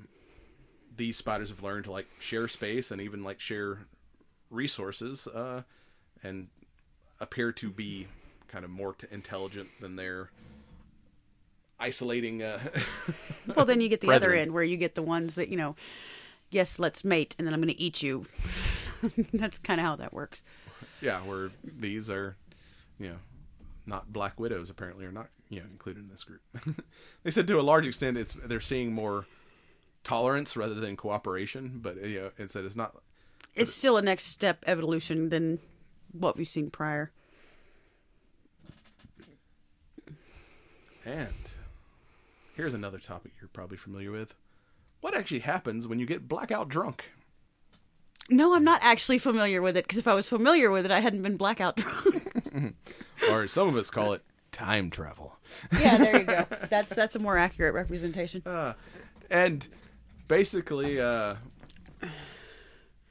[0.96, 3.80] these spiders have learned to like share space and even like share
[4.50, 5.64] resources uh,
[6.24, 6.48] and
[7.20, 8.08] appear to be
[8.48, 10.30] kind of more t- intelligent than their
[11.84, 12.60] isolating uh,
[13.56, 15.76] Well, then you get the other end where you get the ones that you know,
[16.50, 18.26] yes, let's mate, and then I'm going to eat you.
[19.34, 20.44] That's kind of how that works.
[21.02, 22.38] Yeah, where these are,
[23.00, 23.18] you know,
[23.86, 26.42] not black widows apparently are not you know included in this group.
[27.24, 29.26] they said to a large extent it's they're seeing more
[30.06, 32.96] tolerance rather than cooperation, but you know, it said it's not.
[33.56, 35.60] It's still a next step evolution than
[36.12, 37.12] what we've seen prior.
[41.06, 41.53] And
[42.54, 44.36] here's another topic you're probably familiar with.
[45.02, 47.12] What actually happens when you get blackout drunk?
[48.30, 51.02] No, I'm not actually familiar with it because if I was familiar with it, I
[51.02, 52.30] hadn't been blackout drunk.
[53.32, 54.22] Or some of us call it
[54.52, 55.38] time travel.
[55.80, 56.46] yeah, there you go.
[56.70, 58.44] That's that's a more accurate representation.
[59.30, 59.68] And
[60.28, 61.36] basically, uh,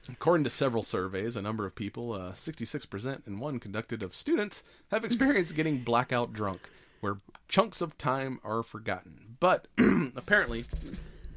[0.09, 4.63] according to several surveys, a number of people, uh, 66% in one conducted of students,
[4.91, 6.69] have experienced getting blackout drunk,
[7.03, 7.19] where
[7.49, 9.37] chunks of time are forgotten.
[9.41, 9.67] But
[10.17, 10.65] apparently,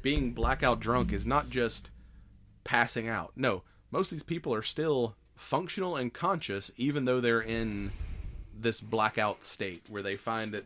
[0.00, 1.90] being blackout drunk is not just
[2.64, 3.32] passing out.
[3.36, 7.90] No, most of these people are still functional and conscious, even though they're in
[8.58, 10.64] this blackout state where they find it,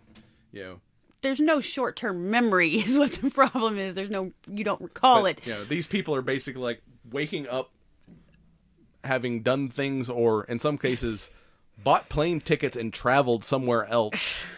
[0.52, 0.81] you know,
[1.22, 3.94] There's no short-term memory, is what the problem is.
[3.94, 5.47] There's no you don't recall But, it.
[5.47, 7.70] You know, these people are basically like waking up,
[9.02, 11.31] having done things, or in some cases,
[11.82, 14.43] bought plane tickets and traveled somewhere else.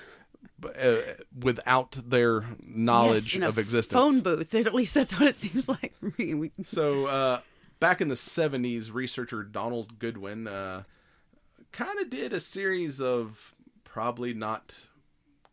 [0.64, 0.96] Uh,
[1.40, 4.00] without their knowledge Yes, of existence.
[4.00, 4.54] Phone booth.
[4.54, 6.50] At least that's what it seems like for me.
[6.62, 7.40] So, uh,
[7.80, 10.82] back in the 70s, researcher Donald Goodwin uh,
[11.72, 14.86] kind of did a series of probably not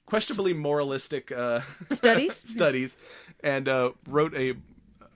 [0.05, 1.61] questionably moralistic uh,
[1.91, 2.35] Studies?
[2.35, 2.97] studies,
[3.43, 4.55] and uh, wrote a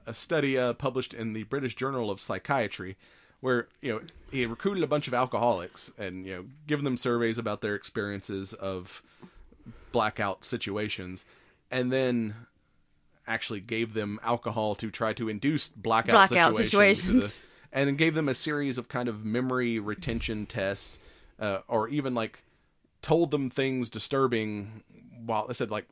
[0.06, 2.98] a study uh, published in the British Journal of Psychiatry,
[3.41, 4.02] where you know
[4.32, 8.53] he recruited a bunch of alcoholics and you know given them surveys about their experiences
[8.53, 9.02] of
[9.94, 11.24] blackout situations,
[11.72, 12.36] and then
[13.26, 17.24] actually gave them alcohol to try to induce blackout, Blackout situations, situations.
[17.32, 17.34] the-
[17.72, 20.99] and gave them a series of kind of memory retention tests,
[21.40, 22.44] uh, or even like
[23.02, 24.84] told them things disturbing
[25.26, 25.86] while they said like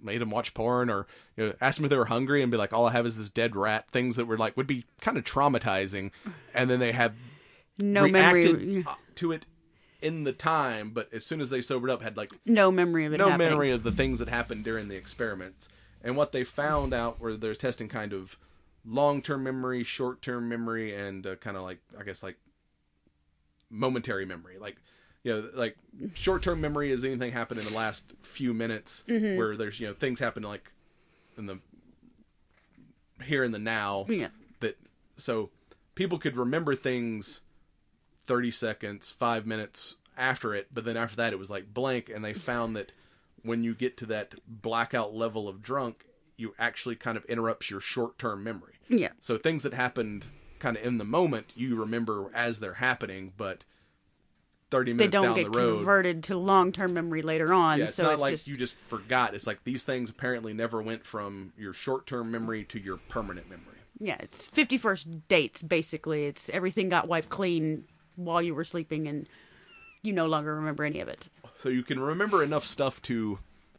[0.00, 1.06] made them watch porn or
[1.36, 3.16] you know, asked them if they were hungry and be like all I have is
[3.16, 6.10] this dead rat things that were like would be kind of traumatizing
[6.54, 7.14] and then they have
[7.78, 8.84] No reacted memory.
[9.16, 9.46] to it
[10.02, 13.12] in the time but as soon as they sobered up had like No memory of
[13.14, 13.48] it no happening.
[13.50, 15.68] memory of the things that happened during the experiments.
[16.02, 18.38] And what they found out were they're testing kind of
[18.84, 22.36] long-term memory, short-term memory, and uh, kind of like I guess like
[23.70, 24.58] momentary memory.
[24.58, 24.76] Like
[25.24, 25.76] you know, like
[26.14, 29.36] short-term memory is anything happened in the last few minutes, Mm-hmm.
[29.36, 30.70] where there's you know things happen like
[31.36, 31.58] in the
[33.24, 34.06] here in the now.
[34.08, 34.28] Yeah.
[34.60, 34.78] That
[35.16, 35.50] so
[35.94, 37.40] people could remember things
[38.26, 42.24] 30 seconds, five minutes after it, but then after that it was like blank, and
[42.24, 42.92] they found that
[43.42, 46.04] when you get to that blackout level of drunk,
[46.36, 48.74] you actually kind of interrupts your short term memory.
[48.88, 49.10] Yeah.
[49.20, 50.26] So things that happened
[50.58, 53.64] kind of in the moment, you remember as they're happening, but
[54.70, 55.76] 30 minutes They don't down get the road.
[55.76, 57.78] converted to long term memory later on.
[57.78, 59.34] Yeah, it's so not it's like just you just forgot.
[59.34, 63.48] It's like these things apparently never went from your short term memory to your permanent
[63.48, 63.76] memory.
[64.00, 66.24] yeah, it's fifty first dates basically.
[66.26, 67.84] It's everything got wiped clean
[68.16, 69.28] while you were sleeping and
[70.02, 71.28] you no longer remember any of it.
[71.58, 73.38] so you can remember enough stuff to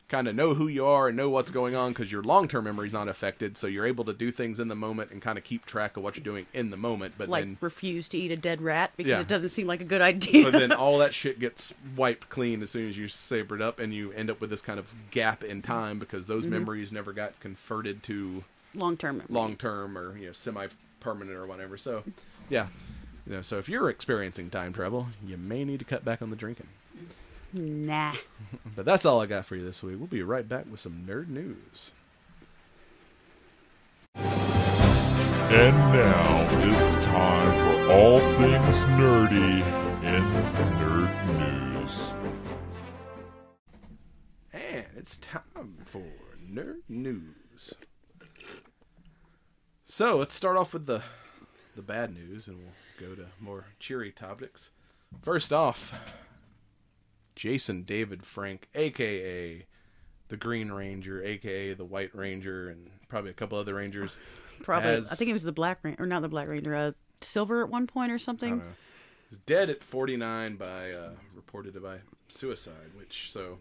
[0.09, 2.87] kind of know who you are and know what's going on because your long-term memory
[2.87, 5.43] is not affected so you're able to do things in the moment and kind of
[5.43, 8.31] keep track of what you're doing in the moment but Like then refuse to eat
[8.31, 9.19] a dead rat because Yeah.
[9.19, 10.43] it doesn't seem like a good idea.
[10.45, 13.79] but then all that shit gets wiped clean as soon as you saber it up
[13.79, 16.53] and you end up with this kind of gap in time because those Mm-hmm.
[16.53, 20.67] memories never got converted to long term long term or you know semi
[21.01, 22.03] permanent or whatever so
[22.49, 22.67] yeah
[23.27, 26.29] you know, so if you're experiencing time travel you may need to cut back on
[26.29, 26.67] the drinking
[27.53, 28.13] Nah.
[28.75, 29.97] But that's all I got for you this week.
[29.97, 31.91] We'll be right back with some nerd news.
[35.49, 39.61] And now it's time for all things nerdy
[40.03, 40.23] in
[40.77, 42.07] nerd news.
[44.51, 46.03] And it's time for
[46.51, 47.73] nerd news.
[49.83, 51.01] So let's start off with the
[51.75, 54.71] the bad news, and we'll go to more cheery topics.
[55.21, 55.99] First off,
[57.35, 59.65] Jason David Frank, aka
[60.29, 64.17] the Green Ranger, aka the White Ranger, and probably a couple other Rangers.
[64.63, 64.89] Probably.
[64.89, 66.91] has- I think it was the Black Ranger, or not the Black Ranger, uh,
[67.21, 68.61] Silver at one point or something.
[69.29, 71.97] He's dead at 49 by uh, reported by
[72.27, 72.91] suicide.
[72.97, 73.59] Which so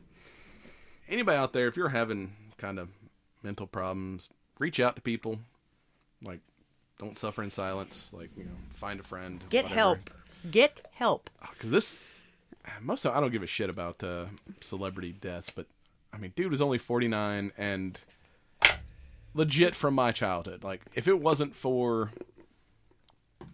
[1.08, 2.88] anybody out there, if you're having kind of
[3.42, 5.40] mental problems, reach out to people.
[6.22, 6.40] Like,
[6.98, 8.12] don't suffer in silence.
[8.12, 9.42] Like, you know, find a friend.
[9.50, 9.80] Get whatever.
[9.80, 10.10] help.
[10.50, 11.30] Get help.
[11.52, 12.00] Because this,
[12.80, 14.26] most of I don't give a shit about uh,
[14.60, 15.66] celebrity deaths, but
[16.12, 18.00] I mean, dude was only 49 and
[19.34, 20.64] legit from my childhood.
[20.64, 22.10] Like, if it wasn't for,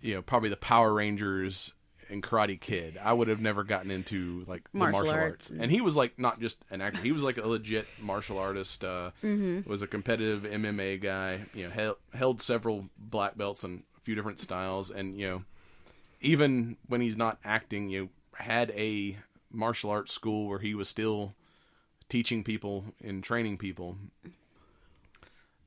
[0.01, 1.73] you know, probably the Power Rangers
[2.12, 5.51] and Karate Kid, I would have never gotten into like the Martial martial, arts.
[5.51, 5.60] arts.
[5.60, 8.84] And he was like not just an actor; he was like a legit martial artist.
[8.84, 9.10] Uh,
[9.66, 11.47] Was a competitive MMA guy.
[11.55, 15.44] You know, held, held several black belts in a few different styles, and you know
[16.22, 19.18] even when he's not acting, you know, had a
[19.51, 21.34] martial arts school where he was still
[22.09, 23.97] teaching people and training people.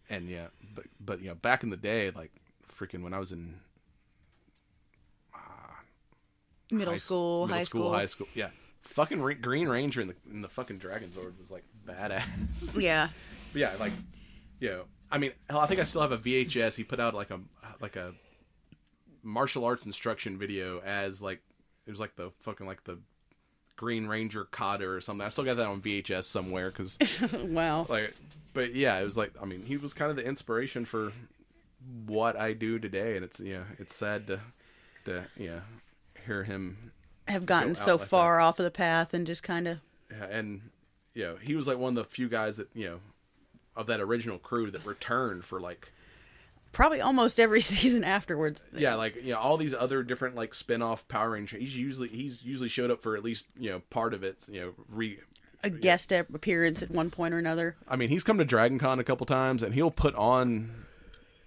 [0.09, 2.31] And yeah, but but you know, back in the day, like
[2.79, 3.55] freaking when I was in
[6.71, 7.93] Middle high school, middle high school.
[7.93, 8.49] high school, yeah,
[8.81, 12.79] fucking Ra- Green Ranger in the in the fucking Dragon Zord was like badass.
[12.81, 13.09] Yeah.
[13.53, 13.93] But yeah, like,
[14.59, 16.75] you know, I mean, hell, I think I still have a VHS.
[16.75, 17.39] He put out like a
[17.79, 18.13] like a
[19.23, 21.41] martial arts instruction video as like
[21.87, 22.99] it was like the fucking like the
[23.77, 25.25] Green Ranger kata or something.
[25.25, 26.97] I still got that on VHS somewhere because
[27.45, 27.85] wow.
[27.87, 28.13] like,
[28.53, 31.13] but yeah, it was like I mean, he was kind of the inspiration for
[32.05, 34.39] what I do today, and it's yeah, it's sad to
[35.05, 35.59] to yeah
[36.25, 36.91] hear him
[37.27, 39.79] Have gotten go so like far off of the path and just kind of.
[40.11, 40.61] Yeah, and
[41.13, 42.99] you know, he was like one of the few guys that you know
[43.75, 45.91] of that original crew that returned for like
[46.75, 48.65] Probably almost every season afterwards.
[48.73, 51.57] yeah, like you know all these other different like spin-off Power Ranger.
[51.57, 54.45] He's usually he's usually showed up for at least you know part of it.
[54.51, 55.19] You know, re.
[55.63, 57.77] A guest appearance at one point or another.
[57.87, 60.85] I mean, he's come to Dragon Con a couple times, and he'll put on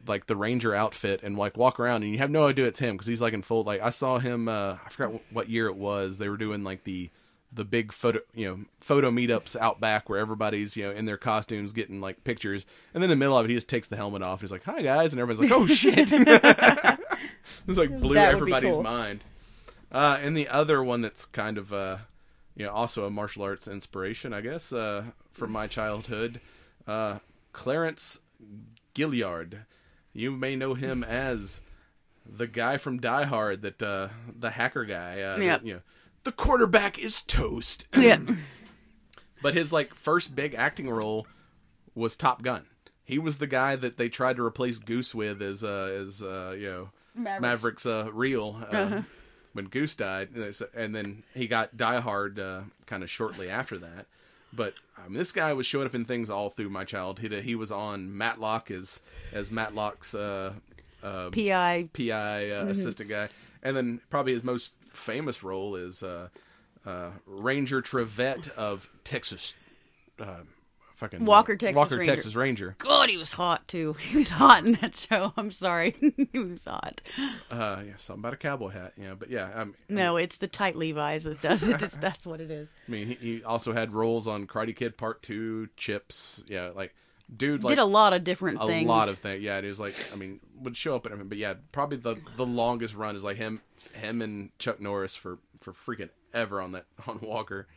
[0.09, 2.97] like the Ranger outfit and like walk around, and you have no idea it's him
[2.97, 3.65] because he's like in full.
[3.65, 4.49] Like I saw him.
[4.49, 6.19] uh I forgot what year it was.
[6.19, 7.11] They were doing like the
[7.51, 11.17] the big photo you know photo meetups out back where everybody's you know in their
[11.17, 13.97] costumes getting like pictures, and then in the middle of it he just takes the
[13.97, 14.41] helmet off.
[14.41, 16.13] He's like, "Hi guys," and everybody's like, "Oh shit!"
[17.67, 18.83] it's like blew everybody's cool.
[18.83, 19.25] mind.
[19.91, 21.99] Uh, and the other one that's kind of uh,
[22.55, 26.41] you know also a martial arts inspiration, I guess, uh, from my childhood,
[26.87, 27.19] uh,
[27.53, 28.21] Clarence
[28.95, 29.61] Gilyard.
[30.19, 31.61] You may know him as
[32.27, 35.21] the guy from Die Hard, that uh, the hacker guy.
[35.21, 35.81] Uh, that, you know,
[36.25, 37.87] the quarterback is toast.
[37.97, 38.19] Yeah.
[39.41, 41.29] But his like first big acting role
[41.95, 42.67] was Top Gun.
[43.05, 46.55] He was the guy that they tried to replace Goose with as uh, as uh,
[46.59, 47.41] you know Mavericks.
[47.41, 49.03] Maverick's uh, real uh, Uh-huh.
[49.53, 53.79] when Goose died, and and then he got Die Hard uh, kind of shortly after
[53.79, 54.07] that.
[54.53, 54.75] But
[55.09, 57.33] mean, this guy was showing up in things all through my childhood.
[57.33, 59.01] He, he was on Matlock as
[59.33, 60.55] as Matlock's uh,
[61.03, 61.89] uh, PI.
[61.93, 62.71] PI uh, Mm-hmm.
[62.71, 63.29] assistant guy,
[63.63, 66.29] and then probably his most famous role is uh,
[66.87, 69.55] uh, Ranger Trivette of Texas.
[70.99, 72.13] Fucking Walker, Texas Walker, Ranger.
[72.13, 72.75] Texas Ranger.
[72.79, 73.95] God, he was hot too.
[74.09, 75.33] He was hot in that show.
[75.37, 75.95] I'm sorry.
[76.33, 77.01] he was hot.
[77.53, 78.95] Uh, yeah, something about a cowboy hat.
[78.97, 81.81] Yeah, but yeah, um, No, it's the tight Levi's that does it.
[81.81, 82.69] It's, that's what it is.
[82.89, 86.43] I mean, he, he also had roles on Karate Kid Part Two, Chips.
[86.49, 86.97] Yeah, like
[87.35, 88.87] dude, like Did a lot of different a things.
[88.87, 89.41] A lot of things.
[89.41, 91.29] Yeah, it was like I mean, would show up in everything.
[91.29, 93.61] But yeah, probably the the longest run is like him
[93.93, 97.69] him and Chuck Norris for for freaking ever on that on Walker.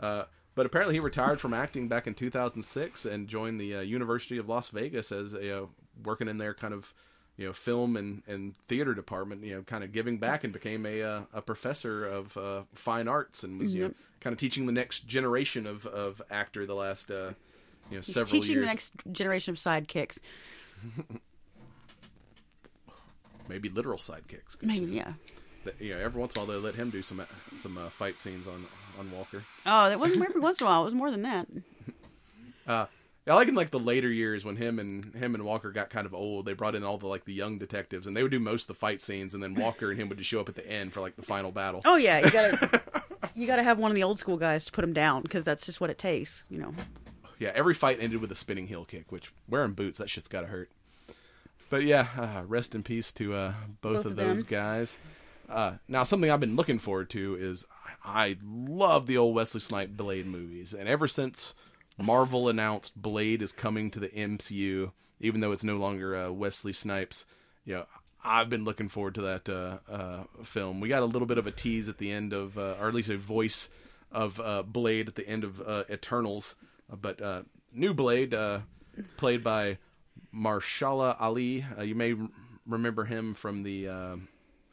[0.00, 0.24] Uh,
[0.54, 4.48] but apparently he retired from acting back in 2006 and joined the uh, University of
[4.48, 5.66] Las Vegas as a uh,
[6.04, 6.92] working in their kind of
[7.36, 9.42] you know film and, and theater department.
[9.44, 13.08] You know, kind of giving back and became a uh, a professor of uh, fine
[13.08, 16.74] arts and was you know kind of teaching the next generation of of actor the
[16.74, 17.30] last uh,
[17.90, 18.62] you know He's several teaching years.
[18.64, 20.18] the next generation of sidekicks.
[23.48, 24.62] maybe literal sidekicks.
[24.62, 25.12] Maybe, yeah.
[25.64, 27.24] that- you know, every once in a while they let him do some uh,
[27.56, 28.66] some uh, fight scenes on
[28.98, 29.44] on Walker.
[29.66, 30.82] Oh, that wasn't every once in a while.
[30.82, 31.46] It was more than that.
[32.66, 32.86] Uh,
[33.26, 36.04] I like in like the later years when him and him and Walker got kind
[36.06, 36.44] of old.
[36.44, 38.68] They brought in all the like the young detectives, and they would do most of
[38.68, 40.92] the fight scenes, and then Walker and him would just show up at the end
[40.92, 41.80] for like the final battle.
[41.84, 42.82] Oh yeah, you gotta
[43.34, 45.64] you gotta have one of the old school guys to put him down because that's
[45.64, 46.44] just what it takes.
[46.50, 46.74] You know.
[47.38, 50.46] Yeah, every fight ended with a spinning heel kick, which wearing boots that shit's gotta
[50.46, 50.70] hurt.
[51.70, 54.98] But yeah, uh, rest in peace to uh, both, Both of of those guys.
[55.48, 57.64] Uh, now, something I've been looking forward to is
[58.04, 61.54] I, love the old Wesley Snipe Blade movies, and ever since
[61.98, 66.72] Marvel announced Blade is coming to the MCU, even though it's no longer uh, Wesley
[66.72, 67.26] Snipes,
[67.64, 67.86] you know,
[68.24, 70.80] I've been looking forward to that uh, uh, film.
[70.80, 72.94] We got a little bit of a tease at the end of, uh, or at
[72.94, 73.68] least a voice
[74.10, 75.60] of uh, Blade at the end of
[75.90, 76.54] Eternals,
[76.88, 77.20] but
[77.72, 78.34] new Blade,
[79.18, 79.76] played by
[80.34, 81.66] Mahershala Ali.
[81.82, 82.14] You may
[82.66, 84.18] remember him from the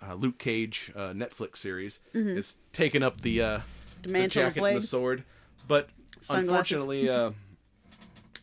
[0.08, 2.00] uh, Luke Cage uh, Netflix series.
[2.14, 3.60] Is taking up the, uh,
[4.02, 5.24] The the jacket and the sword,
[5.68, 5.90] but
[6.22, 6.50] Sunglasses.
[6.50, 7.32] unfortunately, uh,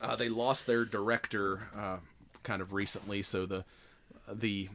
[0.01, 1.97] uh, they lost their director uh,
[2.43, 3.65] kind of recently, so the
[4.33, 4.69] the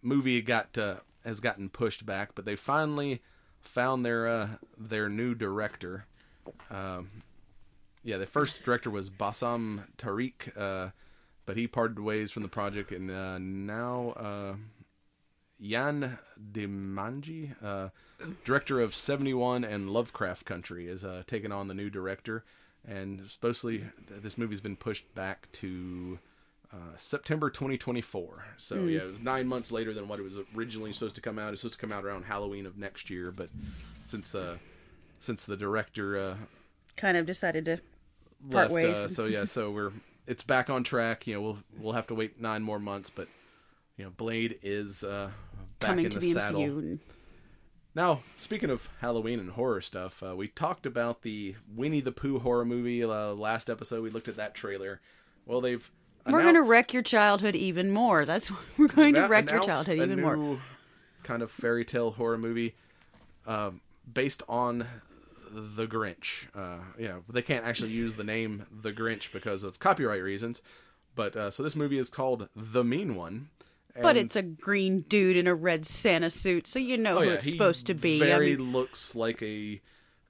[0.00, 2.34] movie got uh, has gotten pushed back.
[2.34, 3.22] But they finally
[3.60, 4.48] found their uh,
[4.78, 6.06] their new director.
[6.70, 7.22] Um,
[8.04, 10.90] yeah, the first director was Bassam Tariq, uh,
[11.46, 14.54] but he parted ways from the project, and uh, now uh,
[15.62, 16.18] Yann
[16.52, 17.88] Demange, uh,
[18.44, 22.44] director of 71 and Lovecraft Country, is uh, taking on the new director.
[22.86, 26.18] And supposedly, this movie's been pushed back to
[26.72, 28.44] uh, September 2024.
[28.58, 28.88] So, Hmm.
[28.88, 31.52] yeah, it was nine months later than what it was originally supposed to come out.
[31.52, 33.48] It's supposed to come out around Halloween of next year, but
[34.04, 34.56] since uh,
[35.20, 36.36] since the director uh,
[36.96, 37.76] Kind of decided to
[38.50, 38.74] part left.
[38.74, 38.96] ways.
[38.96, 39.92] Uh, so yeah, so we're
[40.26, 41.26] it's back on track.
[41.28, 43.28] You know, we'll we'll have to wait nine more months, but
[43.96, 45.30] you know, Blade is uh,
[45.82, 46.60] coming in to the, the saddle.
[46.60, 46.98] MCU.
[47.94, 52.38] Now, speaking of Halloween and horror stuff, uh, we talked about the Winnie the Pooh
[52.38, 54.02] horror movie uh, last episode.
[54.02, 55.00] We looked at that trailer.
[55.44, 55.90] Well, they've
[56.26, 58.24] we're going to wreck your childhood even more.
[58.24, 60.58] That's what we're going to wreck your childhood even more.
[61.22, 62.74] Kind of fairy tale horror movie
[63.46, 63.80] um,
[64.12, 64.86] based on
[65.50, 66.46] the Grinch.
[66.54, 70.62] Uh, you they can't actually use the name the Grinch because of copyright reasons.
[71.14, 73.50] But uh, so this movie is called The Mean One.
[74.00, 77.26] But it's a green dude in a red Santa suit, so you know oh who
[77.28, 78.22] yeah, it's supposed to be.
[78.22, 79.80] I Very mean, looks like a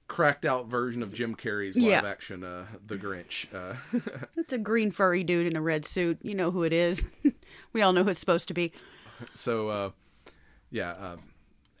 [0.07, 1.95] cracked out version of Jim Carrey's Yeah.
[2.01, 3.45] live action uh, The Grinch.
[3.53, 3.75] Uh,
[4.37, 6.19] it's a green furry dude in a red suit.
[6.21, 7.05] You know who it is.
[7.73, 8.73] we all know who it's supposed to be.
[9.33, 9.91] so uh,
[10.69, 11.17] yeah, uh,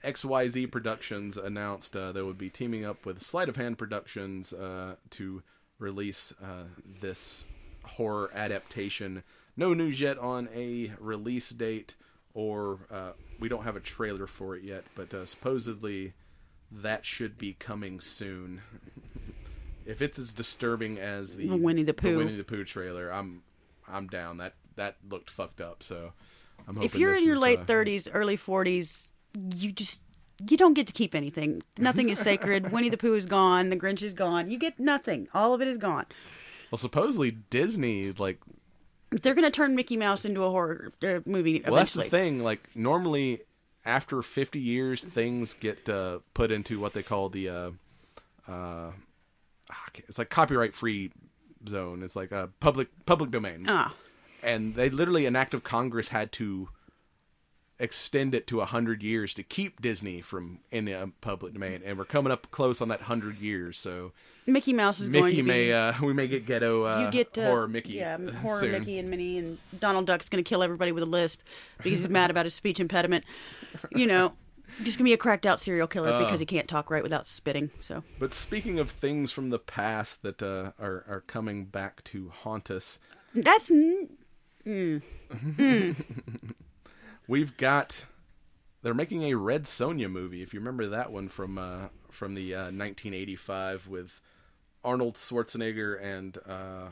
[0.05, 4.95] XYZ Productions announced uh, they would be teaming up with Sleight of Hand Productions uh,
[5.11, 5.43] to
[5.79, 6.63] release uh,
[7.01, 7.45] this
[7.83, 9.23] horror adaptation.
[9.55, 11.95] No news yet on a release date,
[12.33, 14.83] or uh, we don't have a trailer for it yet.
[14.95, 16.13] But uh, supposedly,
[16.71, 18.61] that should be coming soon.
[19.85, 22.17] if it's as disturbing as the Winnie the Pooh.
[22.17, 23.43] Winnie the Pooh trailer, I'm
[23.87, 24.37] I'm down.
[24.37, 25.83] That that looked fucked up.
[25.83, 26.13] So
[26.67, 29.09] I'm hoping if you're in your is, late uh, 30s, early 40s,
[29.55, 30.01] you just
[30.49, 31.61] you don't get to keep anything.
[31.77, 32.71] Nothing is sacred.
[32.71, 33.69] Winnie the Pooh is gone.
[33.69, 34.49] The Grinch is gone.
[34.49, 35.27] You get nothing.
[35.33, 36.05] All of it is gone.
[36.71, 38.39] Well, supposedly Disney like
[39.21, 42.43] They're going to turn Mickey Mouse into a horror uh, movie Well, that's the thing.
[42.43, 43.41] Like normally,
[43.85, 47.71] after 50 years, things get uh, put into what they call the uh,
[48.47, 48.91] uh,
[49.71, 51.11] ah, it's like copyright free
[51.67, 52.03] zone.
[52.03, 53.93] It's like a public public domain, Ah,
[54.41, 56.69] and they literally an act of Congress had to
[57.83, 62.05] extend it to 100 years to keep Disney from in the public domain, and we're
[62.05, 63.77] coming up close on that 100 years.
[63.77, 64.13] So
[64.47, 65.47] Mickey Mouse is going Mickey to be.
[65.47, 68.71] may uh, we may get ghetto uh, you get uh, horror Mickey, yeah, horror soon.
[68.71, 71.41] Mickey and Minnie, and Donald Duck's going to kill everybody with a lisp
[71.77, 73.25] because he's mad about his speech impediment.
[73.95, 74.33] You know,
[74.83, 76.23] just gonna be a cracked out serial killer Uh.
[76.23, 77.69] because he can't talk right without spitting.
[77.81, 82.29] So But speaking of things from the past that uh, are are coming back to
[82.29, 82.99] haunt us,
[83.35, 84.09] that's n-
[87.27, 88.05] we've got
[88.81, 90.41] they're making a Red Sonja movie.
[90.41, 94.21] If you remember that one from uh, from the uh, 1985 with
[94.83, 96.87] Arnold Schwarzenegger and uh,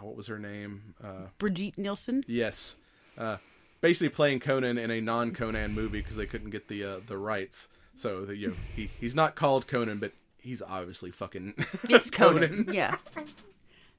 [0.00, 0.94] what was her name?
[1.02, 2.24] Uh, Brigitte Nielsen.
[2.26, 2.76] yes,
[3.18, 3.36] uh,
[3.80, 7.16] basically playing Conan in a non Conan movie because they couldn't get the uh, the
[7.18, 7.68] rights.
[7.94, 11.54] So the, you know, he he's not called Conan, but he's obviously fucking
[11.88, 12.68] It's Conan.
[12.72, 12.96] Yeah.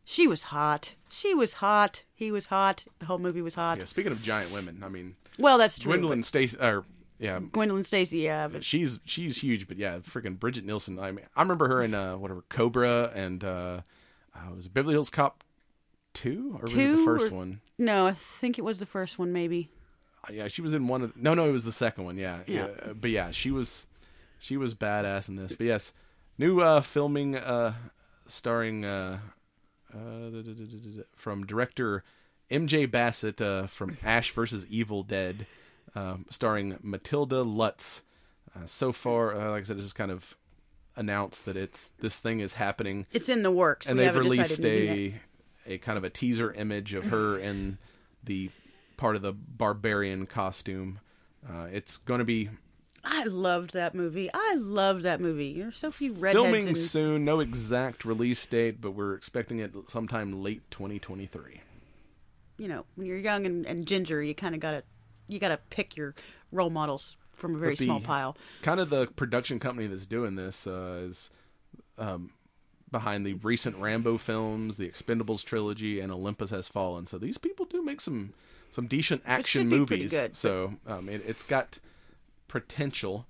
[0.09, 0.95] She was hot.
[1.09, 2.03] She was hot.
[2.13, 2.85] He was hot.
[2.99, 3.79] The whole movie was hot.
[3.79, 5.91] Yeah, speaking of giant women, I mean Well, that's true.
[5.91, 6.83] Gwendolyn Stacy, or
[7.19, 10.99] yeah, Gwendolyn Stacy, yeah, but she's she's huge, but yeah, freaking Bridget Nielsen.
[10.99, 13.81] I mean, I remember her in uh, whatever Cobra and uh,
[14.35, 15.43] uh, was it Beverly Hills Cop
[16.13, 17.61] two or was it the first or- one?
[17.77, 19.69] no, I think it was the first one, maybe.
[20.27, 21.15] Uh, Yeah, she was in one of.
[21.15, 22.17] No, no, it was the second one.
[22.17, 22.67] Yeah, yeah.
[22.85, 22.93] Yeah.
[22.93, 23.87] But yeah, she was
[24.39, 25.53] she was badass in this.
[25.53, 25.93] But yes,
[26.37, 27.73] new uh, filming uh,
[28.27, 29.19] starring uh,
[29.93, 30.29] uh,
[31.15, 32.03] from director
[32.49, 32.85] M.J.
[32.87, 35.45] Bassett uh, from Ash versus Evil Dead,
[35.95, 38.03] um, starring Matilda Lutz.
[38.55, 40.35] Uh, so far, uh, like I said, it's just kind of
[40.95, 43.87] announced that it's this thing is happening It's in the works.
[43.87, 45.21] and we they've released decided anything yet.
[45.67, 47.77] a a kind of a teaser image of her in
[48.23, 48.49] the
[48.95, 50.99] part of the barbarian costume.
[51.47, 52.49] Uh, it's going to be
[53.03, 54.29] I loved that movie.
[54.33, 55.59] I loved that movie.
[55.59, 57.23] There's so few redheads filming in soon.
[57.23, 61.61] No exact release date, but we're expecting it sometime late 2023.
[62.57, 64.83] You know, when you're young and, and ginger, you kind of gotta
[65.27, 66.15] you gotta pick your
[66.51, 68.35] role models from a very the- small pile.
[68.61, 71.29] Kind of the production company that's doing this uh, is
[71.97, 72.31] um,
[72.91, 77.05] behind the recent Rambo films, the Expendables trilogy, and Olympus Has Fallen.
[77.05, 78.33] So these people do make some
[78.69, 80.11] some decent action movies.
[80.11, 81.79] good, so um, it, it's got
[82.47, 83.25] potential.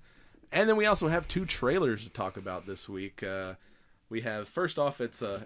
[0.50, 3.22] And then we also have two trailers to talk about this week.
[3.22, 3.54] Uh,
[4.08, 5.42] we have first off, it's uh,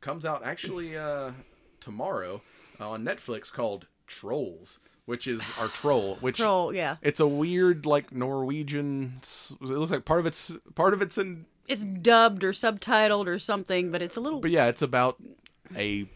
[0.00, 1.32] comes out actually uh,
[1.80, 2.40] tomorrow
[2.80, 6.16] Uh, on Netflix called Trolls, which is our troll.
[6.20, 6.96] Which Troll, yeah.
[7.02, 9.20] it's a weird like Norwegian.
[9.22, 13.38] It looks like part of it's part of it's in, It's dubbed or subtitled or
[13.38, 15.16] something, but it's a little but yeah, it's about
[15.76, 16.06] a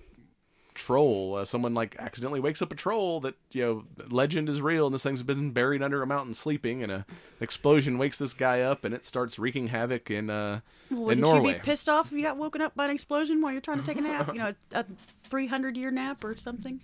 [0.74, 1.36] troll.
[1.36, 4.94] Uh, someone like accidentally wakes up a troll that you know legend is real, and
[4.94, 7.06] this thing's been buried under a mountain sleeping, and a
[7.40, 11.52] explosion wakes this guy up, and it starts wreaking havoc in uh in Wouldn't Norway.
[11.52, 13.80] you be pissed off if you got woken up by an explosion while you're trying
[13.80, 14.28] to take a nap?
[14.32, 14.84] You know, a
[15.24, 16.80] 300 year nap or something.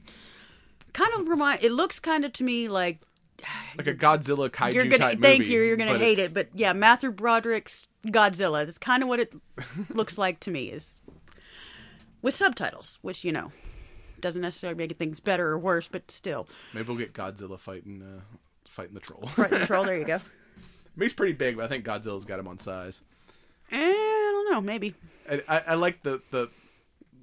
[0.92, 1.62] Kind of remind.
[1.62, 3.00] It looks kind of to me like
[3.76, 5.62] like a Godzilla kaiju you're gonna type thank movie, you.
[5.62, 8.64] You're gonna hate it's- it, but yeah, Matthew Broderick's Godzilla.
[8.64, 9.34] That's kind of what it
[9.90, 10.70] looks like to me.
[10.72, 10.96] Is
[12.22, 13.52] with subtitles, which you know
[14.20, 18.20] doesn't necessarily make things better or worse, but still, maybe we'll get Godzilla fighting uh,
[18.68, 19.28] fighting the troll.
[19.36, 19.84] right control.
[19.84, 20.18] There you go.
[20.98, 23.02] He's pretty big, but I think Godzilla's got him on size.
[23.70, 24.60] Eh, I don't know.
[24.60, 24.94] Maybe
[25.30, 26.50] I, I, I like the, the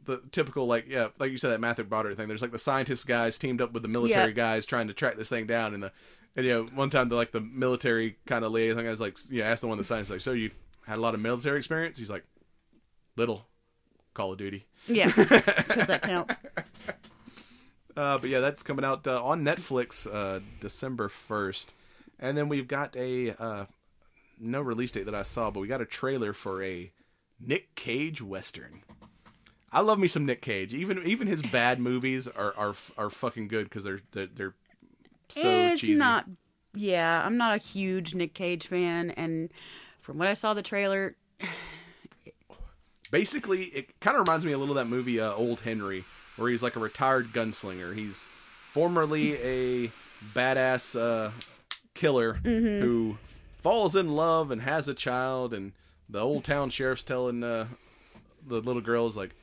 [0.05, 2.27] the typical like yeah like you said that Matthew Broderick thing.
[2.27, 4.31] There's like the scientist guys teamed up with the military Yeah.
[4.35, 5.91] guys trying to track this thing down, and the
[6.37, 9.39] and you know one time the like the military kind of liaison guys like you
[9.39, 10.51] know, asked the one the scientists like so you
[10.85, 11.97] had a lot of military experience.
[11.97, 12.23] He's like
[13.17, 13.45] little
[14.15, 14.65] Call of Duty.
[14.87, 16.33] yeah, because that counts.
[17.95, 21.73] Uh, but yeah, that's coming out uh, on Netflix uh, December first,
[22.19, 23.65] and then we've got a uh,
[24.39, 26.91] no release date that I saw, but we got a trailer for a
[27.39, 28.81] Nick Cage western.
[29.71, 30.73] I love me some Nick Cage.
[30.73, 34.53] Even even his bad movies are are are fucking good because they're, they're they're
[35.29, 35.95] so it's cheesy.
[35.95, 36.25] not.
[36.73, 39.49] Yeah, I'm not a huge Nick Cage fan, and
[40.01, 41.15] from what I saw the trailer,
[43.15, 46.03] Basically, it kind of reminds me a little of that movie uh, Old Henry,
[46.35, 47.95] where he's like a retired gunslinger.
[47.95, 48.27] He's
[48.71, 49.91] formerly a
[50.33, 51.31] badass uh,
[51.93, 53.17] killer who
[53.59, 55.71] falls in love and has a child, and
[56.09, 57.67] the old town sheriff's telling uh,
[58.45, 59.33] the little girl is like,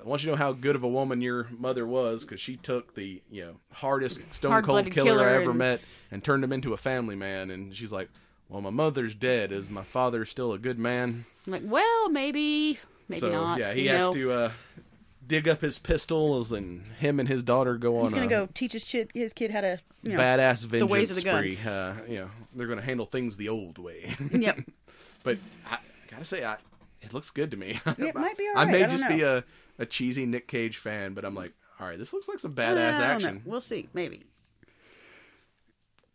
[0.00, 2.54] "I want you to know how good of a woman your mother was because she
[2.54, 5.80] took the you know hardest stone cold killer, killer I ever and- met
[6.12, 8.10] and turned him into a family man." And she's like,
[8.48, 9.50] "Well, my mother's dead.
[9.50, 12.78] Is my father still a good man?" I'm like, well, maybe,
[13.12, 13.58] maybe so not.
[13.58, 14.12] yeah, he you has know.
[14.14, 14.50] to uh,
[15.26, 18.48] dig up his pistols, and him and his daughter go on He's gonna a go
[18.52, 21.36] teach his kid, his kid how to, you know, badass vengeance ways of the gun.
[21.36, 21.58] spree.
[21.64, 24.14] Uh, you know, they're gonna handle things the old way.
[24.32, 24.58] Yep.
[25.22, 25.38] but
[25.70, 25.78] I
[26.10, 26.56] gotta say, I
[27.00, 27.80] it looks good to me.
[27.98, 29.44] It might be I may I don't just be a,
[29.78, 32.54] a cheesy Nick Cage fan, but I'm like, all right, this looks like some I
[32.54, 33.04] badass don't know.
[33.04, 33.42] action.
[33.44, 33.88] We'll see.
[33.92, 34.24] Maybe.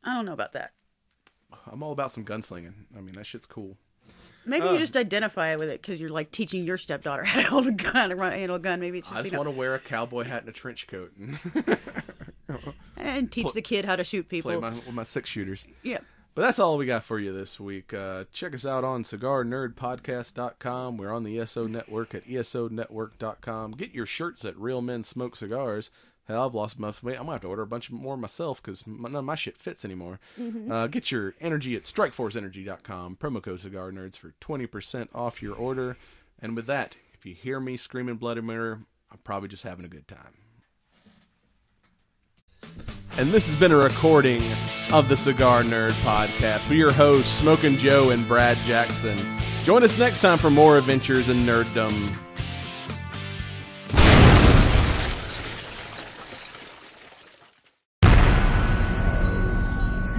[0.04, 0.72] I don't know about that.
[1.70, 2.74] I'm all about some gunslinging.
[2.96, 3.78] I mean, that shit's cool.
[4.48, 4.72] Maybe Uh.
[4.74, 7.72] you just identify with it because you're like teaching your stepdaughter how to hold a
[7.72, 8.80] gun and run handle a gun.
[8.80, 10.54] Maybe it's just, I just you know, want to wear a cowboy hat and a
[10.54, 11.78] trench coat and
[12.98, 14.60] and teach pl- the kid how to shoot play people.
[14.62, 15.68] my, with my six shooters.
[15.84, 16.00] Yeah.
[16.36, 17.96] But that's all we got for you this week.
[17.96, 20.98] Uh, check us out on cigarnerdpodcast.com.
[20.98, 23.72] We're on the ESO Network at esonetwork.com.
[23.72, 25.90] Get your shirts at Real Men Smoke Cigars.
[26.28, 27.14] Hell, I've lost my weight.
[27.14, 29.58] I'm going to have to order a bunch more myself because none of my shit
[29.58, 30.20] fits anymore.
[30.70, 33.16] Uh, get your energy at strikeforceenergy.com.
[33.16, 35.98] Promo code Cigar Nerds for 20% off your order.
[36.42, 39.90] And with that, if you hear me screaming Bloody Mirror, I'm probably just having a
[39.90, 40.34] good time.
[43.18, 44.44] And this has been a recording
[44.92, 46.70] of the Cigar Nerd Podcast.
[46.70, 49.40] We're your hosts, Smoking Joe and Brad Jackson.
[49.64, 52.16] Join us next time for more adventures in nerddom.